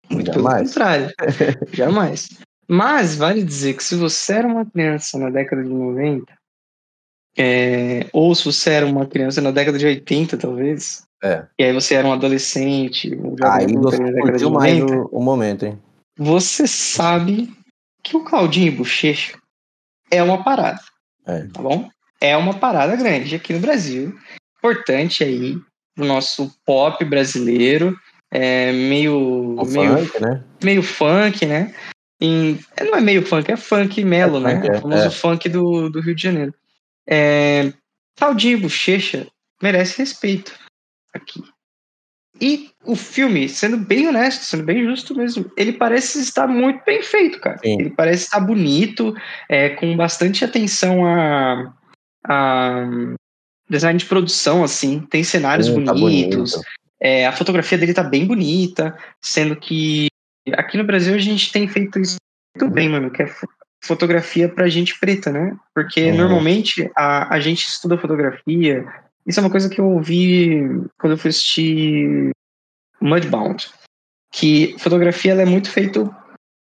Muito 0.09 0.33
Jamais. 0.33 0.55
pelo 0.55 0.65
contrário. 0.65 1.13
Jamais. 1.71 2.29
Mas 2.67 3.15
vale 3.15 3.43
dizer 3.43 3.75
que 3.75 3.83
se 3.83 3.95
você 3.95 4.33
era 4.33 4.47
uma 4.47 4.65
criança 4.65 5.17
na 5.19 5.29
década 5.29 5.63
de 5.63 5.69
90, 5.69 6.33
é, 7.37 8.07
ou 8.11 8.33
se 8.33 8.45
você 8.45 8.71
era 8.71 8.85
uma 8.85 9.05
criança 9.05 9.41
na 9.41 9.51
década 9.51 9.77
de 9.77 9.85
80, 9.85 10.37
talvez, 10.37 11.03
é. 11.23 11.45
e 11.59 11.63
aí 11.63 11.73
você 11.73 11.95
era 11.95 12.07
um 12.07 12.13
adolescente, 12.13 13.15
um 13.15 13.35
aí 13.43 13.67
você 13.73 13.97
década 13.97 14.37
de 14.37 14.43
90, 14.43 14.49
mais 14.49 14.81
o, 14.81 15.09
o, 15.11 15.21
momento, 15.21 15.65
hein? 15.65 15.79
Você 16.17 16.67
sabe 16.67 17.53
que 18.03 18.17
o 18.17 18.23
Claudinho 18.23 18.77
Bochecha 18.77 19.37
é 20.09 20.21
uma 20.23 20.43
parada. 20.43 20.81
É. 21.25 21.47
Tá 21.47 21.61
bom? 21.61 21.89
É 22.19 22.35
uma 22.35 22.53
parada 22.53 22.95
grande 22.95 23.35
aqui 23.35 23.53
no 23.53 23.59
Brasil 23.59 24.17
importante 24.61 25.23
aí 25.23 25.57
do 25.97 26.05
nosso 26.05 26.53
pop 26.65 27.03
brasileiro, 27.03 27.97
é, 28.31 28.71
meio, 28.71 29.55
o 29.59 29.65
meio, 29.65 29.97
funk, 29.97 30.21
né? 30.21 30.43
meio 30.63 30.83
funk, 30.83 31.45
né? 31.45 31.73
em. 32.21 32.59
é, 32.77 32.83
Não 32.83 32.95
é 32.95 33.01
meio 33.01 33.25
funk, 33.25 33.51
é 33.51 33.57
funk 33.57 34.03
melo, 34.05 34.37
É 34.47 34.53
né? 34.53 34.61
funk, 34.61 34.67
é, 34.67 34.77
o 34.77 34.81
famoso 34.81 35.07
é. 35.07 35.09
funk 35.09 35.49
do, 35.49 35.89
do 35.89 35.99
Rio 35.99 36.15
de 36.15 36.21
Janeiro. 36.21 36.53
É, 37.09 37.73
Claudinho 38.17 38.59
e 38.59 38.61
Bochecha 38.61 39.27
merece 39.61 39.97
respeito 39.97 40.57
aqui. 41.13 41.43
E 42.39 42.71
o 42.85 42.95
filme, 42.95 43.47
sendo 43.49 43.77
bem 43.77 44.07
honesto, 44.07 44.43
sendo 44.43 44.63
bem 44.63 44.83
justo 44.83 45.15
mesmo, 45.15 45.51
ele 45.55 45.73
parece 45.73 46.19
estar 46.21 46.47
muito 46.47 46.83
bem 46.85 47.03
feito, 47.03 47.39
cara. 47.39 47.59
Sim. 47.59 47.79
Ele 47.79 47.91
parece 47.91 48.23
estar 48.23 48.39
bonito, 48.39 49.13
é, 49.47 49.69
com 49.69 49.95
bastante 49.95 50.43
atenção 50.43 51.05
a, 51.05 51.71
a 52.25 52.85
design 53.71 53.97
de 53.97 54.05
produção, 54.05 54.63
assim. 54.63 54.99
Tem 55.09 55.23
cenários 55.23 55.67
Sim, 55.67 55.83
tá 55.85 55.93
bonitos. 55.93 56.51
bonito. 56.53 56.67
É, 56.99 57.25
a 57.25 57.31
fotografia 57.31 57.77
dele 57.77 57.93
tá 57.93 58.03
bem 58.03 58.25
bonita, 58.27 58.95
sendo 59.21 59.55
que 59.55 60.07
aqui 60.53 60.77
no 60.77 60.83
Brasil 60.83 61.15
a 61.15 61.19
gente 61.19 61.51
tem 61.51 61.67
feito 61.67 61.99
isso 61.99 62.17
muito 62.55 62.71
bem, 62.73 62.89
mano, 62.89 63.09
que 63.09 63.23
é 63.23 63.27
fo- 63.27 63.47
fotografia 63.83 64.47
pra 64.49 64.69
gente 64.69 64.99
preta, 64.99 65.31
né? 65.31 65.55
Porque 65.73 66.11
Uhum. 66.11 66.17
normalmente 66.17 66.91
a, 66.95 67.33
a 67.33 67.39
gente 67.39 67.65
estuda 67.65 67.97
fotografia. 67.97 68.85
Isso 69.25 69.39
é 69.39 69.43
uma 69.43 69.49
coisa 69.49 69.69
que 69.69 69.79
eu 69.81 69.85
ouvi 69.89 70.59
quando 70.99 71.13
eu 71.13 71.17
fui 71.17 71.29
assistir 71.29 72.29
Mudbound. 73.01 73.67
Que 74.33 74.75
fotografia 74.79 75.31
ela 75.31 75.41
é 75.41 75.45
muito 75.45 75.69
feito 75.71 76.13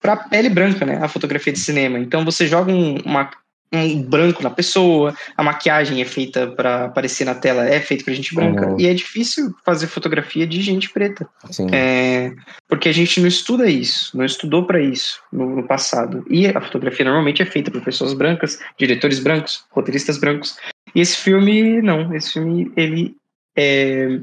pra 0.01 0.17
pele 0.17 0.49
branca, 0.49 0.85
né? 0.87 0.99
A 1.03 1.09
fotografia 1.09 1.53
de 1.53 1.59
cinema. 1.59 1.99
Então 1.99 2.25
você 2.25 2.47
joga 2.47 2.73
um, 2.73 2.97
uma- 3.01 3.31
um 3.73 4.03
branco 4.03 4.43
na 4.43 4.51
pessoa, 4.51 5.15
a 5.37 5.43
maquiagem 5.43 6.01
é 6.01 6.05
feita 6.05 6.47
pra 6.47 6.87
aparecer 6.87 7.25
na 7.25 7.35
tela, 7.35 7.67
é 7.69 7.81
feita 7.81 8.05
pra 8.05 8.15
gente 8.15 8.35
branca. 8.35 8.67
Uhum. 8.69 8.81
E 8.81 8.87
é 8.87 8.95
difícil 8.95 9.55
fazer 9.65 9.87
fotografia 9.87 10.47
de 10.47 10.61
gente 10.63 10.91
preta. 10.91 11.29
Sim. 11.51 11.69
É, 11.73 12.33
porque 12.67 12.89
a 12.89 12.93
gente 12.93 13.21
não 13.21 13.29
estuda 13.29 13.69
isso, 13.69 14.17
não 14.17 14.25
estudou 14.25 14.65
para 14.67 14.81
isso 14.81 15.21
no, 15.33 15.57
no 15.57 15.63
passado. 15.63 16.25
E 16.31 16.47
a 16.47 16.61
fotografia 16.61 17.05
normalmente 17.05 17.43
é 17.43 17.47
feita 17.47 17.71
por 17.71 17.83
pessoas 17.83 18.15
brancas, 18.15 18.59
diretores 18.79 19.19
brancos, 19.19 19.65
roteiristas 19.71 20.19
brancos. 20.19 20.57
E 20.95 21.01
esse 21.01 21.17
filme, 21.19 21.83
não. 21.83 22.15
Esse 22.15 22.33
filme, 22.33 22.73
ele 22.77 23.15
é 23.55 24.21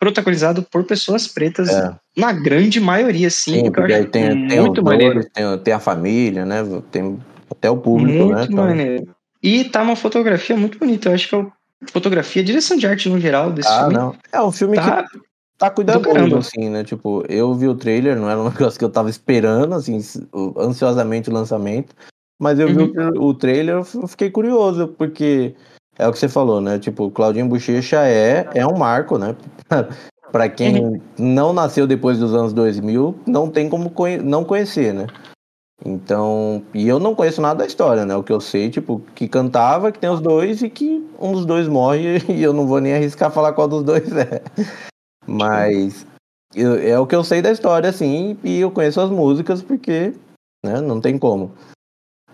protagonizado 0.00 0.62
por 0.62 0.82
pessoas 0.84 1.28
pretas, 1.28 1.68
É. 1.68 1.94
na 2.16 2.32
grande 2.32 2.80
maioria, 2.80 3.28
sim. 3.28 3.64
Sim, 3.64 3.70
porque 3.70 3.92
aí 3.92 4.06
tem, 4.06 4.48
tem 4.48 4.60
muito 4.60 4.82
maneiro. 4.82 5.14
dois, 5.14 5.26
tem, 5.32 5.58
tem 5.58 5.74
a 5.74 5.78
família, 5.78 6.46
né? 6.46 6.64
Tem 6.90 7.18
até 7.50 7.70
o 7.70 7.76
público, 7.76 8.24
né? 8.26 8.36
Muito 8.38 8.56
maneiro. 8.56 9.14
E 9.42 9.64
tá 9.64 9.82
uma 9.82 9.96
fotografia 9.96 10.56
muito 10.56 10.78
bonita. 10.78 11.08
Eu 11.08 11.14
acho 11.14 11.28
que 11.28 11.36
é 11.36 11.46
fotografia, 11.90 12.42
direção 12.42 12.76
de 12.76 12.86
arte 12.86 13.08
no 13.08 13.20
geral 13.20 13.52
desse 13.52 13.68
ah, 13.70 13.78
filme. 13.80 13.94
não. 13.94 14.14
É 14.32 14.42
um 14.42 14.50
filme 14.52 14.76
que 14.78 14.84
Tá, 14.84 15.04
tá 15.56 15.68
do 15.68 15.74
cuidadoso, 15.74 16.14
caramba. 16.14 16.38
assim, 16.38 16.68
né? 16.68 16.84
Tipo, 16.84 17.24
eu 17.28 17.54
vi 17.54 17.68
o 17.68 17.74
trailer, 17.74 18.16
não 18.16 18.28
era 18.28 18.40
um 18.40 18.44
negócio 18.50 18.78
que 18.78 18.84
eu 18.84 18.90
tava 18.90 19.10
esperando, 19.10 19.74
assim, 19.74 20.00
ansiosamente 20.58 21.30
o 21.30 21.32
lançamento. 21.32 21.94
Mas 22.40 22.58
eu 22.58 22.68
vi 22.68 22.78
Uhum. 22.78 22.84
o, 22.84 22.92
tra- 22.92 23.10
o 23.20 23.34
trailer, 23.34 23.74
eu 23.76 23.84
fiquei 24.08 24.30
curioso, 24.30 24.88
porque 24.96 25.54
é 25.98 26.06
o 26.06 26.12
que 26.12 26.18
você 26.18 26.28
falou, 26.28 26.60
né? 26.60 26.78
Tipo, 26.78 27.10
Claudinho 27.10 27.48
Bochecha 27.48 28.06
é, 28.06 28.48
é 28.54 28.66
um 28.66 28.76
marco, 28.78 29.18
né? 29.18 29.34
pra 30.30 30.48
quem 30.48 30.76
Uhum. 30.84 31.00
não 31.18 31.52
nasceu 31.52 31.86
depois 31.86 32.18
dos 32.18 32.34
anos 32.34 32.52
2000, 32.52 33.18
não 33.26 33.50
tem 33.50 33.68
como 33.68 33.90
conhe- 33.90 34.18
não 34.18 34.44
conhecer, 34.44 34.92
né? 34.94 35.06
Então, 35.84 36.62
e 36.74 36.88
eu 36.88 36.98
não 36.98 37.14
conheço 37.14 37.40
nada 37.40 37.60
da 37.60 37.66
história, 37.66 38.04
né? 38.04 38.14
O 38.16 38.22
que 38.22 38.32
eu 38.32 38.40
sei, 38.40 38.68
tipo, 38.68 39.00
que 39.14 39.28
cantava, 39.28 39.92
que 39.92 39.98
tem 39.98 40.10
os 40.10 40.20
dois 40.20 40.60
e 40.62 40.68
que 40.68 41.06
um 41.20 41.32
dos 41.32 41.46
dois 41.46 41.68
morre 41.68 42.18
e 42.28 42.42
eu 42.42 42.52
não 42.52 42.66
vou 42.66 42.80
nem 42.80 42.94
arriscar 42.94 43.30
falar 43.30 43.52
qual 43.52 43.68
dos 43.68 43.84
dois 43.84 44.10
é. 44.16 44.42
Mas 45.26 46.06
eu- 46.54 46.78
é 46.78 46.98
o 46.98 47.06
que 47.06 47.14
eu 47.14 47.22
sei 47.22 47.40
da 47.40 47.52
história, 47.52 47.88
assim, 47.88 48.36
e 48.42 48.58
eu 48.60 48.70
conheço 48.70 49.00
as 49.00 49.10
músicas 49.10 49.62
porque, 49.62 50.12
né, 50.64 50.80
não 50.80 51.00
tem 51.00 51.16
como. 51.18 51.52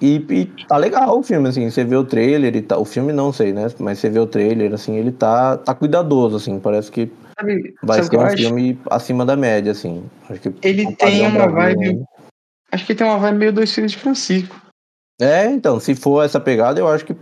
E, 0.00 0.16
e 0.28 0.46
tá 0.66 0.76
legal 0.76 1.18
o 1.18 1.22
filme, 1.22 1.48
assim, 1.48 1.70
você 1.70 1.84
vê 1.84 1.96
o 1.96 2.04
trailer 2.04 2.56
e 2.56 2.62
tá, 2.62 2.76
o 2.78 2.84
filme 2.84 3.12
não 3.12 3.32
sei, 3.32 3.52
né, 3.52 3.66
mas 3.78 3.98
você 3.98 4.08
vê 4.10 4.18
o 4.18 4.26
trailer, 4.26 4.72
assim, 4.72 4.96
ele 4.96 5.12
tá, 5.12 5.56
tá 5.56 5.74
cuidadoso, 5.74 6.36
assim, 6.36 6.58
parece 6.58 6.90
que 6.90 7.10
Sabe, 7.38 7.74
vai 7.82 7.98
sabe 8.02 8.10
ser 8.10 8.16
um 8.16 8.22
acho? 8.26 8.36
filme 8.36 8.78
acima 8.90 9.26
da 9.26 9.36
média, 9.36 9.72
assim. 9.72 10.04
Acho 10.30 10.40
que 10.40 10.52
Ele 10.62 10.94
tem 10.96 11.26
uma 11.26 11.48
vibe- 11.48 11.94
né? 11.94 12.04
Acho 12.74 12.86
que 12.86 12.94
tem 12.94 13.06
uma 13.06 13.18
vibe 13.18 13.38
meio 13.38 13.52
dois 13.52 13.72
filhos 13.72 13.92
de 13.92 13.98
Francisco. 13.98 14.60
É, 15.20 15.46
então, 15.46 15.78
se 15.78 15.94
for 15.94 16.24
essa 16.24 16.40
pegada, 16.40 16.80
eu 16.80 16.88
acho 16.88 17.04
que 17.04 17.14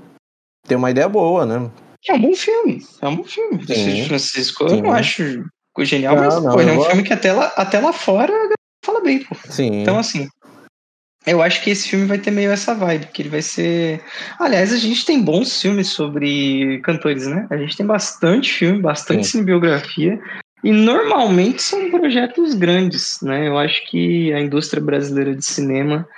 tem 0.66 0.78
uma 0.78 0.90
ideia 0.90 1.06
boa, 1.06 1.44
né? 1.44 1.70
É 2.08 2.14
um 2.14 2.20
bom 2.20 2.34
filme. 2.34 2.82
É 3.02 3.06
um 3.06 3.16
bom 3.16 3.24
filme. 3.24 3.58
Dois 3.58 3.78
Filhos 3.78 3.96
de 3.96 4.06
Francisco. 4.06 4.66
Sim. 4.66 4.76
Eu 4.78 4.82
não 4.82 4.92
acho 4.92 5.44
genial, 5.80 6.16
Não, 6.16 6.24
mas 6.24 6.42
não, 6.42 6.52
pô, 6.54 6.60
é 6.62 6.72
um 6.72 6.76
gosto. 6.76 6.88
filme 6.88 7.02
que 7.04 7.12
até 7.12 7.32
lá, 7.34 7.52
até 7.54 7.80
lá 7.80 7.92
fora 7.92 8.32
fala 8.82 9.02
bem, 9.02 9.22
pô. 9.22 9.36
Sim. 9.48 9.82
Então, 9.82 9.98
assim, 9.98 10.26
eu 11.26 11.42
acho 11.42 11.62
que 11.62 11.68
esse 11.68 11.86
filme 11.86 12.06
vai 12.06 12.18
ter 12.18 12.30
meio 12.30 12.50
essa 12.50 12.74
vibe, 12.74 13.08
que 13.08 13.20
ele 13.20 13.28
vai 13.28 13.42
ser. 13.42 14.02
Aliás, 14.38 14.72
a 14.72 14.78
gente 14.78 15.04
tem 15.04 15.22
bons 15.22 15.60
filmes 15.60 15.88
sobre 15.88 16.80
cantores, 16.80 17.26
né? 17.26 17.46
A 17.50 17.58
gente 17.58 17.76
tem 17.76 17.84
bastante 17.84 18.50
filme, 18.50 18.80
bastante 18.80 19.24
Sim. 19.24 19.32
cinebiografia. 19.32 20.18
E 20.64 20.70
normalmente 20.70 21.62
são 21.62 21.90
projetos 21.90 22.54
grandes, 22.54 23.20
né? 23.20 23.48
Eu 23.48 23.58
acho 23.58 23.84
que 23.90 24.32
a 24.32 24.40
indústria 24.40 24.82
brasileira 24.82 25.34
de 25.34 25.44
cinema 25.44 26.08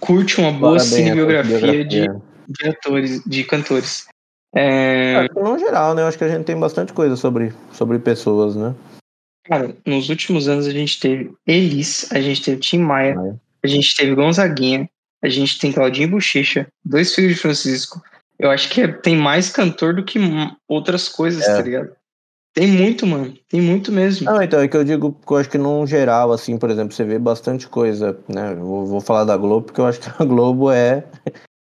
curte 0.00 0.40
uma 0.40 0.50
boa 0.52 0.72
bem 0.72 0.76
essa 0.80 0.96
cinebiografia 0.96 1.84
de, 1.84 2.00
biografia. 2.00 2.22
de 2.48 2.68
atores, 2.68 3.24
de 3.24 3.44
cantores. 3.44 4.06
É, 4.52 5.14
Acho 5.16 5.28
que 5.34 5.40
no 5.40 5.58
geral, 5.58 5.94
né? 5.94 6.02
Eu 6.02 6.06
acho 6.08 6.18
que 6.18 6.24
a 6.24 6.28
gente 6.28 6.44
tem 6.44 6.58
bastante 6.58 6.92
coisa 6.92 7.14
sobre, 7.14 7.52
sobre 7.72 7.98
pessoas, 8.00 8.56
né? 8.56 8.74
Cara, 9.46 9.74
nos 9.86 10.08
últimos 10.08 10.48
anos 10.48 10.66
a 10.66 10.72
gente 10.72 10.98
teve 10.98 11.32
Elis, 11.46 12.10
a 12.12 12.20
gente 12.20 12.42
teve 12.42 12.60
Tim 12.60 12.78
Maia, 12.78 13.14
Maia. 13.14 13.40
a 13.62 13.66
gente 13.68 13.94
teve 13.96 14.14
Gonzaguinha, 14.14 14.88
a 15.22 15.28
gente 15.28 15.58
tem 15.60 15.72
Claudinho 15.72 16.10
Bochecha, 16.10 16.66
dois 16.84 17.14
filhos 17.14 17.34
de 17.36 17.40
Francisco. 17.40 18.02
Eu 18.38 18.50
acho 18.50 18.68
que 18.70 18.80
é- 18.80 18.88
tem 18.88 19.16
mais 19.16 19.50
cantor 19.50 19.94
do 19.94 20.04
que 20.04 20.18
outras 20.66 21.08
coisas, 21.08 21.46
É. 21.46 21.54
tá 21.56 21.62
ligado? 21.62 21.92
Tem 22.52 22.66
muito, 22.66 23.06
mano. 23.06 23.32
Tem 23.48 23.60
muito 23.60 23.92
mesmo. 23.92 24.26
Não, 24.26 24.42
então, 24.42 24.60
é 24.60 24.66
que 24.66 24.76
eu 24.76 24.84
digo 24.84 25.16
eu 25.30 25.36
acho 25.36 25.48
que 25.48 25.58
no 25.58 25.86
geral, 25.86 26.32
assim, 26.32 26.58
por 26.58 26.68
exemplo, 26.70 26.92
você 26.92 27.04
vê 27.04 27.18
bastante 27.18 27.68
coisa, 27.68 28.18
né? 28.28 28.54
Vou, 28.54 28.84
vou 28.84 29.00
falar 29.00 29.24
da 29.24 29.36
Globo, 29.36 29.66
porque 29.66 29.80
eu 29.80 29.86
acho 29.86 30.00
que 30.00 30.10
a 30.22 30.24
Globo 30.24 30.70
é, 30.70 31.04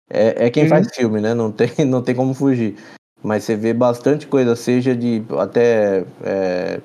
é, 0.09 0.45
é 0.45 0.49
quem 0.49 0.63
Uhum. 0.63 0.69
faz 0.69 0.87
filme, 0.95 1.19
né? 1.19 1.33
Não 1.33 1.51
tem, 1.51 1.69
não 1.85 2.01
tem 2.01 2.15
como 2.15 2.33
fugir. 2.33 2.75
Mas 3.23 3.43
você 3.43 3.55
vê 3.55 3.73
bastante 3.73 4.27
coisa, 4.27 4.55
seja 4.55 4.95
de 4.95 5.23
até 5.39 6.05
é, 6.23 6.79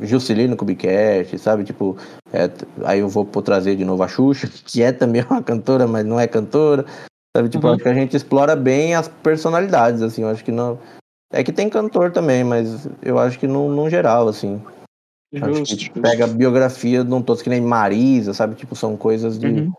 Juscelino 0.00 0.56
Kubicast, 0.56 1.38
sabe? 1.38 1.62
Tipo, 1.62 1.96
é, 2.32 2.50
aí 2.84 2.98
eu 2.98 3.08
vou 3.08 3.24
trazer 3.24 3.76
de 3.76 3.84
novo 3.84 4.02
a 4.02 4.08
Xuxa, 4.08 4.48
que 4.66 4.82
é 4.82 4.90
também 4.90 5.22
uma 5.30 5.42
cantora, 5.42 5.86
mas 5.86 6.04
não 6.04 6.18
é 6.18 6.26
cantora. 6.26 6.84
Sabe? 7.36 7.48
Tipo, 7.48 7.68
Uhum. 7.68 7.74
acho 7.74 7.82
que 7.82 7.88
a 7.88 7.94
gente 7.94 8.16
explora 8.16 8.56
bem 8.56 8.94
as 8.94 9.06
personalidades, 9.08 10.02
assim. 10.02 10.22
Eu 10.22 10.28
acho 10.30 10.44
que 10.44 10.50
não. 10.50 10.78
É 11.32 11.42
que 11.42 11.52
tem 11.52 11.68
cantor 11.68 12.12
também, 12.12 12.44
mas 12.44 12.88
eu 13.02 13.18
acho 13.18 13.38
que 13.38 13.46
no, 13.46 13.68
no 13.68 13.90
geral, 13.90 14.28
assim. 14.28 14.62
Acho 15.34 15.54
Justo, 15.56 15.76
justo. 15.78 16.00
pega 16.00 16.26
biografia, 16.26 17.02
não 17.02 17.20
todos 17.20 17.42
que 17.42 17.50
nem 17.50 17.60
Marisa, 17.60 18.32
sabe? 18.32 18.54
Tipo, 18.54 18.76
são 18.76 18.96
coisas 18.96 19.38
de. 19.38 19.46
Uhum. 19.46 19.72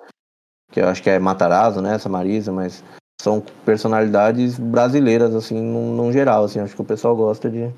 Que 0.72 0.82
eu 0.82 0.88
acho 0.90 1.02
que 1.02 1.10
é 1.10 1.18
Matarazzo, 1.18 1.82
né? 1.82 1.96
Essa 1.96 2.10
Marisa, 2.10 2.52
mas 2.52 2.84
são 3.22 3.42
personalidades 3.66 4.60
brasileiras, 4.60 5.34
assim, 5.34 5.60
num, 5.60 5.96
num 5.96 6.12
geral, 6.12 6.44
assim. 6.44 6.60
Acho 6.60 6.76
que 6.76 6.82
o 6.82 6.86
pessoal 6.86 7.16
gosta 7.16 7.50
de, 7.50 7.72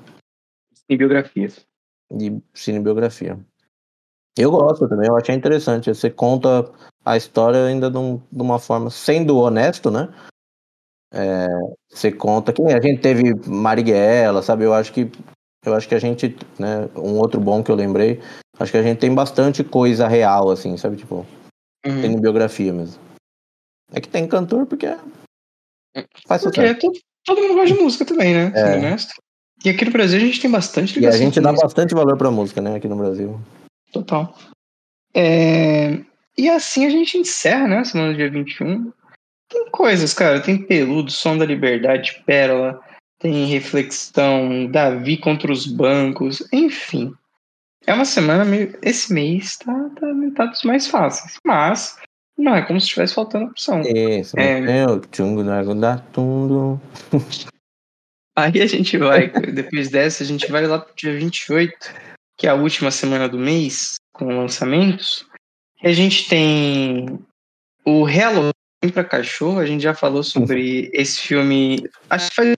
Tem 0.88 0.98
biografias. 0.98 1.64
de 2.12 2.42
cinebiografia. 2.52 3.38
Eu 4.36 4.50
gosto 4.50 4.88
também, 4.88 5.08
eu 5.08 5.16
achei 5.16 5.34
interessante. 5.34 5.88
Você 5.94 6.10
conta 6.10 6.68
a 7.04 7.16
história 7.16 7.64
ainda 7.66 7.88
de, 7.90 7.96
um- 7.98 8.20
de 8.30 8.42
uma 8.42 8.58
forma, 8.58 8.90
sendo 8.90 9.38
honesto, 9.38 9.90
né? 9.90 10.08
É, 11.12 11.46
você 11.90 12.12
conta 12.12 12.52
que 12.52 12.62
a 12.62 12.80
gente 12.80 13.00
teve 13.00 13.34
Marighella, 13.48 14.42
sabe? 14.42 14.64
Eu 14.64 14.72
acho 14.74 14.92
que 14.92 15.10
eu 15.66 15.74
acho 15.74 15.86
que 15.88 15.94
a 15.94 15.98
gente, 15.98 16.36
né? 16.58 16.88
Um 16.96 17.18
outro 17.18 17.40
bom 17.40 17.62
que 17.62 17.70
eu 17.70 17.74
lembrei, 17.74 18.20
acho 18.58 18.72
que 18.72 18.78
a 18.78 18.82
gente 18.82 18.98
tem 18.98 19.14
bastante 19.14 19.62
coisa 19.64 20.06
real, 20.08 20.50
assim, 20.50 20.76
sabe? 20.76 20.96
Tipo, 20.96 21.26
Uhum. 21.84 22.00
tem 22.02 22.20
biografia 22.20 22.72
mesmo. 22.72 23.00
É 23.92 24.00
que 24.00 24.08
tem 24.08 24.28
cantor 24.28 24.66
porque 24.66 24.86
faz 26.26 26.42
Porque 26.42 26.60
sucesso. 26.60 26.78
todo, 26.80 26.98
todo 27.24 27.40
mundo 27.42 27.54
gosta 27.54 27.74
de 27.74 27.82
música 27.82 28.04
também, 28.04 28.32
né? 28.34 28.52
É. 28.54 28.76
Honesto. 28.76 29.14
E 29.64 29.68
aqui 29.70 29.84
no 29.84 29.90
Brasil 29.90 30.18
a 30.18 30.20
gente 30.24 30.40
tem 30.40 30.50
bastante 30.50 30.98
E 31.00 31.06
a 31.06 31.10
gente 31.10 31.40
dá 31.40 31.50
música. 31.50 31.66
bastante 31.66 31.94
valor 31.94 32.16
pra 32.16 32.30
música, 32.30 32.60
né? 32.62 32.76
Aqui 32.76 32.86
no 32.88 32.96
Brasil. 32.96 33.38
Total. 33.92 34.34
É, 35.14 35.98
E 36.38 36.48
assim 36.48 36.86
a 36.86 36.90
gente 36.90 37.18
encerra, 37.18 37.66
né? 37.66 37.84
Semana 37.84 38.12
do 38.12 38.16
dia 38.16 38.30
21. 38.30 38.92
Tem 39.50 39.68
coisas, 39.70 40.14
cara. 40.14 40.40
Tem 40.40 40.56
Peludo, 40.56 41.10
Som 41.10 41.36
da 41.36 41.44
Liberdade, 41.44 42.22
Pérola. 42.24 42.80
Tem 43.18 43.46
Reflexão, 43.46 44.66
Davi 44.66 45.18
contra 45.18 45.52
os 45.52 45.66
bancos. 45.66 46.42
Enfim. 46.52 47.12
É 47.86 47.92
uma 47.92 48.04
semana 48.04 48.44
meio. 48.44 48.78
Esse 48.82 49.12
mês 49.12 49.58
tá, 49.58 49.72
tá, 49.98 50.06
tá 50.36 50.46
dos 50.46 50.62
mais 50.62 50.86
fáceis. 50.86 51.34
Mas 51.44 51.98
não 52.38 52.54
é 52.54 52.62
como 52.62 52.80
se 52.80 52.86
estivesse 52.86 53.14
faltando 53.14 53.46
opção. 53.46 53.80
Isso, 53.82 54.38
É. 54.38 54.60
né? 54.60 54.86
o 54.86 55.00
tchungo 55.00 55.48
água 55.50 55.74
da 55.74 55.98
tundo. 55.98 56.80
Aí 58.38 58.62
a 58.62 58.66
gente 58.66 58.96
vai, 58.96 59.28
depois 59.28 59.90
dessa, 59.90 60.22
a 60.22 60.26
gente 60.26 60.50
vai 60.50 60.66
lá 60.66 60.78
pro 60.78 60.94
dia 60.94 61.12
28, 61.18 61.76
que 62.38 62.46
é 62.46 62.50
a 62.50 62.54
última 62.54 62.90
semana 62.90 63.28
do 63.28 63.38
mês, 63.38 63.96
com 64.14 64.38
lançamentos. 64.38 65.26
E 65.82 65.88
a 65.88 65.92
gente 65.92 66.28
tem 66.28 67.18
o 67.84 68.04
Halloween 68.04 68.52
para 68.88 69.04
cachorro, 69.04 69.58
a 69.58 69.66
gente 69.66 69.82
já 69.82 69.94
falou 69.94 70.22
sobre 70.22 70.90
esse 70.94 71.20
filme, 71.20 71.84
acho 72.08 72.30
que 72.30 72.36
faz 72.36 72.54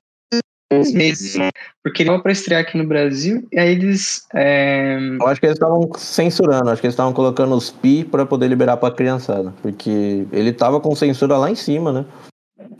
uns 0.72 0.92
meses, 0.92 1.34
né? 1.36 1.50
porque 1.82 2.02
ele 2.02 2.10
estava 2.10 2.22
para 2.22 2.32
estrear 2.32 2.60
aqui 2.62 2.78
no 2.78 2.86
Brasil, 2.86 3.46
e 3.52 3.58
aí 3.58 3.72
eles. 3.72 4.26
É... 4.34 4.98
Eu 5.20 5.26
acho 5.26 5.40
que 5.40 5.46
eles 5.46 5.56
estavam 5.56 5.90
censurando, 5.96 6.70
acho 6.70 6.80
que 6.80 6.86
eles 6.86 6.94
estavam 6.94 7.12
colocando 7.12 7.54
os 7.54 7.70
pi 7.70 8.04
para 8.04 8.24
poder 8.24 8.48
liberar 8.48 8.76
para 8.76 8.94
criançada, 8.94 9.52
porque 9.60 10.26
ele 10.32 10.52
tava 10.52 10.80
com 10.80 10.94
censura 10.94 11.36
lá 11.36 11.50
em 11.50 11.56
cima, 11.56 11.92
né? 11.92 12.04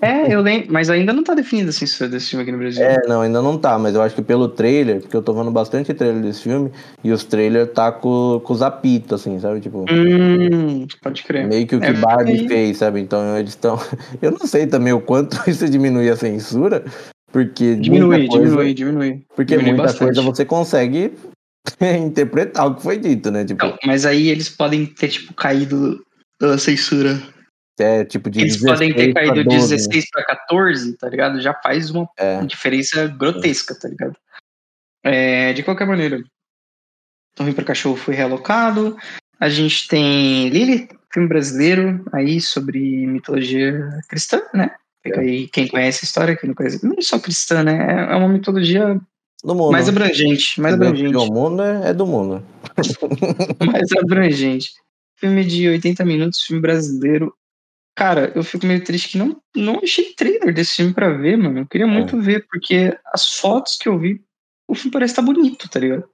É, 0.01 0.35
eu 0.35 0.41
lembro, 0.41 0.73
mas 0.73 0.91
ainda 0.91 1.13
não 1.13 1.25
tá 1.25 1.35
definida 1.35 1.71
a 1.71 1.73
censura 1.73 2.11
desse 2.11 2.31
filme 2.31 2.43
aqui 2.43 2.53
no 2.53 2.59
Brasil. 2.59 2.85
É, 2.85 3.01
não, 3.07 3.23
ainda 3.23 3.41
não 3.41 3.57
tá, 3.57 3.79
mas 3.79 3.95
eu 3.95 4.03
acho 4.03 4.15
que 4.15 4.23
pelo 4.23 4.49
trailer, 4.49 5.01
porque 5.01 5.17
eu 5.17 5.23
tô 5.23 5.33
vendo 5.33 5.51
bastante 5.51 5.95
trailer 5.95 6.23
desse 6.23 6.43
filme, 6.43 6.71
e 7.03 7.11
os 7.11 7.25
trailers 7.25 7.73
tá 7.73 7.91
com, 7.91 8.41
com 8.45 8.53
os 8.53 8.63
apitos, 8.63 9.21
assim, 9.21 9.39
sabe? 9.39 9.61
Tipo. 9.61 9.85
Hum, 9.91 10.87
pode 11.03 11.23
crer. 11.23 11.47
Meio 11.47 11.67
que 11.67 11.77
o 11.77 11.81
que 11.81 11.87
é, 11.87 11.93
Barbie 11.93 12.47
fez, 12.49 12.79
sabe? 12.79 13.01
Então 13.01 13.39
eles 13.39 13.51
estão. 13.51 13.79
Eu 14.21 14.33
não 14.33 14.47
sei 14.47 14.67
também 14.67 14.93
o 14.93 15.01
quanto 15.01 15.39
isso 15.49 15.69
diminui 15.69 16.09
a 16.11 16.17
censura, 16.17 16.85
porque. 17.33 17.77
Diminui, 17.77 18.27
coisa... 18.27 18.45
diminui, 18.45 18.75
diminui. 18.75 19.23
Porque 19.35 19.57
diminui 19.57 19.71
muita 19.73 19.85
bastante. 19.85 20.15
coisa 20.15 20.23
você 20.23 20.45
consegue 20.45 21.13
interpretar 21.81 22.67
o 22.67 22.75
que 22.75 22.83
foi 22.83 22.99
dito, 22.99 23.31
né? 23.31 23.45
Tipo... 23.45 23.65
Não, 23.65 23.79
mas 23.87 24.05
aí 24.05 24.29
eles 24.29 24.49
podem 24.49 24.85
ter, 24.85 25.09
tipo, 25.09 25.33
caído 25.33 26.01
da 26.41 26.59
censura 26.59 27.23
é 27.79 28.05
tipo 28.05 28.31
de 28.31 28.41
Eles 28.41 28.61
podem 28.61 28.95
ter 28.95 29.13
caído 29.13 29.43
de 29.43 29.57
16 29.57 30.11
para 30.11 30.25
14, 30.25 30.97
tá 30.97 31.09
ligado? 31.09 31.41
Já 31.41 31.55
faz 31.55 31.91
uma 31.91 32.09
é. 32.17 32.45
diferença 32.45 33.07
grotesca, 33.07 33.75
tá 33.75 33.89
ligado? 33.89 34.17
É, 35.03 35.53
de 35.53 35.63
qualquer 35.63 35.87
maneira, 35.87 36.23
Torre 37.35 37.53
para 37.53 37.65
Cachorro 37.65 37.97
foi 37.97 38.15
realocado. 38.15 38.97
A 39.41 39.49
gente 39.49 39.89
tem 39.89 40.49
Lily, 40.49 40.89
filme 41.13 41.29
brasileiro, 41.29 42.05
aí 42.13 42.41
sobre 42.41 43.07
mitologia 43.07 44.01
cristã, 44.09 44.41
né? 44.55 44.71
É. 45.05 45.19
Aí 45.19 45.49
quem 45.49 45.67
conhece 45.67 46.05
a 46.05 46.07
história, 46.07 46.37
quem 46.37 46.49
não 46.49 46.55
conhece, 46.55 46.85
não 46.85 46.95
é 46.97 47.03
só 47.03 47.19
cristã, 47.19 47.63
né? 47.63 48.07
É 48.11 48.15
uma 48.15 48.29
mitologia 48.29 49.01
mais 49.45 49.89
abrangente, 49.89 50.61
mais 50.61 50.75
abrangente. 50.75 51.17
O 51.17 51.27
mundo 51.27 51.63
é, 51.63 51.91
é 51.91 51.95
do 51.95 52.07
mundo. 52.07 52.45
mais 53.67 53.91
abrangente. 53.99 54.71
Filme 55.17 55.45
de 55.45 55.69
80 55.69 56.05
minutos, 56.05 56.43
filme 56.43 56.63
brasileiro, 56.63 57.35
Cara, 57.95 58.33
eu 58.35 58.43
fico 58.43 58.67
meio 58.67 58.83
triste 58.83 59.11
que 59.11 59.19
não, 59.19 59.41
não 59.55 59.81
achei 59.83 60.15
trailer 60.15 60.55
desse 60.55 60.77
filme 60.77 60.95
pra 60.95 61.11
ver, 61.11 61.37
mano. 61.37 61.61
Eu 61.61 61.67
queria 61.67 61.87
muito 61.87 62.17
é. 62.17 62.21
ver, 62.21 62.47
porque 62.51 62.97
as 63.13 63.37
fotos 63.37 63.77
que 63.77 63.89
eu 63.89 63.99
vi, 63.99 64.23
o 64.67 64.75
filme 64.75 64.91
parece 64.91 65.13
estar 65.13 65.23
tá 65.23 65.27
bonito, 65.27 65.69
tá 65.69 65.79
ligado? 65.79 66.09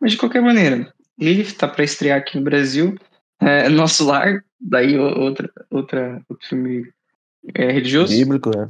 Mas 0.00 0.12
de 0.12 0.18
qualquer 0.18 0.42
maneira, 0.42 0.92
ele 1.18 1.50
tá 1.52 1.66
pra 1.66 1.84
estrear 1.84 2.18
aqui 2.18 2.36
no 2.36 2.44
Brasil. 2.44 2.94
É, 3.40 3.68
Nosso 3.68 4.04
Lar, 4.04 4.44
daí 4.60 4.98
outra, 4.98 5.50
outra, 5.70 6.22
outro 6.28 6.46
filme 6.46 6.92
é, 7.54 7.70
religioso. 7.72 8.16
Bíblico, 8.16 8.50
é. 8.56 8.68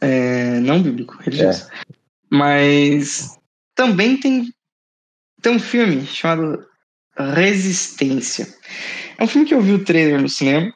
é. 0.00 0.60
Não 0.60 0.82
bíblico, 0.82 1.16
religioso. 1.20 1.64
É. 1.64 1.96
Mas 2.30 3.36
também 3.74 4.18
tem, 4.18 4.52
tem 5.42 5.52
um 5.52 5.58
filme 5.58 6.06
chamado 6.06 6.64
Resistência. 7.16 8.46
É 9.18 9.24
um 9.24 9.26
filme 9.26 9.46
que 9.46 9.54
eu 9.54 9.62
vi 9.62 9.72
o 9.72 9.84
trailer 9.84 10.20
no 10.20 10.28
cinema. 10.28 10.72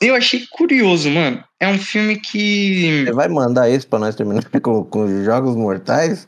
Eu 0.00 0.14
achei 0.14 0.46
curioso, 0.46 1.10
mano. 1.10 1.44
É 1.58 1.68
um 1.68 1.78
filme 1.78 2.18
que. 2.18 3.04
Você 3.04 3.12
vai 3.12 3.28
mandar 3.28 3.68
esse 3.68 3.86
pra 3.86 3.98
nós 3.98 4.14
terminar 4.14 4.42
com, 4.62 4.84
com 4.84 5.24
Jogos 5.24 5.54
Mortais? 5.54 6.26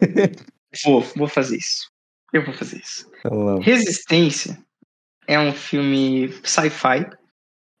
vou, 0.84 1.02
vou 1.14 1.28
fazer 1.28 1.58
isso. 1.58 1.90
Eu 2.32 2.44
vou 2.44 2.54
fazer 2.54 2.78
isso. 2.78 3.08
Então, 3.18 3.58
Resistência 3.60 4.58
é 5.26 5.38
um 5.38 5.52
filme 5.52 6.32
sci-fi 6.42 7.06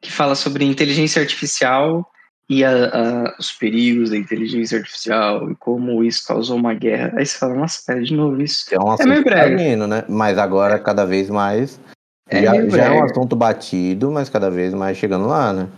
que 0.02 0.12
fala 0.12 0.34
sobre 0.34 0.64
inteligência 0.64 1.20
artificial 1.20 2.06
e 2.48 2.62
a, 2.62 2.70
a, 2.70 3.36
os 3.38 3.52
perigos 3.52 4.10
da 4.10 4.16
inteligência 4.16 4.78
artificial 4.78 5.50
e 5.50 5.56
como 5.56 6.04
isso 6.04 6.26
causou 6.26 6.56
uma 6.56 6.74
guerra. 6.74 7.12
Aí 7.16 7.24
você 7.24 7.38
fala, 7.38 7.54
nossa, 7.54 7.82
pera, 7.86 8.02
de 8.02 8.14
novo 8.14 8.40
isso. 8.42 8.66
É, 8.72 8.78
um 8.78 8.94
é 8.94 9.06
meio 9.06 9.24
breve. 9.24 9.76
né? 9.76 10.04
Mas 10.08 10.36
agora, 10.36 10.78
cada 10.78 11.06
vez 11.06 11.30
mais, 11.30 11.80
é, 12.28 12.42
já, 12.42 12.68
já 12.68 12.84
é 12.86 12.90
um 12.90 13.04
assunto 13.04 13.36
batido, 13.36 14.10
mas 14.10 14.28
cada 14.28 14.50
vez 14.50 14.72
mais 14.72 14.96
chegando 14.96 15.26
lá, 15.26 15.52
né? 15.52 15.68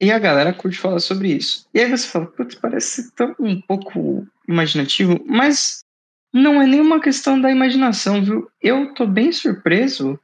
E 0.00 0.10
a 0.10 0.18
galera 0.18 0.52
curte 0.52 0.78
falar 0.78 1.00
sobre 1.00 1.28
isso. 1.32 1.66
E 1.72 1.80
aí 1.80 1.90
você 1.90 2.06
fala, 2.06 2.26
putz, 2.26 2.54
parece 2.56 3.10
tão 3.12 3.34
um 3.38 3.60
pouco 3.60 4.26
imaginativo, 4.48 5.22
mas 5.26 5.84
não 6.32 6.60
é 6.60 6.66
nenhuma 6.66 7.00
questão 7.00 7.40
da 7.40 7.50
imaginação, 7.50 8.22
viu? 8.22 8.50
Eu 8.60 8.92
tô 8.94 9.06
bem 9.06 9.32
surpreso 9.32 10.18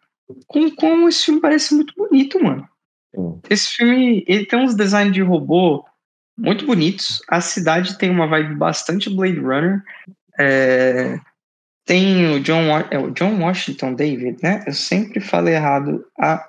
com 0.47 0.71
como 0.75 1.09
esse 1.09 1.25
filme 1.25 1.41
parece 1.41 1.75
muito 1.75 1.95
bonito, 1.97 2.43
mano. 2.43 2.69
Sim. 3.15 3.41
Esse 3.49 3.69
filme, 3.69 4.25
ele 4.27 4.47
tem 4.47 4.59
uns 4.59 4.75
designs 4.75 5.13
de 5.13 5.23
robô 5.23 5.85
muito 6.37 6.67
bonitos. 6.67 7.23
A 7.29 7.41
cidade 7.41 7.99
tem 7.99 8.11
uma 8.11 8.27
vibe 8.27 8.55
bastante 8.57 9.11
Blade 9.11 9.39
Runner. 9.39 9.83
É, 10.39 11.19
tem 11.91 12.31
o 12.31 12.39
John, 12.39 12.69
é 12.89 12.97
o 13.01 13.11
John 13.11 13.41
Washington 13.41 13.95
David, 13.95 14.41
né? 14.41 14.63
Eu 14.65 14.73
sempre 14.73 15.19
falo 15.19 15.49
errado 15.49 16.07
a 16.17 16.49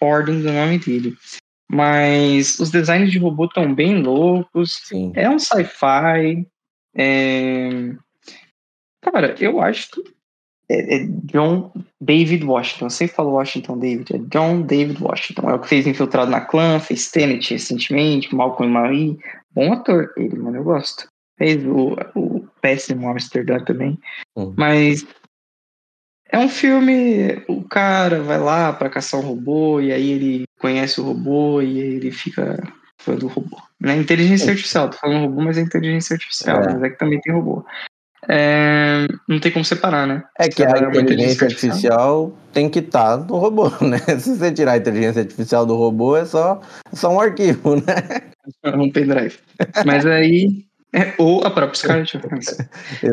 ordem 0.00 0.40
do 0.40 0.52
nome 0.52 0.78
dele. 0.78 1.16
Mas 1.68 2.60
os 2.60 2.70
designs 2.70 3.10
de 3.10 3.18
robô 3.18 3.46
estão 3.46 3.74
bem 3.74 4.00
loucos. 4.00 4.80
Sim. 4.84 5.10
É 5.16 5.28
um 5.28 5.36
sci-fi. 5.36 6.46
É... 6.96 7.92
Cara, 9.02 9.34
eu 9.40 9.60
acho 9.60 9.90
que 9.90 10.04
é, 10.70 10.98
é, 10.98 11.06
John 11.24 11.72
David 12.00 12.44
Washington. 12.44 12.86
Eu 12.86 12.90
sempre 12.90 13.16
falo 13.16 13.32
Washington 13.32 13.78
David. 13.78 14.14
É 14.14 14.18
John 14.30 14.62
David 14.62 15.02
Washington. 15.02 15.50
É 15.50 15.54
o 15.54 15.58
que 15.58 15.68
fez 15.68 15.88
Infiltrado 15.88 16.30
na 16.30 16.42
Clã, 16.42 16.78
fez 16.78 17.10
Tenet 17.10 17.52
recentemente, 17.52 18.32
Malcolm 18.32 18.70
e 18.70 18.72
Marie. 18.72 19.18
Bom 19.50 19.72
ator 19.72 20.14
ele, 20.16 20.38
mano. 20.38 20.58
Eu 20.58 20.62
gosto. 20.62 21.08
Fez 21.38 21.64
o, 21.64 21.96
o 22.14 22.46
péssimo 22.60 23.08
Amsterdã 23.08 23.58
também. 23.60 23.98
Uhum. 24.36 24.54
Mas 24.56 25.06
é 26.28 26.38
um 26.38 26.48
filme. 26.48 27.42
O 27.48 27.62
cara 27.64 28.22
vai 28.22 28.38
lá 28.38 28.72
para 28.72 28.90
caçar 28.90 29.20
um 29.20 29.24
robô 29.24 29.80
e 29.80 29.92
aí 29.92 30.10
ele 30.10 30.44
conhece 30.60 31.00
o 31.00 31.04
robô 31.04 31.62
e 31.62 31.80
aí 31.80 31.94
ele 31.94 32.10
fica 32.10 32.60
fã 33.00 33.14
do 33.14 33.28
robô. 33.28 33.56
Né? 33.80 33.96
Inteligência 33.96 34.50
artificial, 34.50 34.90
tô 34.90 34.98
falando 34.98 35.22
robô, 35.22 35.42
mas 35.42 35.56
é 35.56 35.60
inteligência 35.60 36.14
artificial, 36.14 36.62
é. 36.62 36.72
mas 36.72 36.82
é 36.82 36.90
que 36.90 36.98
também 36.98 37.20
tem 37.20 37.32
robô. 37.32 37.64
É, 38.28 39.06
não 39.28 39.38
tem 39.38 39.52
como 39.52 39.64
separar, 39.64 40.06
né? 40.06 40.22
É 40.38 40.48
que 40.48 40.62
a 40.62 40.70
inteligência 41.00 41.46
artificial 41.46 42.36
tem 42.52 42.68
que 42.68 42.80
estar 42.80 43.16
tá 43.16 43.24
no 43.24 43.38
robô, 43.38 43.70
né? 43.80 43.98
Se 44.18 44.36
você 44.36 44.52
tirar 44.52 44.72
a 44.72 44.76
inteligência 44.76 45.22
artificial 45.22 45.64
do 45.64 45.76
robô, 45.76 46.16
é 46.16 46.26
só, 46.26 46.60
é 46.92 46.96
só 46.96 47.10
um 47.10 47.20
arquivo, 47.20 47.76
né? 47.76 47.82
É 48.62 48.70
um 48.70 48.90
pendrive. 48.90 49.36
Mas 49.84 50.06
aí 50.06 50.64
é, 50.92 51.14
ou 51.18 51.44
a 51.44 51.50
própria 51.50 51.78
Scarlett 51.78 52.16
Johansson. 52.18 52.56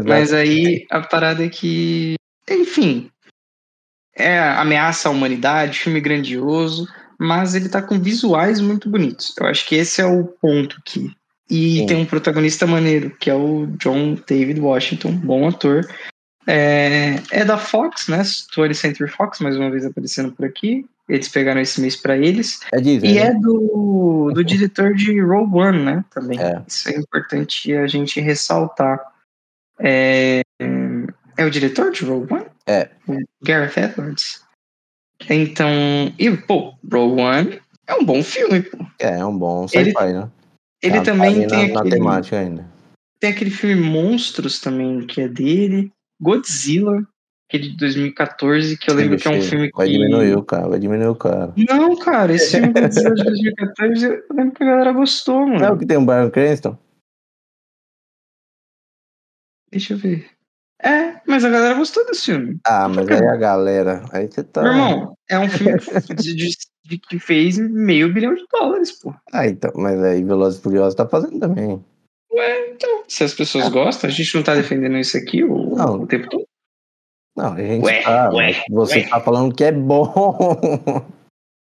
Mas 0.05 0.33
aí 0.33 0.85
a 0.89 1.01
parada 1.01 1.45
é 1.45 1.49
que, 1.49 2.15
enfim, 2.49 3.09
é 4.15 4.39
ameaça 4.39 5.09
à 5.09 5.11
humanidade, 5.11 5.79
filme 5.79 5.99
grandioso, 5.99 6.87
mas 7.19 7.55
ele 7.55 7.69
tá 7.69 7.81
com 7.81 7.99
visuais 7.99 8.61
muito 8.61 8.89
bonitos. 8.89 9.33
Eu 9.39 9.47
acho 9.47 9.65
que 9.65 9.75
esse 9.75 10.01
é 10.01 10.05
o 10.05 10.23
ponto 10.23 10.77
aqui. 10.79 11.11
E 11.49 11.79
Sim. 11.79 11.85
tem 11.85 11.97
um 11.97 12.05
protagonista 12.05 12.65
maneiro, 12.65 13.11
que 13.19 13.29
é 13.29 13.35
o 13.35 13.67
John 13.77 14.17
David 14.27 14.59
Washington, 14.59 15.11
bom 15.17 15.47
ator. 15.47 15.87
É, 16.47 17.15
é 17.31 17.45
da 17.45 17.57
Fox, 17.57 18.07
né? 18.07 18.21
20th 18.21 18.73
Century 18.73 19.09
Fox, 19.09 19.39
mais 19.39 19.55
uma 19.55 19.69
vez 19.69 19.85
aparecendo 19.85 20.31
por 20.31 20.45
aqui. 20.45 20.85
Eles 21.07 21.29
pegaram 21.29 21.61
esse 21.61 21.79
mês 21.79 21.95
para 21.95 22.17
eles. 22.17 22.59
É 22.73 22.81
Disney, 22.81 23.11
e 23.11 23.13
né? 23.15 23.27
é 23.27 23.33
do, 23.33 24.31
do 24.33 24.43
diretor 24.43 24.93
de 24.95 25.19
Rogue 25.21 25.57
One, 25.57 25.83
né? 25.83 26.05
Também. 26.09 26.39
É. 26.39 26.63
Isso 26.67 26.89
é 26.89 26.97
importante 26.97 27.73
a 27.73 27.85
gente 27.85 28.19
ressaltar. 28.19 28.99
É, 29.79 30.41
é 31.37 31.45
o 31.45 31.51
diretor 31.51 31.91
de 31.91 32.03
Rogue 32.05 32.33
One? 32.33 32.45
É. 32.65 32.89
O 33.07 33.19
Gareth 33.43 33.77
Edwards. 33.77 34.43
Então, 35.29 35.69
e, 36.17 36.35
pô, 36.35 36.73
Rogue 36.91 37.21
One 37.21 37.61
é 37.87 37.93
um 37.93 38.03
bom 38.03 38.23
filme, 38.23 38.61
pô. 38.63 38.77
É, 38.99 39.19
é 39.19 39.25
um 39.25 39.37
bom 39.37 39.67
sci-fi, 39.67 40.13
né? 40.13 40.29
Ele 40.81 40.97
tá 40.97 41.03
também 41.03 41.47
tem 41.47 41.71
na, 41.71 41.79
aquele, 41.79 41.99
na. 41.99 42.65
Tem 43.19 43.29
aquele 43.31 43.51
filme 43.51 43.75
Monstros 43.75 44.59
também, 44.59 45.05
que 45.05 45.21
é 45.21 45.27
dele. 45.27 45.91
Godzilla, 46.19 47.05
aquele 47.47 47.69
de 47.69 47.77
2014, 47.77 48.77
que 48.77 48.89
eu 48.89 48.95
lembro 48.95 49.17
que 49.17 49.27
é 49.27 49.31
um 49.31 49.41
filme 49.41 49.71
que. 49.71 49.77
Vai 49.77 49.87
diminuir 49.87 50.35
o 50.35 50.43
cara, 50.43 50.67
vai 50.67 50.79
diminuir 50.79 51.07
o 51.07 51.15
cara. 51.15 51.53
Não, 51.55 51.97
cara, 51.97 52.33
esse 52.33 52.51
filme 52.57 52.73
Godzilla 52.73 53.13
de 53.13 53.23
2014, 53.23 54.05
eu 54.05 54.35
lembro 54.35 54.53
que 54.53 54.63
a 54.63 54.67
galera 54.67 54.91
gostou, 54.91 55.47
mano. 55.47 55.63
É 55.63 55.71
o 55.71 55.77
que 55.77 55.85
tem 55.85 55.97
o 55.97 56.05
Brian 56.05 56.29
Cranston? 56.29 56.77
Deixa 59.71 59.93
eu 59.93 59.97
ver. 59.97 60.29
É, 60.81 61.21
mas 61.25 61.43
a 61.43 61.49
galera 61.49 61.75
gostou 61.75 62.05
desse 62.05 62.25
filme. 62.25 62.59
Ah, 62.65 62.87
mas 62.87 63.07
aí 63.09 63.27
a 63.27 63.35
galera. 63.35 64.05
Aí 64.11 64.27
você 64.27 64.43
tá. 64.43 64.61
Meu 64.61 64.71
irmão, 64.71 65.17
é 65.29 65.39
um 65.39 65.49
filme 65.49 65.77
de, 66.85 66.97
que 66.99 67.17
fez 67.17 67.57
meio 67.57 68.13
bilhão 68.13 68.35
de 68.35 68.45
dólares, 68.51 68.91
pô. 68.91 69.13
Ah, 69.33 69.47
então, 69.47 69.71
mas 69.75 70.01
aí 70.03 70.23
Velozes 70.23 70.59
e 70.59 70.63
Furiosos 70.63 70.95
tá 70.95 71.07
fazendo 71.07 71.39
também. 71.39 71.83
Ué, 72.31 72.69
então, 72.71 73.03
se 73.07 73.23
as 73.23 73.33
pessoas 73.33 73.69
gostam, 73.69 74.09
a 74.09 74.13
gente 74.13 74.35
não 74.35 74.43
tá 74.43 74.55
defendendo 74.55 74.97
isso 74.97 75.17
aqui 75.17 75.43
o, 75.43 75.75
não. 75.75 76.01
o 76.01 76.07
tempo 76.07 76.29
todo. 76.29 76.44
Não, 77.35 77.53
a 77.53 77.61
gente 77.61 77.83
ué, 77.83 78.01
tá, 78.01 78.29
ué, 78.31 78.63
você 78.69 78.99
ué. 78.99 79.09
tá 79.09 79.19
falando 79.19 79.53
que 79.53 79.63
é 79.63 79.71
bom. 79.71 80.13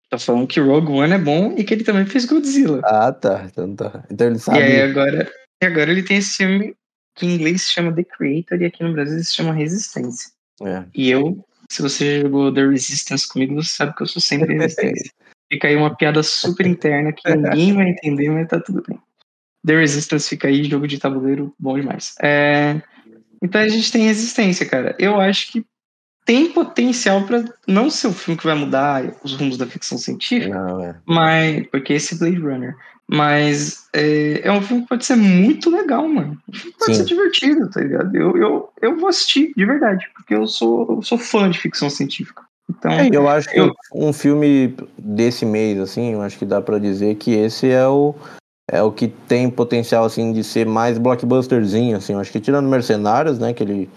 Tô 0.09 0.19
falando 0.19 0.45
que 0.45 0.59
Rogue 0.59 0.91
One 0.91 1.13
é 1.13 1.17
bom 1.17 1.55
e 1.57 1.63
que 1.63 1.73
ele 1.73 1.85
também 1.85 2.05
fez 2.05 2.25
Godzilla. 2.25 2.81
Ah, 2.83 3.13
tá. 3.13 3.47
Então, 3.49 3.73
tá. 3.73 4.03
então 4.11 4.27
ele 4.27 4.39
sabe. 4.39 4.59
E 4.59 4.63
aí 4.63 4.81
agora, 4.81 5.31
e 5.63 5.65
agora 5.65 5.89
ele 5.89 6.03
tem 6.03 6.17
esse 6.17 6.35
filme 6.35 6.75
que 7.15 7.25
em 7.25 7.35
inglês 7.35 7.61
se 7.61 7.71
chama 7.71 7.95
The 7.95 8.03
Creator 8.03 8.61
e 8.61 8.65
aqui 8.65 8.83
no 8.83 8.91
Brasil 8.91 9.23
se 9.23 9.33
chama 9.33 9.53
Resistência. 9.53 10.31
É. 10.63 10.83
E 10.93 11.09
eu, 11.09 11.45
se 11.69 11.81
você 11.81 12.19
jogou 12.19 12.53
The 12.53 12.67
Resistance 12.67 13.25
comigo, 13.25 13.55
você 13.55 13.69
sabe 13.69 13.95
que 13.95 14.03
eu 14.03 14.07
sou 14.07 14.21
sempre 14.21 14.53
Resistência. 14.53 15.11
Fica 15.51 15.69
aí 15.69 15.75
uma 15.77 15.95
piada 15.95 16.23
super 16.23 16.65
interna 16.65 17.13
que 17.13 17.29
ninguém 17.29 17.73
vai 17.73 17.89
entender, 17.89 18.29
mas 18.29 18.47
tá 18.47 18.59
tudo 18.59 18.83
bem. 18.87 18.99
The 19.65 19.75
Resistance 19.75 20.27
fica 20.27 20.47
aí, 20.47 20.63
jogo 20.63 20.87
de 20.87 20.97
tabuleiro 20.97 21.53
bom 21.59 21.77
demais. 21.77 22.15
É, 22.21 22.81
Então 23.41 23.59
a 23.61 23.67
gente 23.67 23.91
tem 23.91 24.03
Resistência, 24.05 24.65
cara. 24.65 24.95
Eu 24.99 25.19
acho 25.19 25.51
que 25.51 25.65
tem 26.25 26.51
potencial 26.51 27.23
para 27.25 27.43
não 27.67 27.89
ser 27.89 28.07
o 28.07 28.13
filme 28.13 28.37
que 28.37 28.45
vai 28.45 28.55
mudar 28.55 29.03
os 29.23 29.33
rumos 29.33 29.57
da 29.57 29.65
ficção 29.65 29.97
científica, 29.97 30.53
Não, 30.53 30.83
é. 30.83 30.95
mas 31.05 31.67
porque 31.67 31.93
esse 31.93 32.17
Blade 32.17 32.37
Runner. 32.37 32.75
Mas 33.13 33.87
é, 33.93 34.39
é 34.47 34.51
um 34.51 34.61
filme 34.61 34.83
que 34.83 34.89
pode 34.89 35.05
ser 35.05 35.17
muito 35.17 35.69
legal, 35.69 36.07
mano. 36.07 36.37
Um 36.47 36.53
filme 36.53 36.71
que 36.71 36.77
pode 36.79 36.95
Sim. 36.95 37.01
ser 37.01 37.05
divertido, 37.05 37.69
tá 37.69 37.81
ligado? 37.81 38.15
Eu, 38.15 38.37
eu, 38.37 38.69
eu 38.81 38.97
vou 38.97 39.09
assistir, 39.09 39.51
de 39.57 39.65
verdade, 39.65 40.07
porque 40.15 40.33
eu 40.33 40.47
sou, 40.47 40.89
eu 40.89 41.01
sou 41.01 41.17
fã 41.17 41.49
de 41.49 41.59
ficção 41.59 41.89
científica. 41.89 42.43
Então, 42.69 42.91
É, 42.91 43.09
eu 43.11 43.27
acho 43.27 43.49
que 43.49 43.59
eu- 43.59 43.73
um 43.93 44.13
filme 44.13 44.73
desse 44.97 45.45
mês, 45.45 45.77
assim, 45.79 46.13
eu 46.13 46.21
acho 46.21 46.37
que 46.37 46.45
dá 46.45 46.61
pra 46.61 46.79
dizer 46.79 47.15
que 47.15 47.31
esse 47.31 47.69
é 47.69 47.85
o 47.85 48.15
é 48.71 48.81
o 48.81 48.91
que 48.91 49.07
tem 49.07 49.49
potencial 49.49 50.05
assim 50.05 50.31
de 50.31 50.43
ser 50.43 50.65
mais 50.65 50.97
blockbusterzinho, 50.97 51.97
assim. 51.97 52.13
Eu 52.13 52.19
acho 52.19 52.31
que 52.31 52.39
tirando 52.39 52.69
Mercenários, 52.69 53.37
né, 53.37 53.53
que 53.53 53.61
ele 53.63 53.89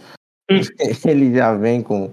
Hum. 0.51 0.61
ele 1.07 1.35
já 1.35 1.55
vem 1.55 1.81
com 1.81 2.11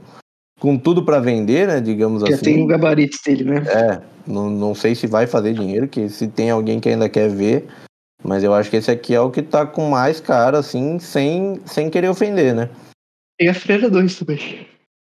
com 0.59 0.77
tudo 0.77 1.03
pra 1.03 1.19
vender, 1.19 1.67
né, 1.67 1.81
digamos 1.81 2.21
já 2.21 2.35
assim. 2.35 2.45
tem 2.45 2.63
o 2.63 2.67
gabarito 2.67 3.17
dele, 3.25 3.43
né? 3.45 3.63
É, 3.67 4.01
não, 4.27 4.47
não 4.47 4.75
sei 4.75 4.93
se 4.93 5.07
vai 5.07 5.25
fazer 5.25 5.55
dinheiro, 5.55 5.87
que 5.87 6.07
se 6.07 6.27
tem 6.27 6.51
alguém 6.51 6.79
que 6.79 6.87
ainda 6.87 7.09
quer 7.09 7.29
ver, 7.29 7.67
mas 8.23 8.43
eu 8.43 8.53
acho 8.53 8.69
que 8.69 8.77
esse 8.77 8.91
aqui 8.91 9.15
é 9.15 9.19
o 9.19 9.31
que 9.31 9.41
tá 9.41 9.65
com 9.65 9.89
mais 9.89 10.21
cara, 10.21 10.59
assim, 10.59 10.99
sem, 10.99 11.59
sem 11.65 11.89
querer 11.89 12.09
ofender, 12.09 12.53
né? 12.53 12.69
Tem 13.39 13.49
a 13.49 13.55
Freira 13.55 13.89
2 13.89 14.19
também. 14.19 14.67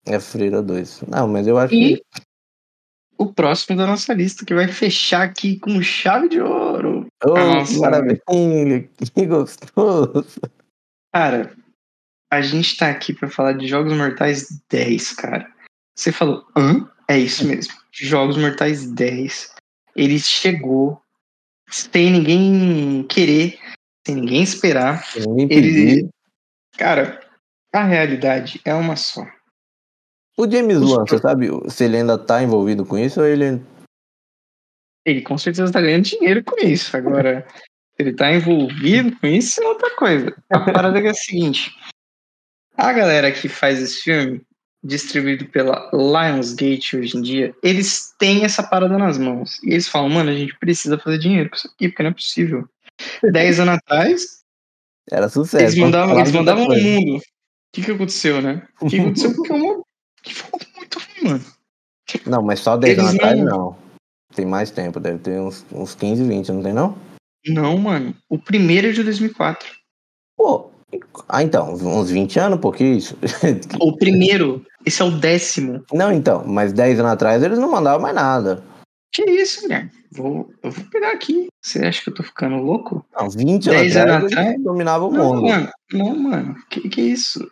É 0.07 0.19
Freira 0.19 0.63
2. 0.63 1.03
Não, 1.07 1.29
mas 1.29 1.47
eu 1.47 1.59
acho 1.59 1.75
E 1.75 1.97
que. 1.99 2.03
O 3.25 3.33
próximo 3.33 3.77
da 3.77 3.87
nossa 3.87 4.13
lista, 4.13 4.45
que 4.45 4.55
vai 4.55 4.69
fechar 4.69 5.23
aqui 5.23 5.59
com 5.59 5.83
chave 5.83 6.29
de 6.29 6.41
ouro. 6.41 7.07
Oh, 7.25 7.35
Nossa. 7.35 7.81
parabéns, 7.81 8.21
que 9.15 9.27
gostoso. 9.27 10.41
Cara, 11.13 11.55
a 12.31 12.41
gente 12.41 12.77
tá 12.77 12.91
aqui 12.91 13.13
pra 13.13 13.29
falar 13.29 13.53
de 13.53 13.67
Jogos 13.67 13.93
Mortais 13.93 14.47
10, 14.71 15.13
cara. 15.13 15.51
Você 15.97 16.11
falou, 16.11 16.45
hã? 16.57 16.89
É 17.09 17.19
isso 17.19 17.47
mesmo. 17.47 17.75
Jogos 17.93 18.37
Mortais 18.37 18.91
10. 18.91 19.55
Ele 19.95 20.19
chegou 20.19 21.01
sem 21.71 22.11
ninguém 22.11 23.05
querer, 23.05 23.59
sem 24.07 24.17
ninguém 24.17 24.43
esperar. 24.43 25.05
Ele. 25.49 26.09
Cara, 26.77 27.21
a 27.73 27.85
realidade 27.85 28.61
é 28.65 28.75
uma 28.75 28.97
só. 28.97 29.25
O 30.37 30.51
James 30.51 30.79
Wan, 30.79 31.05
você 31.07 31.19
sabe 31.19 31.49
se 31.69 31.85
ele 31.85 31.99
ainda 31.99 32.19
tá 32.19 32.43
envolvido 32.43 32.85
com 32.85 32.99
isso 32.99 33.21
ou 33.21 33.27
ele. 33.27 33.63
Ele 35.05 35.23
com 35.23 35.39
certeza 35.39 35.73
tá 35.73 35.81
ganhando 35.81 36.05
dinheiro 36.05 36.43
com 36.43 36.57
isso. 36.67 36.97
Agora, 36.97 37.47
se 37.49 38.03
ele 38.03 38.13
tá 38.15 38.33
envolvido 38.33 39.17
com 39.21 39.27
isso, 39.27 39.63
é 39.63 39.67
outra 39.67 39.95
coisa. 39.97 40.35
A 40.51 40.61
parada 40.61 40.99
é 40.99 41.09
a 41.09 41.15
seguinte: 41.15 41.71
a 42.77 42.93
galera 42.93 43.31
que 43.31 43.49
faz 43.49 43.81
esse 43.81 44.03
filme, 44.03 44.43
distribuído 44.83 45.47
pela 45.47 45.89
Lionsgate 45.93 46.97
hoje 46.97 47.17
em 47.17 47.23
dia, 47.23 47.55
eles 47.63 48.13
têm 48.19 48.45
essa 48.45 48.63
parada 48.63 48.99
nas 48.99 49.19
mãos. 49.19 49.63
E 49.63 49.71
eles 49.71 49.87
falam, 49.87 50.09
mano, 50.09 50.31
a 50.31 50.35
gente 50.35 50.59
precisa 50.59 50.99
fazer 50.99 51.19
dinheiro 51.19 51.51
com 51.51 51.57
isso 51.57 51.69
aqui, 51.69 51.89
porque 51.89 52.03
não 52.03 52.11
é 52.11 52.15
possível. 52.15 52.69
Dez 53.23 53.61
anos 53.61 53.77
atrás, 53.77 54.43
Era 55.11 55.29
sucesso. 55.29 55.63
eles 55.63 55.77
mandavam, 55.77 56.19
eles 56.19 56.33
mandavam 56.33 56.67
no 56.67 56.75
mundo. 56.75 57.17
O 57.19 57.23
que, 57.73 57.83
que 57.83 57.91
aconteceu, 57.93 58.41
né? 58.41 58.67
O 58.81 58.89
que 58.89 59.01
aconteceu? 59.01 59.35
Porque 59.35 59.53
é 59.53 59.55
uma. 59.55 59.84
Que 60.25 60.33
foi 60.35 60.51
muito 60.77 60.99
ruim, 60.99 61.29
mano. 61.31 61.45
Não, 62.27 62.43
mas 62.43 62.61
só 62.61 62.77
10 62.77 62.93
Eles 62.93 63.05
anos 63.05 63.15
atrás 63.17 63.39
não- 63.39 63.45
não. 63.47 63.77
Tem 64.35 64.45
mais 64.47 64.71
tempo, 64.71 64.99
deve 64.99 65.19
ter 65.21 65.41
uns, 65.41 65.65
uns 65.73 65.95
15, 65.95 66.25
20, 66.25 66.51
não 66.53 66.63
tem 66.63 66.73
não? 66.73 66.99
Não, 67.47 67.79
mano. 67.79 68.15
O 68.29 68.37
primeiro 68.39 68.89
é 68.89 68.93
de 68.93 69.03
2004. 69.05 69.69
Pô, 70.37 70.71
ah 71.29 71.43
então, 71.43 71.73
uns 71.73 72.11
20 72.11 72.39
anos, 72.41 72.59
pô, 72.61 72.73
que 72.73 72.83
isso? 72.85 73.17
O 73.81 73.97
primeiro, 73.97 74.65
esse 74.85 75.01
é 75.03 75.05
o 75.05 75.11
décimo. 75.13 75.85
não, 75.93 76.11
então, 76.13 76.45
mas 76.47 76.73
10 76.73 76.99
anos 77.01 77.13
atrás 77.13 77.43
eles 77.45 77.59
não 77.59 77.71
mandavam 77.71 78.01
mais 78.01 78.15
nada. 78.15 78.63
Que 79.13 79.23
isso, 79.31 79.61
Guilherme? 79.63 79.91
Vou, 80.11 80.51
eu 80.63 80.71
vou 80.73 80.85
pegar 80.91 81.13
aqui. 81.13 81.47
Você 81.63 81.79
acha 81.85 82.03
que 82.03 82.11
eu 82.11 82.15
tô 82.15 82.23
ficando 82.25 82.57
louco? 82.57 83.05
Não, 83.17 83.31
20 83.31 83.69
10 83.71 83.97
anos 83.97 84.13
anos 84.15 84.33
atrás 84.33 84.49
eles 84.55 84.65
dominavam 84.65 85.09
o 85.09 85.13
Não, 85.13 85.25
mundo. 85.37 85.43
mano. 85.49 85.71
Não, 85.93 86.17
mano. 86.17 86.57
Que, 86.69 86.89
que 86.89 87.01
isso? 87.01 87.49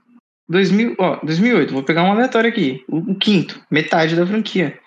2000, 0.52 0.94
ó, 0.98 1.16
2008. 1.24 1.72
Vou 1.72 1.82
pegar 1.82 2.04
um 2.04 2.12
aleatório 2.12 2.50
aqui. 2.50 2.84
O, 2.88 2.98
o 3.12 3.18
quinto. 3.18 3.64
Metade 3.70 4.14
da 4.14 4.26
franquia. 4.26 4.78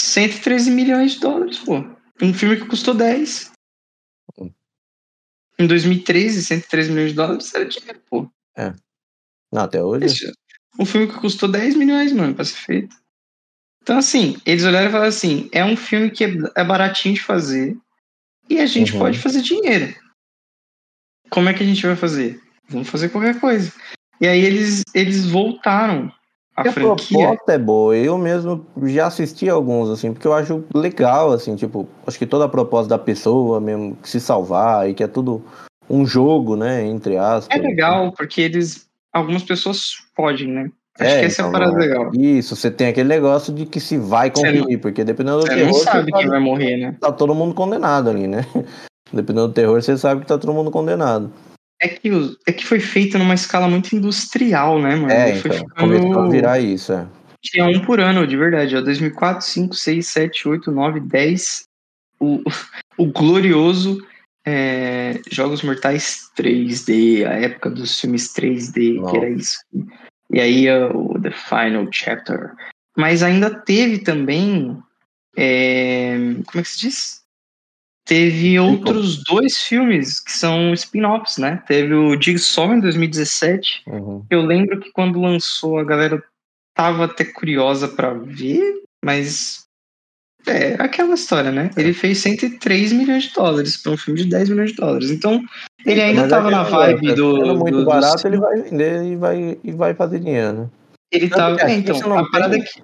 113 0.00 0.70
milhões 0.70 1.12
de 1.14 1.20
dólares, 1.20 1.58
pô. 1.58 1.78
Um 2.22 2.32
filme 2.32 2.56
que 2.56 2.66
custou 2.66 2.94
10. 2.94 3.50
Em 5.58 5.66
2013, 5.66 6.42
113 6.44 6.90
milhões 6.90 7.10
de 7.10 7.16
dólares 7.16 7.54
era 7.54 7.64
dinheiro, 7.64 8.00
pô. 8.10 8.28
Não, 9.52 9.62
até 9.64 9.82
hoje. 9.82 10.04
Esse- 10.06 10.32
Um 10.78 10.84
filme 10.84 11.06
que 11.06 11.18
custou 11.20 11.48
10 11.48 11.76
milhões, 11.76 12.12
mano, 12.12 12.34
pra 12.34 12.44
ser 12.44 12.56
feito. 12.56 12.96
Então, 13.82 13.96
assim, 13.96 14.36
eles 14.44 14.64
olharam 14.64 14.88
e 14.88 14.90
falaram 14.90 15.08
assim: 15.08 15.48
é 15.52 15.64
um 15.64 15.76
filme 15.76 16.10
que 16.10 16.24
é, 16.24 16.28
é 16.56 16.64
baratinho 16.64 17.14
de 17.14 17.22
fazer 17.22 17.76
e 18.50 18.58
a 18.58 18.66
gente 18.66 18.92
Uhum. 18.94 18.98
pode 18.98 19.18
fazer 19.20 19.40
dinheiro. 19.42 19.94
Como 21.30 21.48
é 21.48 21.54
que 21.54 21.62
a 21.62 21.66
gente 21.66 21.86
vai 21.86 21.94
fazer? 21.94 22.40
Vamos 22.68 22.88
fazer 22.88 23.08
qualquer 23.10 23.38
coisa. 23.40 23.72
E 24.20 24.26
aí 24.26 24.44
eles, 24.44 24.82
eles 24.94 25.26
voltaram 25.26 26.10
a 26.56 26.62
a 26.62 26.72
proposta 26.72 27.52
é 27.52 27.58
boa. 27.58 27.96
Eu 27.96 28.16
mesmo 28.16 28.64
já 28.84 29.06
assisti 29.06 29.48
alguns, 29.48 29.90
assim, 29.90 30.12
porque 30.12 30.26
eu 30.26 30.32
acho 30.32 30.64
legal, 30.72 31.32
assim, 31.32 31.56
tipo, 31.56 31.88
acho 32.06 32.18
que 32.18 32.26
toda 32.26 32.44
a 32.44 32.48
proposta 32.48 32.88
da 32.88 32.98
pessoa 32.98 33.60
mesmo 33.60 33.98
se 34.04 34.20
salvar 34.20 34.88
e 34.88 34.94
que 34.94 35.02
é 35.02 35.08
tudo 35.08 35.44
um 35.90 36.06
jogo, 36.06 36.54
né, 36.56 36.86
entre 36.86 37.16
aspas. 37.16 37.58
É 37.58 37.60
legal, 37.60 38.12
porque 38.12 38.40
eles. 38.40 38.88
Algumas 39.12 39.44
pessoas 39.44 39.94
podem, 40.16 40.48
né? 40.48 40.70
Acho 40.98 41.18
que 41.18 41.24
essa 41.24 41.42
é 41.42 41.44
a 41.44 41.48
então, 41.48 41.52
parada 41.52 41.72
não 41.72 41.78
legal. 41.78 42.10
Isso, 42.14 42.54
você 42.54 42.70
tem 42.70 42.88
aquele 42.88 43.08
negócio 43.08 43.52
de 43.52 43.66
que 43.66 43.80
se 43.80 43.98
vai 43.98 44.30
conferir, 44.30 44.80
porque 44.80 45.02
dependendo 45.02 45.38
do 45.40 45.46
Você 45.46 45.54
terror, 45.54 45.66
não 45.66 45.74
sabe 45.74 46.10
você 46.10 46.18
quem 46.18 46.28
vai 46.28 46.40
morrer, 46.40 46.76
né? 46.76 46.96
tá 47.00 47.10
todo 47.12 47.34
mundo 47.34 47.54
condenado 47.54 48.10
ali, 48.10 48.28
né? 48.28 48.44
Dependendo 49.12 49.48
do 49.48 49.54
terror, 49.54 49.80
você 49.80 49.96
sabe 49.96 50.22
que 50.22 50.26
tá 50.26 50.38
todo 50.38 50.52
mundo 50.52 50.70
condenado. 50.70 51.32
É 51.80 51.88
que, 51.88 52.10
os- 52.10 52.38
é 52.46 52.52
que 52.52 52.64
foi 52.66 52.80
feito 52.80 53.18
numa 53.18 53.34
escala 53.34 53.68
muito 53.68 53.94
industrial, 53.94 54.80
né, 54.80 54.94
mano? 54.96 55.10
É, 55.12 55.36
então, 55.38 55.66
começou 55.76 56.06
a 56.06 56.08
ficando- 56.08 56.30
virar 56.30 56.58
isso, 56.60 56.92
é. 56.92 57.06
Tinha 57.42 57.66
um 57.66 57.80
por 57.80 58.00
ano, 58.00 58.26
de 58.26 58.36
verdade. 58.36 58.74
Ó, 58.76 58.80
2004, 58.80 59.44
5, 59.44 59.74
6, 59.74 60.06
7, 60.06 60.48
8, 60.48 60.70
9, 60.70 61.00
10. 61.00 61.64
O, 62.18 62.40
o 62.96 63.06
glorioso 63.06 63.98
é, 64.46 65.20
Jogos 65.30 65.62
Mortais 65.62 66.30
3D, 66.36 67.26
a 67.26 67.32
época 67.34 67.70
dos 67.70 68.00
filmes 68.00 68.32
3D, 68.32 68.94
Nossa. 68.94 69.10
que 69.10 69.16
era 69.18 69.28
isso. 69.30 69.58
E 70.30 70.40
aí 70.40 70.66
o 70.70 71.18
The 71.20 71.30
Final 71.32 71.86
Chapter. 71.92 72.52
Mas 72.96 73.22
ainda 73.22 73.50
teve 73.50 73.98
também. 73.98 74.78
é, 75.36 76.14
como 76.46 76.60
é 76.60 76.62
que 76.62 76.68
se 76.68 76.78
diz? 76.80 77.23
Teve 78.06 78.58
outros 78.60 79.22
dois 79.24 79.58
filmes 79.62 80.20
que 80.20 80.30
são 80.32 80.74
spin-offs, 80.74 81.38
né? 81.38 81.62
Teve 81.66 81.94
o 81.94 82.20
Jigsaw 82.20 82.74
em 82.74 82.80
2017 82.80 83.82
Uhum. 83.86 84.24
eu 84.30 84.42
lembro 84.42 84.78
que 84.80 84.90
quando 84.92 85.20
lançou 85.20 85.78
a 85.78 85.84
galera 85.84 86.22
tava 86.76 87.06
até 87.06 87.24
curiosa 87.24 87.88
pra 87.88 88.12
ver, 88.12 88.82
mas 89.02 89.64
é 90.46 90.74
aquela 90.74 91.14
história, 91.14 91.50
né? 91.50 91.70
Ele 91.76 91.94
fez 91.94 92.18
103 92.18 92.92
milhões 92.92 93.24
de 93.24 93.32
dólares 93.32 93.78
pra 93.78 93.92
um 93.92 93.96
filme 93.96 94.20
de 94.22 94.28
10 94.28 94.50
milhões 94.50 94.70
de 94.72 94.76
dólares. 94.76 95.10
Então, 95.10 95.42
ele 95.86 96.02
ainda 96.02 96.22
Mas 96.22 96.30
tava 96.30 96.48
é 96.48 96.50
na 96.50 96.62
vibe 96.64 97.00
negócio, 97.00 97.16
do, 97.16 97.54
muito 97.56 97.70
do- 97.72 97.80
do- 97.80 97.86
barato, 97.86 98.26
ele 98.26 98.36
vai 98.36 98.60
vender 98.60 99.04
e 99.04 99.16
vai, 99.16 99.58
e 99.64 99.72
vai 99.72 99.94
fazer 99.94 100.18
dinheiro, 100.20 100.52
né? 100.52 100.70
ele 101.10 101.28
Tanto 101.30 101.58
tava, 101.58 101.70
é, 101.70 101.74
então, 101.74 102.18
a 102.18 102.30
parada 102.30 102.56
é 102.56 102.60
que 102.60 102.82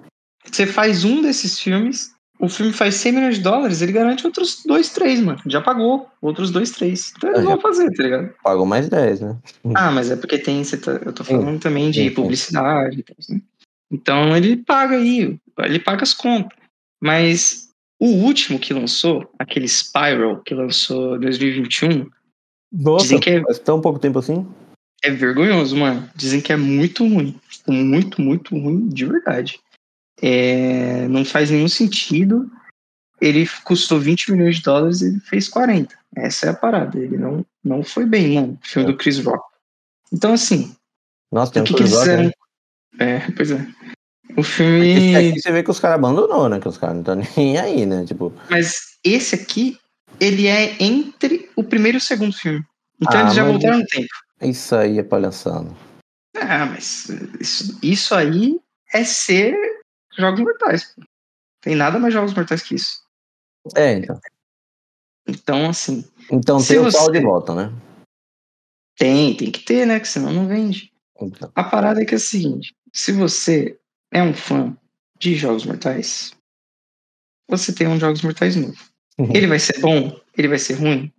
você 0.51 0.65
faz 0.65 1.03
um 1.03 1.21
desses 1.21 1.59
filmes, 1.59 2.11
o 2.41 2.49
filme 2.49 2.73
faz 2.73 2.95
100 2.95 3.11
milhões 3.13 3.35
de 3.37 3.41
dólares, 3.43 3.81
ele 3.81 3.91
garante 3.91 4.25
outros 4.25 4.63
dois, 4.65 4.89
três, 4.89 5.19
mano. 5.21 5.39
Já 5.45 5.61
pagou 5.61 6.09
outros 6.21 6.49
dois, 6.49 6.71
três. 6.71 7.13
Então 7.15 7.29
eles 7.29 7.41
É, 7.41 7.43
vão 7.43 7.61
fazer, 7.61 7.91
tá 7.91 8.03
ligado? 8.03 8.33
Pagou 8.43 8.65
mais 8.65 8.89
10, 8.89 9.21
né? 9.21 9.37
Ah, 9.75 9.91
mas 9.91 10.09
é 10.09 10.15
porque 10.15 10.39
tem, 10.39 10.63
tá- 10.63 10.99
eu 11.05 11.13
tô 11.13 11.23
Sim. 11.23 11.35
falando 11.37 11.59
também 11.59 11.91
de 11.91 12.01
Sim, 12.01 12.09
sim. 12.09 12.15
publicidade. 12.15 13.05
né? 13.29 13.39
Então 13.91 14.35
ele 14.35 14.57
paga 14.57 14.95
aí, 14.97 15.37
ele 15.59 15.79
paga 15.79 16.01
as 16.03 16.13
contas. 16.13 16.57
Mas 17.01 17.69
o 17.99 18.07
último 18.07 18.57
que 18.59 18.73
lançou, 18.73 19.31
aquele 19.37 19.67
Spiral, 19.67 20.41
que 20.41 20.55
lançou 20.55 21.17
em 21.17 21.19
2021, 21.19 22.09
Nossa, 22.73 23.03
Dizem 23.03 23.19
que 23.19 23.29
é- 23.29 23.41
faz 23.41 23.59
tão 23.59 23.79
pouco 23.81 23.99
tempo 23.99 24.17
assim? 24.19 24.47
é 25.03 25.11
vergonhoso, 25.11 25.75
mano. 25.75 26.09
Dizem 26.15 26.39
que 26.39 26.53
é 26.53 26.57
muito 26.57 27.03
ruim. 27.07 27.39
Tipo, 27.49 27.71
Muito, 27.73 28.21
muito 28.21 28.57
ruim 28.57 28.87
de 28.87 29.05
verdade. 29.05 29.59
É, 30.21 31.07
não 31.07 31.25
faz 31.25 31.49
nenhum 31.49 31.67
sentido. 31.67 32.49
ele 33.19 33.47
custou 33.63 33.99
20 33.99 34.31
milhões 34.31 34.57
de 34.57 34.63
dólares 34.63 35.01
e 35.01 35.07
ele 35.07 35.19
fez 35.21 35.47
40. 35.47 35.95
Essa 36.15 36.47
é 36.47 36.49
a 36.49 36.53
parada. 36.53 36.97
Ele 36.99 37.17
não, 37.17 37.45
não 37.63 37.83
foi 37.83 38.05
bem, 38.05 38.35
não, 38.35 38.51
o 38.51 38.59
filme 38.61 38.89
é. 38.89 38.91
do 38.91 38.97
Chris 38.97 39.19
Rock. 39.19 39.43
Então, 40.11 40.33
assim. 40.33 40.75
Nossa, 41.31 41.53
tem 41.53 41.61
um 41.61 41.65
que 41.65 41.73
Chris 41.73 41.93
Rock, 41.93 42.07
né? 42.07 42.31
É, 42.99 43.31
pois 43.31 43.51
é. 43.51 43.65
O 44.37 44.43
filme. 44.43 45.15
Aqui 45.15 45.41
você 45.41 45.51
vê 45.51 45.63
que 45.63 45.71
os 45.71 45.79
caras 45.79 45.95
abandonou, 45.95 46.49
né? 46.49 46.59
Que 46.59 46.67
os 46.67 46.77
caras 46.77 46.95
não 46.95 47.01
estão 47.01 47.15
nem 47.37 47.57
aí, 47.57 47.85
né? 47.85 48.05
Tipo. 48.05 48.33
Mas 48.49 48.97
esse 49.03 49.35
aqui, 49.35 49.77
ele 50.19 50.47
é 50.47 50.75
entre 50.79 51.49
o 51.55 51.63
primeiro 51.63 51.97
e 51.97 51.99
o 51.99 52.01
segundo 52.01 52.33
filme. 52.33 52.63
Então 53.01 53.17
ah, 53.17 53.21
eles 53.23 53.33
já 53.33 53.43
voltaram 53.43 53.79
no 53.79 53.85
tempo. 53.85 54.09
Isso 54.41 54.75
aí 54.75 54.99
é 54.99 55.03
palhaçada. 55.03 55.71
Ah, 56.35 56.65
mas 56.65 57.09
isso, 57.39 57.79
isso 57.81 58.15
aí 58.15 58.59
é 58.93 59.03
ser 59.03 59.55
Jogos 60.17 60.39
Mortais. 60.39 60.95
Tem 61.61 61.75
nada 61.75 61.99
mais 61.99 62.13
Jogos 62.13 62.33
Mortais 62.33 62.61
que 62.61 62.75
isso. 62.75 63.01
É, 63.75 63.93
então. 63.93 64.19
Então, 65.27 65.69
assim. 65.69 66.03
Então 66.31 66.63
tem 66.63 66.79
o 66.79 66.91
pau 66.91 67.11
de 67.11 67.19
volta, 67.19 67.53
né? 67.53 67.73
Tem, 68.97 69.35
tem 69.35 69.51
que 69.51 69.59
ter, 69.59 69.85
né? 69.85 69.99
Que 69.99 70.07
senão 70.07 70.33
não 70.33 70.47
vende. 70.47 70.91
Então. 71.19 71.51
A 71.55 71.63
parada 71.63 72.01
é 72.01 72.05
que 72.05 72.13
é 72.13 72.17
a 72.17 72.19
seguinte: 72.19 72.75
se 72.91 73.11
você 73.11 73.79
é 74.11 74.21
um 74.21 74.33
fã 74.33 74.75
de 75.19 75.35
Jogos 75.35 75.65
Mortais, 75.65 76.33
você 77.47 77.73
tem 77.73 77.87
um 77.87 77.99
Jogos 77.99 78.21
Mortais 78.21 78.55
novo. 78.55 78.77
Uhum. 79.17 79.31
Ele 79.33 79.47
vai 79.47 79.59
ser 79.59 79.79
bom? 79.79 80.19
Ele 80.37 80.47
vai 80.47 80.57
ser 80.57 80.73
ruim? 80.73 81.11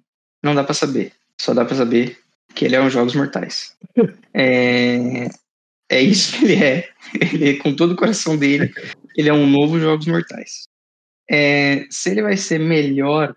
Não 0.42 0.54
dá 0.54 0.64
para 0.64 0.74
saber. 0.74 1.12
Só 1.40 1.54
dá 1.54 1.64
para 1.64 1.76
saber 1.76 2.18
que 2.54 2.64
ele 2.64 2.74
é 2.74 2.80
um 2.80 2.90
Jogos 2.90 3.14
Mortais. 3.14 3.76
é, 4.34 5.28
é 5.92 6.00
isso 6.00 6.38
que 6.38 6.44
ele 6.44 6.64
é. 6.64 6.88
Ele, 7.20 7.50
é 7.50 7.56
com 7.58 7.74
todo 7.74 7.92
o 7.92 7.96
coração 7.96 8.36
dele, 8.36 8.72
ele 9.16 9.28
é 9.28 9.32
um 9.32 9.46
novo 9.46 9.78
Jogos 9.78 10.06
Mortais. 10.06 10.64
É, 11.30 11.86
se 11.90 12.10
ele 12.10 12.22
vai 12.22 12.36
ser 12.36 12.58
melhor 12.58 13.36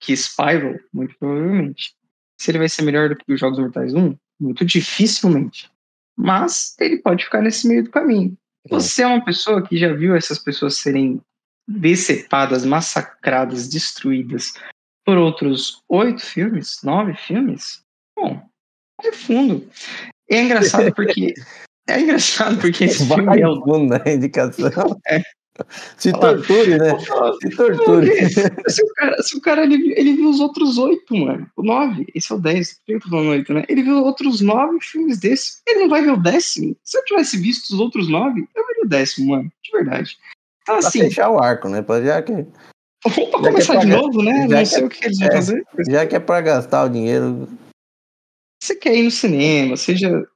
que 0.00 0.12
Spyro, 0.16 0.78
muito 0.92 1.16
provavelmente. 1.18 1.94
Se 2.40 2.50
ele 2.50 2.58
vai 2.58 2.68
ser 2.68 2.82
melhor 2.82 3.08
do 3.08 3.16
que 3.16 3.32
os 3.32 3.40
Jogos 3.40 3.58
Mortais 3.58 3.94
1, 3.94 4.16
muito 4.40 4.64
dificilmente. 4.64 5.70
Mas 6.16 6.76
ele 6.78 6.98
pode 6.98 7.24
ficar 7.24 7.42
nesse 7.42 7.66
meio 7.66 7.84
do 7.84 7.90
caminho. 7.90 8.36
Você 8.68 9.02
é 9.02 9.06
uma 9.06 9.24
pessoa 9.24 9.66
que 9.66 9.76
já 9.76 9.92
viu 9.92 10.14
essas 10.14 10.38
pessoas 10.38 10.76
serem 10.76 11.20
decepadas, 11.68 12.64
massacradas, 12.64 13.68
destruídas 13.68 14.52
por 15.04 15.16
outros 15.16 15.82
oito 15.88 16.24
filmes, 16.24 16.80
nove 16.82 17.14
filmes? 17.14 17.82
Bom, 18.16 18.42
é 19.02 19.12
fundo. 19.12 19.68
É 20.28 20.42
engraçado 20.42 20.94
porque. 20.94 21.34
É 21.88 22.00
engraçado 22.00 22.58
porque 22.60 22.84
esse 22.84 23.04
Vai 23.04 23.18
filme 23.18 23.40
é 23.40 23.48
o. 23.48 23.86
Né? 23.86 24.14
Indicação. 24.14 24.70
É. 25.08 25.22
Se 25.96 26.12
torture, 26.12 26.76
né? 26.76 26.98
Se 27.40 27.56
torture. 27.56 28.10
Se 28.68 28.82
o 28.82 28.94
cara, 28.94 29.22
se 29.22 29.36
o 29.36 29.40
cara 29.40 29.62
ele, 29.64 29.94
ele 29.96 30.16
viu 30.16 30.28
os 30.28 30.40
outros 30.40 30.76
oito, 30.76 31.16
mano. 31.16 31.50
O 31.56 31.62
nove, 31.62 32.06
esse 32.14 32.30
é 32.30 32.34
o 32.34 32.38
dez, 32.38 32.78
eu 32.86 33.00
tô 33.00 33.08
falando 33.08 33.30
oito, 33.30 33.54
né? 33.54 33.64
Ele 33.68 33.82
viu 33.82 34.04
outros 34.04 34.42
nove 34.42 34.78
filmes 34.82 35.18
desses. 35.18 35.62
Ele 35.66 35.80
não 35.80 35.88
vai 35.88 36.02
ver 36.02 36.12
o 36.12 36.22
décimo. 36.22 36.76
Se 36.84 36.98
eu 36.98 37.04
tivesse 37.04 37.38
visto 37.38 37.70
os 37.70 37.80
outros 37.80 38.08
nove, 38.08 38.46
eu 38.54 38.66
veria 38.66 38.84
o 38.84 38.88
décimo, 38.88 39.30
mano. 39.30 39.50
De 39.62 39.72
verdade. 39.72 40.18
Então, 40.62 40.76
assim. 40.76 40.98
Pra 40.98 41.08
fechar 41.08 41.30
o 41.30 41.42
arco, 41.42 41.68
né? 41.68 41.80
Pra, 41.80 42.02
já 42.02 42.20
que. 42.20 42.32
Vamos 42.32 43.30
pra 43.30 43.40
começar 43.40 43.76
é 43.76 43.78
de 43.78 43.86
novo, 43.86 44.22
né? 44.22 44.46
Não 44.46 44.66
sei 44.66 44.82
é, 44.82 44.84
o 44.84 44.88
que 44.88 45.04
eles 45.04 45.18
vão 45.18 45.28
é, 45.28 45.32
fazer. 45.32 45.64
Já 45.88 46.06
que 46.06 46.16
é 46.16 46.20
pra 46.20 46.40
gastar 46.40 46.84
o 46.84 46.88
dinheiro. 46.90 47.48
Você 48.62 48.74
quer 48.74 48.94
ir 48.94 49.04
no 49.04 49.10
cinema, 49.10 49.76
seja 49.76 50.26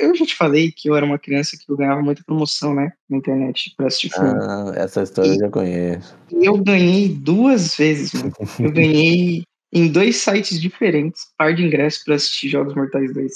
eu 0.00 0.14
já 0.14 0.26
te 0.26 0.34
falei 0.34 0.72
que 0.72 0.90
eu 0.90 0.96
era 0.96 1.06
uma 1.06 1.18
criança 1.18 1.56
que 1.56 1.70
eu 1.70 1.76
ganhava 1.76 2.02
muita 2.02 2.22
promoção, 2.24 2.74
né? 2.74 2.92
Na 3.08 3.16
internet 3.16 3.72
pra 3.76 3.86
assistir 3.86 4.10
filme. 4.10 4.30
Ah, 4.40 4.72
essa 4.74 5.02
história 5.02 5.28
e 5.28 5.34
eu 5.34 5.40
já 5.40 5.50
conheço. 5.50 6.16
Eu 6.32 6.56
ganhei 6.58 7.08
duas 7.08 7.76
vezes, 7.76 8.12
mano. 8.12 8.32
Eu 8.58 8.72
ganhei 8.72 9.44
em 9.72 9.88
dois 9.88 10.16
sites 10.16 10.60
diferentes 10.60 11.26
par 11.36 11.54
de 11.54 11.62
ingressos 11.62 12.02
pra 12.02 12.14
assistir 12.14 12.48
Jogos 12.48 12.74
Mortais 12.74 13.12
2. 13.12 13.32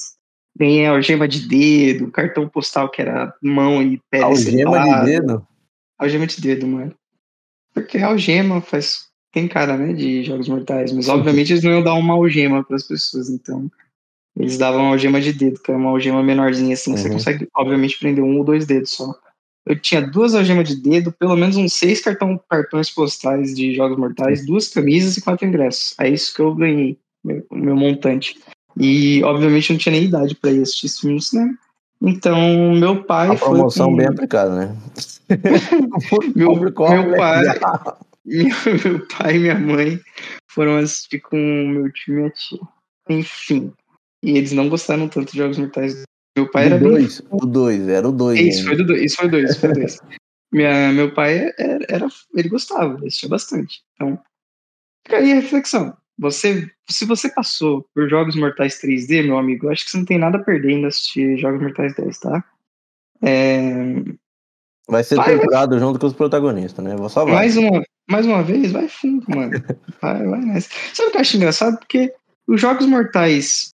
Ganhei 0.59 0.86
algema 0.86 1.28
de 1.28 1.47
dedo, 1.47 2.11
cartão 2.11 2.49
postal 2.49 2.90
que 2.90 3.01
era 3.01 3.34
mão 3.43 3.82
e 3.82 4.01
pé. 4.11 4.22
Algema 4.22 4.82
de 4.82 5.05
dedo? 5.05 5.47
Algema 5.99 6.26
de 6.26 6.40
dedo, 6.40 6.66
mano. 6.66 6.95
Porque 7.72 7.99
algema 7.99 8.61
faz. 8.61 9.11
Tem 9.32 9.49
cara, 9.49 9.78
né? 9.78 9.95
De 9.95 10.22
Jogos 10.24 10.49
Mortais. 10.49 10.93
Mas 10.93 11.09
obviamente 11.09 11.53
eles 11.53 11.64
não 11.64 11.70
iam 11.70 11.82
dar 11.82 11.95
uma 11.95 12.14
algema 12.14 12.62
pras 12.62 12.86
pessoas, 12.86 13.30
então. 13.30 13.70
Eles 14.36 14.56
davam 14.56 14.82
uma 14.82 14.92
algema 14.92 15.20
de 15.20 15.32
dedo, 15.32 15.60
que 15.60 15.70
é 15.70 15.76
uma 15.76 15.90
algema 15.90 16.22
menorzinha 16.22 16.74
assim, 16.74 16.92
uhum. 16.92 16.96
você 16.96 17.10
consegue, 17.10 17.48
obviamente, 17.54 17.98
prender 17.98 18.24
um 18.24 18.38
ou 18.38 18.44
dois 18.44 18.66
dedos 18.66 18.90
só. 18.90 19.14
Eu 19.64 19.78
tinha 19.78 20.00
duas 20.00 20.34
algemas 20.34 20.68
de 20.68 20.76
dedo, 20.76 21.12
pelo 21.12 21.36
menos 21.36 21.56
uns 21.56 21.74
seis 21.74 22.00
cartão, 22.00 22.40
cartões 22.48 22.90
postais 22.90 23.54
de 23.54 23.74
Jogos 23.74 23.96
Mortais, 23.96 24.44
duas 24.44 24.68
camisas 24.68 25.16
e 25.16 25.22
quatro 25.22 25.46
ingressos. 25.46 25.94
É 26.00 26.08
isso 26.08 26.34
que 26.34 26.40
eu 26.40 26.54
ganhei, 26.54 26.98
meu, 27.22 27.46
meu 27.52 27.76
montante. 27.76 28.40
E, 28.76 29.22
obviamente, 29.22 29.70
não 29.70 29.78
tinha 29.78 29.92
nem 29.92 30.04
idade 30.04 30.34
para 30.34 30.50
ir 30.50 30.62
assistir 30.62 30.86
esse 30.86 31.00
filme 31.00 31.16
no 31.16 31.22
cinema. 31.22 31.58
Então, 32.00 32.74
meu 32.74 33.04
pai. 33.04 33.28
A 33.28 33.36
promoção 33.36 33.90
com... 33.90 33.96
bem 33.96 34.06
aplicada, 34.06 34.54
né? 34.56 34.76
meu, 36.34 36.56
meu 36.56 36.72
pai. 36.72 37.44
Meu, 38.24 38.48
meu 38.84 39.06
pai 39.06 39.36
e 39.36 39.38
minha 39.38 39.58
mãe 39.58 40.00
foram 40.48 40.78
assistir 40.78 41.20
com 41.20 41.36
meu 41.36 41.92
tio 41.92 42.14
e 42.14 42.16
minha 42.16 42.30
tia. 42.30 42.58
Enfim, 43.08 43.72
e 44.22 44.38
eles 44.38 44.52
não 44.52 44.68
gostaram 44.68 45.08
tanto 45.08 45.32
de 45.32 45.38
Jogos 45.38 45.58
Mortais. 45.58 46.02
Meu 46.36 46.50
pai 46.50 46.68
do 46.68 46.74
era 46.74 46.84
dois, 46.84 47.20
bem... 47.20 47.28
O 47.32 47.46
2, 47.46 47.88
era 47.88 48.08
o 48.08 48.12
2. 48.12 48.40
Isso, 48.40 48.64
foi 48.64 48.76
do 48.76 48.86
dois, 48.86 49.02
isso 49.02 49.16
foi 49.16 49.26
o 49.26 49.30
2, 49.30 49.50
isso 49.50 49.60
foi 49.60 49.70
o 49.70 49.74
2. 49.74 49.98
meu 50.94 51.14
pai 51.14 51.52
era, 51.58 51.84
era, 51.88 52.08
ele 52.34 52.48
gostava, 52.48 52.94
ele 52.96 53.08
assistia 53.08 53.28
bastante. 53.28 53.82
Então, 53.94 54.18
fica 55.06 55.18
aí 55.18 55.32
a 55.32 55.36
reflexão. 55.36 55.94
Você, 56.18 56.70
se 56.88 57.04
você 57.04 57.28
passou 57.28 57.86
por 57.94 58.08
Jogos 58.08 58.36
Mortais 58.36 58.80
3D, 58.80 59.24
meu 59.24 59.38
amigo, 59.38 59.68
acho 59.68 59.84
que 59.84 59.90
você 59.90 59.98
não 59.98 60.04
tem 60.04 60.18
nada 60.18 60.38
a 60.38 60.42
perder 60.42 60.70
em 60.70 60.86
assistir 60.86 61.36
Jogos 61.36 61.60
Mortais 61.60 61.94
10, 61.94 62.18
tá? 62.18 62.44
É... 63.22 64.02
Vai 64.88 65.04
ser 65.04 65.16
vai, 65.16 65.36
torturado 65.36 65.72
vai. 65.72 65.80
junto 65.80 65.98
com 65.98 66.06
os 66.06 66.12
protagonistas, 66.12 66.84
né? 66.84 66.96
Vou 66.96 67.08
só 67.08 67.24
vai. 67.24 67.34
Mais 67.34 67.56
uma, 67.56 67.82
mais 68.08 68.26
uma 68.26 68.42
vez, 68.42 68.72
vai 68.72 68.88
fundo, 68.88 69.24
mano. 69.28 69.52
vai, 70.00 70.26
vai 70.26 70.40
nessa. 70.40 70.70
Sabe 70.92 71.08
o 71.08 71.12
que 71.12 71.16
eu 71.16 71.20
acho 71.20 71.36
engraçado? 71.36 71.78
Porque 71.78 72.12
os 72.46 72.60
Jogos 72.60 72.86
Mortais 72.86 73.71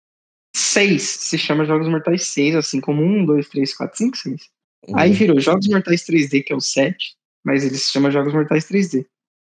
6 0.59 1.01
se 1.01 1.37
chama 1.37 1.65
Jogos 1.65 1.87
Mortais 1.87 2.23
6, 2.27 2.55
assim 2.55 2.81
como 2.81 3.01
1, 3.01 3.25
2, 3.25 3.49
3, 3.49 3.73
4, 3.75 3.97
5, 3.97 4.17
6. 4.17 4.41
Uhum. 4.87 4.97
Aí 4.97 5.11
virou 5.11 5.39
Jogos 5.39 5.67
Mortais 5.67 6.03
3D, 6.03 6.43
que 6.43 6.53
é 6.53 6.55
o 6.55 6.61
7, 6.61 7.15
mas 7.43 7.63
ele 7.63 7.75
se 7.75 7.91
chama 7.91 8.11
Jogos 8.11 8.33
Mortais 8.33 8.65
3D. 8.65 9.05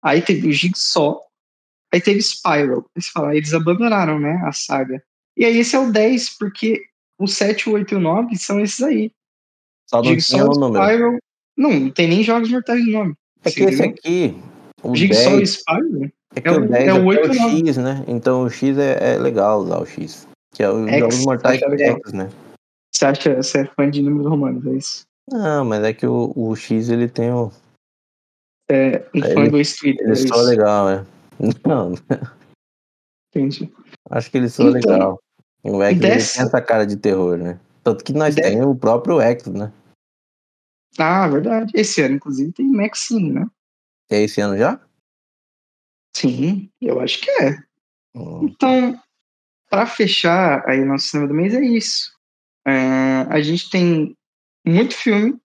Aí 0.02 0.22
teve 0.22 0.48
o 0.48 0.52
Jigsaw, 0.52 1.20
aí 1.92 2.00
teve 2.00 2.22
Spiral. 2.22 2.88
Eles 2.94 3.08
falaram, 3.08 3.34
eles 3.34 3.54
abandonaram, 3.54 4.18
né, 4.18 4.40
a 4.44 4.52
saga. 4.52 5.02
E 5.36 5.44
aí 5.44 5.58
esse 5.58 5.76
é 5.76 5.78
o 5.78 5.90
10, 5.90 6.38
porque 6.38 6.82
o 7.18 7.26
7, 7.26 7.68
o 7.68 7.72
8 7.72 7.94
e 7.94 7.96
o 7.96 8.00
9 8.00 8.36
são 8.36 8.60
esses 8.60 8.80
aí. 8.82 9.10
Só 9.88 9.98
não 9.98 10.04
Jigsaw, 10.04 10.52
Spiral. 10.52 11.18
Não, 11.56 11.70
não 11.70 11.90
tem 11.90 12.08
nem 12.08 12.22
Jogos 12.22 12.50
Mortais 12.50 12.84
no 12.84 12.92
nome. 12.92 13.14
É 13.44 13.50
que 13.50 13.62
esse 13.62 13.82
aqui. 13.82 14.36
O 14.82 14.94
Jigsaw 14.94 15.36
10, 15.36 15.42
e 15.42 15.52
Spiral. 15.52 16.10
É 16.34 16.40
que 16.40 16.48
é 16.48 16.52
o 16.52 16.68
10 16.68 16.88
é 16.88 16.94
o, 16.94 17.04
8 17.04 17.32
é 17.32 17.46
o 17.46 17.50
X, 17.50 17.76
né? 17.78 18.04
Então 18.06 18.42
o 18.42 18.50
X 18.50 18.76
é, 18.78 19.14
é 19.14 19.18
legal 19.18 19.60
usar 19.60 19.78
o 19.78 19.86
X. 19.86 20.28
Que 20.56 20.62
é 20.62 20.70
os 20.70 20.88
X, 20.88 20.98
Jogos 21.00 21.24
Mortais 21.26 21.60
X, 21.60 22.12
né? 22.14 22.30
Você 22.90 23.04
acha 23.04 23.20
que 23.20 23.34
você 23.36 23.58
é 23.60 23.66
fã 23.66 23.90
de 23.90 24.00
números 24.00 24.26
romanos, 24.26 24.66
é 24.66 24.70
isso? 24.70 25.06
Não, 25.30 25.66
mas 25.66 25.84
é 25.84 25.92
que 25.92 26.06
o, 26.06 26.32
o 26.34 26.56
X 26.56 26.88
ele 26.88 27.08
tem 27.08 27.30
o. 27.30 27.52
É, 28.70 29.06
um 29.14 29.20
fã 29.34 29.48
do 29.48 29.60
Street. 29.60 30.00
Ele 30.00 30.12
é 30.12 30.16
só 30.16 30.36
legal, 30.36 30.88
é. 30.88 31.04
Não. 31.68 31.92
Entendi. 33.28 33.70
Acho 34.08 34.30
que 34.30 34.38
ele 34.38 34.48
só 34.48 34.62
então, 34.62 34.72
legal. 34.72 35.22
O 35.62 35.82
X 35.82 36.00
dessa... 36.00 36.38
tem 36.38 36.46
essa 36.46 36.62
cara 36.62 36.86
de 36.86 36.96
terror, 36.96 37.36
né? 37.36 37.60
Tanto 37.84 38.02
que 38.02 38.14
nós 38.14 38.34
temos 38.34 38.66
o 38.66 38.74
próprio 38.74 39.20
X, 39.20 39.46
né? 39.48 39.70
Ah, 40.98 41.28
verdade. 41.28 41.70
Esse 41.74 42.00
ano, 42.00 42.14
inclusive, 42.14 42.52
tem 42.52 42.66
Maxine, 42.66 43.30
né? 43.30 43.46
É 44.10 44.22
esse 44.22 44.40
ano 44.40 44.56
já? 44.56 44.80
Sim, 46.16 46.70
eu 46.80 46.98
acho 46.98 47.20
que 47.20 47.30
é. 47.30 47.58
Hum. 48.14 48.46
Então, 48.46 48.98
para 49.68 49.86
fechar 49.86 50.62
aí 50.68 50.84
nosso 50.84 51.08
cinema 51.08 51.28
do 51.28 51.34
mês 51.34 51.54
é 51.54 51.64
isso. 51.64 52.12
É, 52.66 53.26
a 53.28 53.40
gente 53.40 53.70
tem 53.70 54.16
muito 54.66 54.94
filme, 54.94 55.36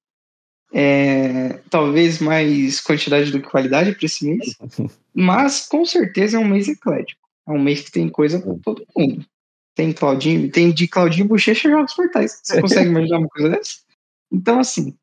é, 0.73 1.59
talvez 1.69 2.19
mais 2.19 2.79
quantidade 2.79 3.31
do 3.31 3.41
que 3.41 3.49
qualidade 3.49 3.93
para 3.93 4.05
esse 4.05 4.25
mês, 4.25 4.55
mas 5.13 5.67
com 5.67 5.85
certeza 5.85 6.37
é 6.37 6.39
um 6.39 6.47
mês 6.47 6.67
eclético. 6.67 7.21
É 7.47 7.51
um 7.51 7.61
mês 7.61 7.81
que 7.81 7.91
tem 7.91 8.07
coisa 8.09 8.39
para 8.39 8.55
todo 8.63 8.85
mundo. 8.95 9.25
Tem 9.75 9.91
Claudinho, 9.93 10.51
tem 10.51 10.71
de 10.71 10.87
Claudinho 10.87 11.27
Bochecha 11.27 11.69
Jogos 11.69 11.95
Mortais. 11.97 12.39
Você 12.43 12.61
consegue 12.61 12.89
imaginar 12.89 13.19
uma 13.19 13.29
coisa 13.29 13.49
dessa? 13.49 13.77
Então, 14.31 14.59
assim, 14.59 14.95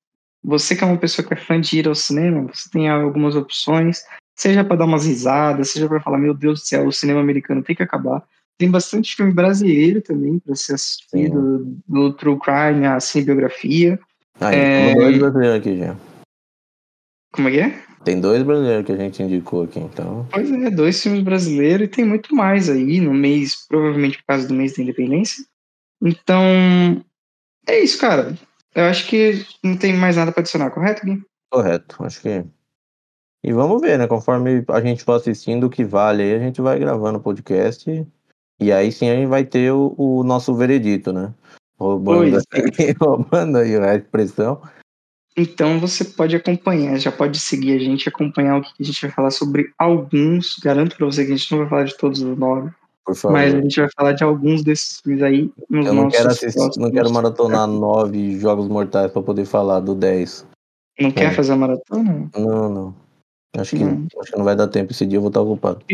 você 0.43 0.77
que 0.77 0.85
é 0.85 0.87
uma 0.87 0.99
pessoa 0.99 1.27
que 1.27 1.35
é 1.35 1.37
fã 1.37 1.61
de 1.61 1.79
ir 1.79 1.89
ao 1.89 1.95
cinema, 1.95 2.49
você 2.53 2.71
tem 2.71 2.89
algumas 2.89 3.35
opções, 3.35 4.05
seja 4.35 4.65
para 4.65 4.77
dar 4.77 4.85
umas 4.85 5.07
risadas, 5.07 5.71
seja 5.71 5.89
para 5.89 6.01
falar, 6.01 6.19
meu 6.19 6.33
Deus 6.33 6.61
do 6.61 6.67
céu, 6.67 6.87
o 6.87 6.93
cinema 6.93 7.21
americano 7.21 7.63
tem 7.63 7.75
que 7.75 7.83
acabar. 7.83 8.27
Tem 8.59 8.71
bastante 8.71 9.15
filme 9.15 9.33
brasileiro 9.33 10.03
também 10.03 10.39
para 10.41 10.55
ser 10.57 10.75
assistido, 10.75 11.59
do, 11.59 11.79
do 11.87 12.13
True 12.13 12.39
Crime, 12.41 12.87
a 12.87 12.99
cinebiografia. 12.99 13.99
Ah, 14.41 14.53
é... 14.53 14.95
dois 14.95 15.19
brasileiros 15.19 15.59
aqui 15.59 15.79
já. 15.79 15.97
Como 17.33 17.49
é 17.49 17.51
que 17.53 17.61
é? 17.61 17.89
Tem 18.05 18.21
dois 18.21 18.43
brasileiros 18.43 18.87
que 18.87 18.93
a 18.93 18.97
gente 18.97 19.23
indicou 19.23 19.65
aqui, 19.65 19.79
então. 19.79 20.27
Pois 20.31 20.51
é, 20.51 20.71
dois 20.71 21.01
filmes 21.01 21.23
brasileiros 21.23 21.87
e 21.87 21.91
tem 21.91 22.05
muito 22.05 22.35
mais 22.35 22.69
aí 22.69 23.01
no 23.01 23.13
mês, 23.13 23.67
provavelmente 23.69 24.19
por 24.19 24.27
causa 24.27 24.49
do 24.49 24.55
mês 24.55 24.75
da 24.77 24.83
independência. 24.83 25.45
Então, 26.03 26.43
é 27.67 27.81
isso, 27.81 27.99
cara. 28.01 28.37
Eu 28.75 28.85
acho 28.85 29.07
que 29.09 29.45
não 29.63 29.77
tem 29.77 29.93
mais 29.95 30.17
nada 30.17 30.33
para 30.33 30.41
adicionar, 30.41 30.71
correto, 30.71 31.05
Gui? 31.05 31.23
Correto, 31.51 32.03
acho 32.05 32.21
que. 32.21 32.45
E 33.45 33.53
vamos 33.53 33.81
ver, 33.81 33.99
né? 33.99 34.07
Conforme 34.07 34.65
a 34.69 34.81
gente 34.81 35.05
for 35.05 35.15
assistindo 35.15 35.65
o 35.65 35.71
que 35.71 35.85
vale 35.85 36.23
aí, 36.23 36.35
a 36.35 36.39
gente 36.39 36.61
vai 36.61 36.79
gravando 36.79 37.19
o 37.19 37.23
podcast. 37.23 38.07
E 38.61 38.73
aí 38.73 38.91
sim 38.91 39.09
a 39.09 39.15
gente 39.17 39.29
vai 39.29 39.45
ter 39.45 39.73
o, 39.73 39.95
o 39.97 40.25
nosso 40.25 40.55
veredito, 40.55 41.13
né? 41.13 41.33
Roubando, 41.79 42.37
aí, 42.53 42.93
roubando 43.01 43.59
aí 43.59 43.77
a 43.77 43.95
expressão. 43.95 44.61
Então 45.37 45.79
você 45.79 46.05
pode 46.05 46.35
acompanhar, 46.35 46.99
já 46.99 47.13
pode 47.13 47.39
seguir 47.39 47.77
a 47.77 47.79
gente, 47.79 48.09
acompanhar 48.09 48.59
o 48.59 48.63
que 48.63 48.73
a 48.81 48.83
gente 48.83 49.01
vai 49.03 49.11
falar 49.13 49.31
sobre 49.31 49.71
alguns. 49.79 50.57
Garanto 50.59 50.97
pra 50.97 51.07
você 51.07 51.25
que 51.25 51.33
a 51.33 51.37
gente 51.37 51.51
não 51.53 51.59
vai 51.61 51.69
falar 51.69 51.85
de 51.85 51.97
todos 51.97 52.21
os 52.21 52.37
nove, 52.37 52.71
Por 53.05 53.15
favor. 53.15 53.35
mas 53.35 53.55
a 53.55 53.61
gente 53.61 53.79
vai 53.81 53.89
falar 53.97 54.13
de 54.13 54.25
alguns 54.25 54.65
desses 54.65 55.01
filmes 55.01 55.23
aí 55.23 55.53
nos 55.71 55.87
Eu 55.87 55.95
não 55.95 56.09
quero 56.09 56.27
assistir, 56.29 56.59
próximos- 56.59 56.77
não 56.79 56.91
quero 56.91 57.13
maratonar 57.13 57.69
nove 57.69 58.37
jogos 58.41 58.67
mortais 58.67 59.13
pra 59.13 59.23
poder 59.23 59.45
falar 59.45 59.79
do 59.79 59.95
10. 59.95 60.45
Não 60.99 61.13
quer 61.13 61.27
É. 61.27 61.31
fazer 61.31 61.53
a 61.53 61.57
maratona? 61.57 62.29
Não, 62.37 62.69
não. 62.69 62.95
Acho 63.57 63.77
que, 63.77 63.85
Não. 63.85 64.07
acho 64.21 64.33
que 64.33 64.37
não 64.39 64.45
vai 64.45 64.57
dar 64.57 64.67
tempo. 64.67 64.91
Esse 64.91 65.07
dia 65.07 65.19
eu 65.19 65.23
vou 65.23 65.29
estar 65.29 65.41
ocupado. 65.41 65.85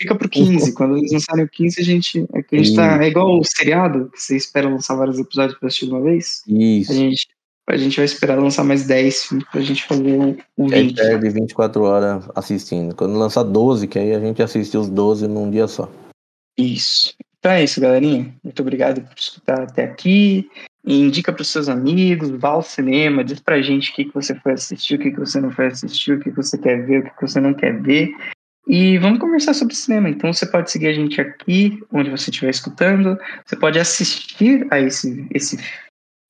Fica 0.00 0.14
pro 0.14 0.28
15. 0.30 0.72
Quando 0.72 0.96
eles 0.96 1.12
lançarem 1.12 1.44
o 1.44 1.48
15, 1.48 1.80
a 1.80 1.84
gente. 1.84 2.26
É, 2.32 2.38
a 2.38 2.56
gente 2.56 2.74
tá, 2.74 3.04
é 3.04 3.08
igual 3.08 3.38
o 3.38 3.44
seriado, 3.44 4.10
que 4.10 4.22
você 4.22 4.34
espera 4.34 4.68
lançar 4.68 4.94
vários 4.94 5.18
episódios 5.18 5.58
pra 5.58 5.68
assistir 5.68 5.86
de 5.86 5.92
uma 5.92 6.00
vez. 6.00 6.42
A 6.48 6.52
Isso. 6.52 6.94
gente, 6.94 7.28
a 7.68 7.76
gente 7.76 7.96
vai 7.96 8.06
esperar 8.06 8.38
lançar 8.38 8.64
mais 8.64 8.86
10 8.86 9.24
filmes 9.26 9.46
pra 9.50 9.60
gente 9.60 9.84
fazer 9.84 10.38
o 10.56 10.64
Aí 10.72 10.86
20. 10.88 10.94
perde 10.94 11.28
24 11.28 11.82
horas 11.82 12.24
assistindo. 12.34 12.94
Quando 12.94 13.18
lançar 13.18 13.42
12, 13.42 13.86
que 13.86 13.98
aí 13.98 14.14
a 14.14 14.20
gente 14.20 14.42
assiste 14.42 14.74
os 14.78 14.88
12 14.88 15.28
num 15.28 15.50
dia 15.50 15.68
só. 15.68 15.90
Isso. 16.56 17.14
Então 17.38 17.52
é 17.52 17.64
isso, 17.64 17.78
galerinha. 17.78 18.34
Muito 18.42 18.60
obrigado 18.62 19.02
por 19.02 19.18
escutar 19.18 19.60
até 19.60 19.84
aqui. 19.84 20.48
E 20.82 20.98
indica 20.98 21.30
pros 21.30 21.48
seus 21.48 21.68
amigos, 21.68 22.30
vá 22.30 22.50
ao 22.50 22.62
cinema, 22.62 23.22
diz 23.22 23.38
pra 23.38 23.60
gente 23.60 23.90
o 23.90 23.94
que, 23.94 24.06
que 24.06 24.14
você 24.14 24.34
foi 24.34 24.52
assistir, 24.52 24.94
o 24.94 24.98
que, 24.98 25.10
que 25.10 25.20
você 25.20 25.38
não 25.38 25.50
foi 25.50 25.66
assistir, 25.66 26.12
o 26.12 26.20
que, 26.20 26.30
que 26.30 26.36
você 26.36 26.56
quer 26.56 26.86
ver, 26.86 27.00
o 27.00 27.04
que, 27.04 27.10
que 27.10 27.20
você 27.20 27.38
não 27.38 27.52
quer 27.52 27.78
ver. 27.82 28.10
E 28.68 28.98
vamos 28.98 29.18
conversar 29.18 29.54
sobre 29.54 29.74
cinema. 29.74 30.08
Então 30.08 30.32
você 30.32 30.46
pode 30.46 30.70
seguir 30.70 30.88
a 30.88 30.92
gente 30.92 31.20
aqui, 31.20 31.82
onde 31.92 32.10
você 32.10 32.30
estiver 32.30 32.50
escutando. 32.50 33.18
Você 33.44 33.56
pode 33.56 33.78
assistir 33.78 34.66
a 34.70 34.78
esse, 34.78 35.26
esse 35.32 35.58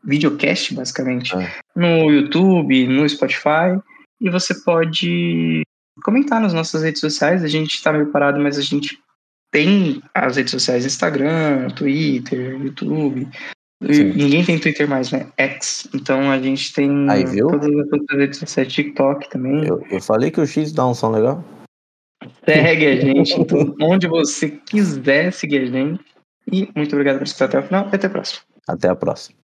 videocast, 0.04 0.74
basicamente, 0.74 1.34
É. 1.36 1.50
no 1.76 2.10
YouTube, 2.10 2.86
no 2.86 3.08
Spotify. 3.08 3.78
E 4.20 4.30
você 4.30 4.54
pode 4.54 5.62
comentar 6.02 6.40
nas 6.40 6.52
nossas 6.54 6.82
redes 6.82 7.00
sociais. 7.00 7.42
A 7.44 7.48
gente 7.48 7.82
tá 7.82 7.92
meio 7.92 8.06
parado, 8.10 8.40
mas 8.40 8.56
a 8.58 8.62
gente 8.62 8.98
tem 9.52 10.00
as 10.14 10.36
redes 10.36 10.52
sociais 10.52 10.84
Instagram, 10.86 11.68
Twitter, 11.70 12.56
YouTube. 12.62 13.28
Sim. 13.90 14.12
Ninguém 14.12 14.44
tem 14.44 14.58
Twitter 14.58 14.86
mais, 14.88 15.10
né? 15.10 15.26
X. 15.38 15.88
Então 15.94 16.30
a 16.30 16.38
gente 16.40 16.72
tem 16.72 17.10
Aí, 17.10 17.24
viu? 17.24 17.48
todas 17.48 17.68
as 18.10 18.18
redes 18.18 18.38
sociais, 18.38 18.72
TikTok 18.72 19.28
também. 19.30 19.66
Eu, 19.66 19.84
eu 19.90 20.00
falei 20.00 20.30
que 20.30 20.40
o 20.40 20.46
X 20.46 20.70
dá 20.72 20.86
um 20.86 20.94
som 20.94 21.10
legal. 21.10 21.42
Segue 22.44 22.86
a 22.86 22.96
gente 22.96 23.34
onde 23.80 24.06
você 24.06 24.50
quiser 24.50 25.32
seguir 25.32 25.62
a 25.62 25.66
gente. 25.66 26.04
E 26.52 26.68
muito 26.74 26.92
obrigado 26.92 27.18
por 27.18 27.24
escutar 27.24 27.46
até 27.46 27.58
o 27.58 27.62
final 27.62 27.88
e 27.90 27.94
até 27.94 28.06
a 28.06 28.10
próxima. 28.10 28.42
Até 28.68 28.88
a 28.88 28.96
próxima. 28.96 29.39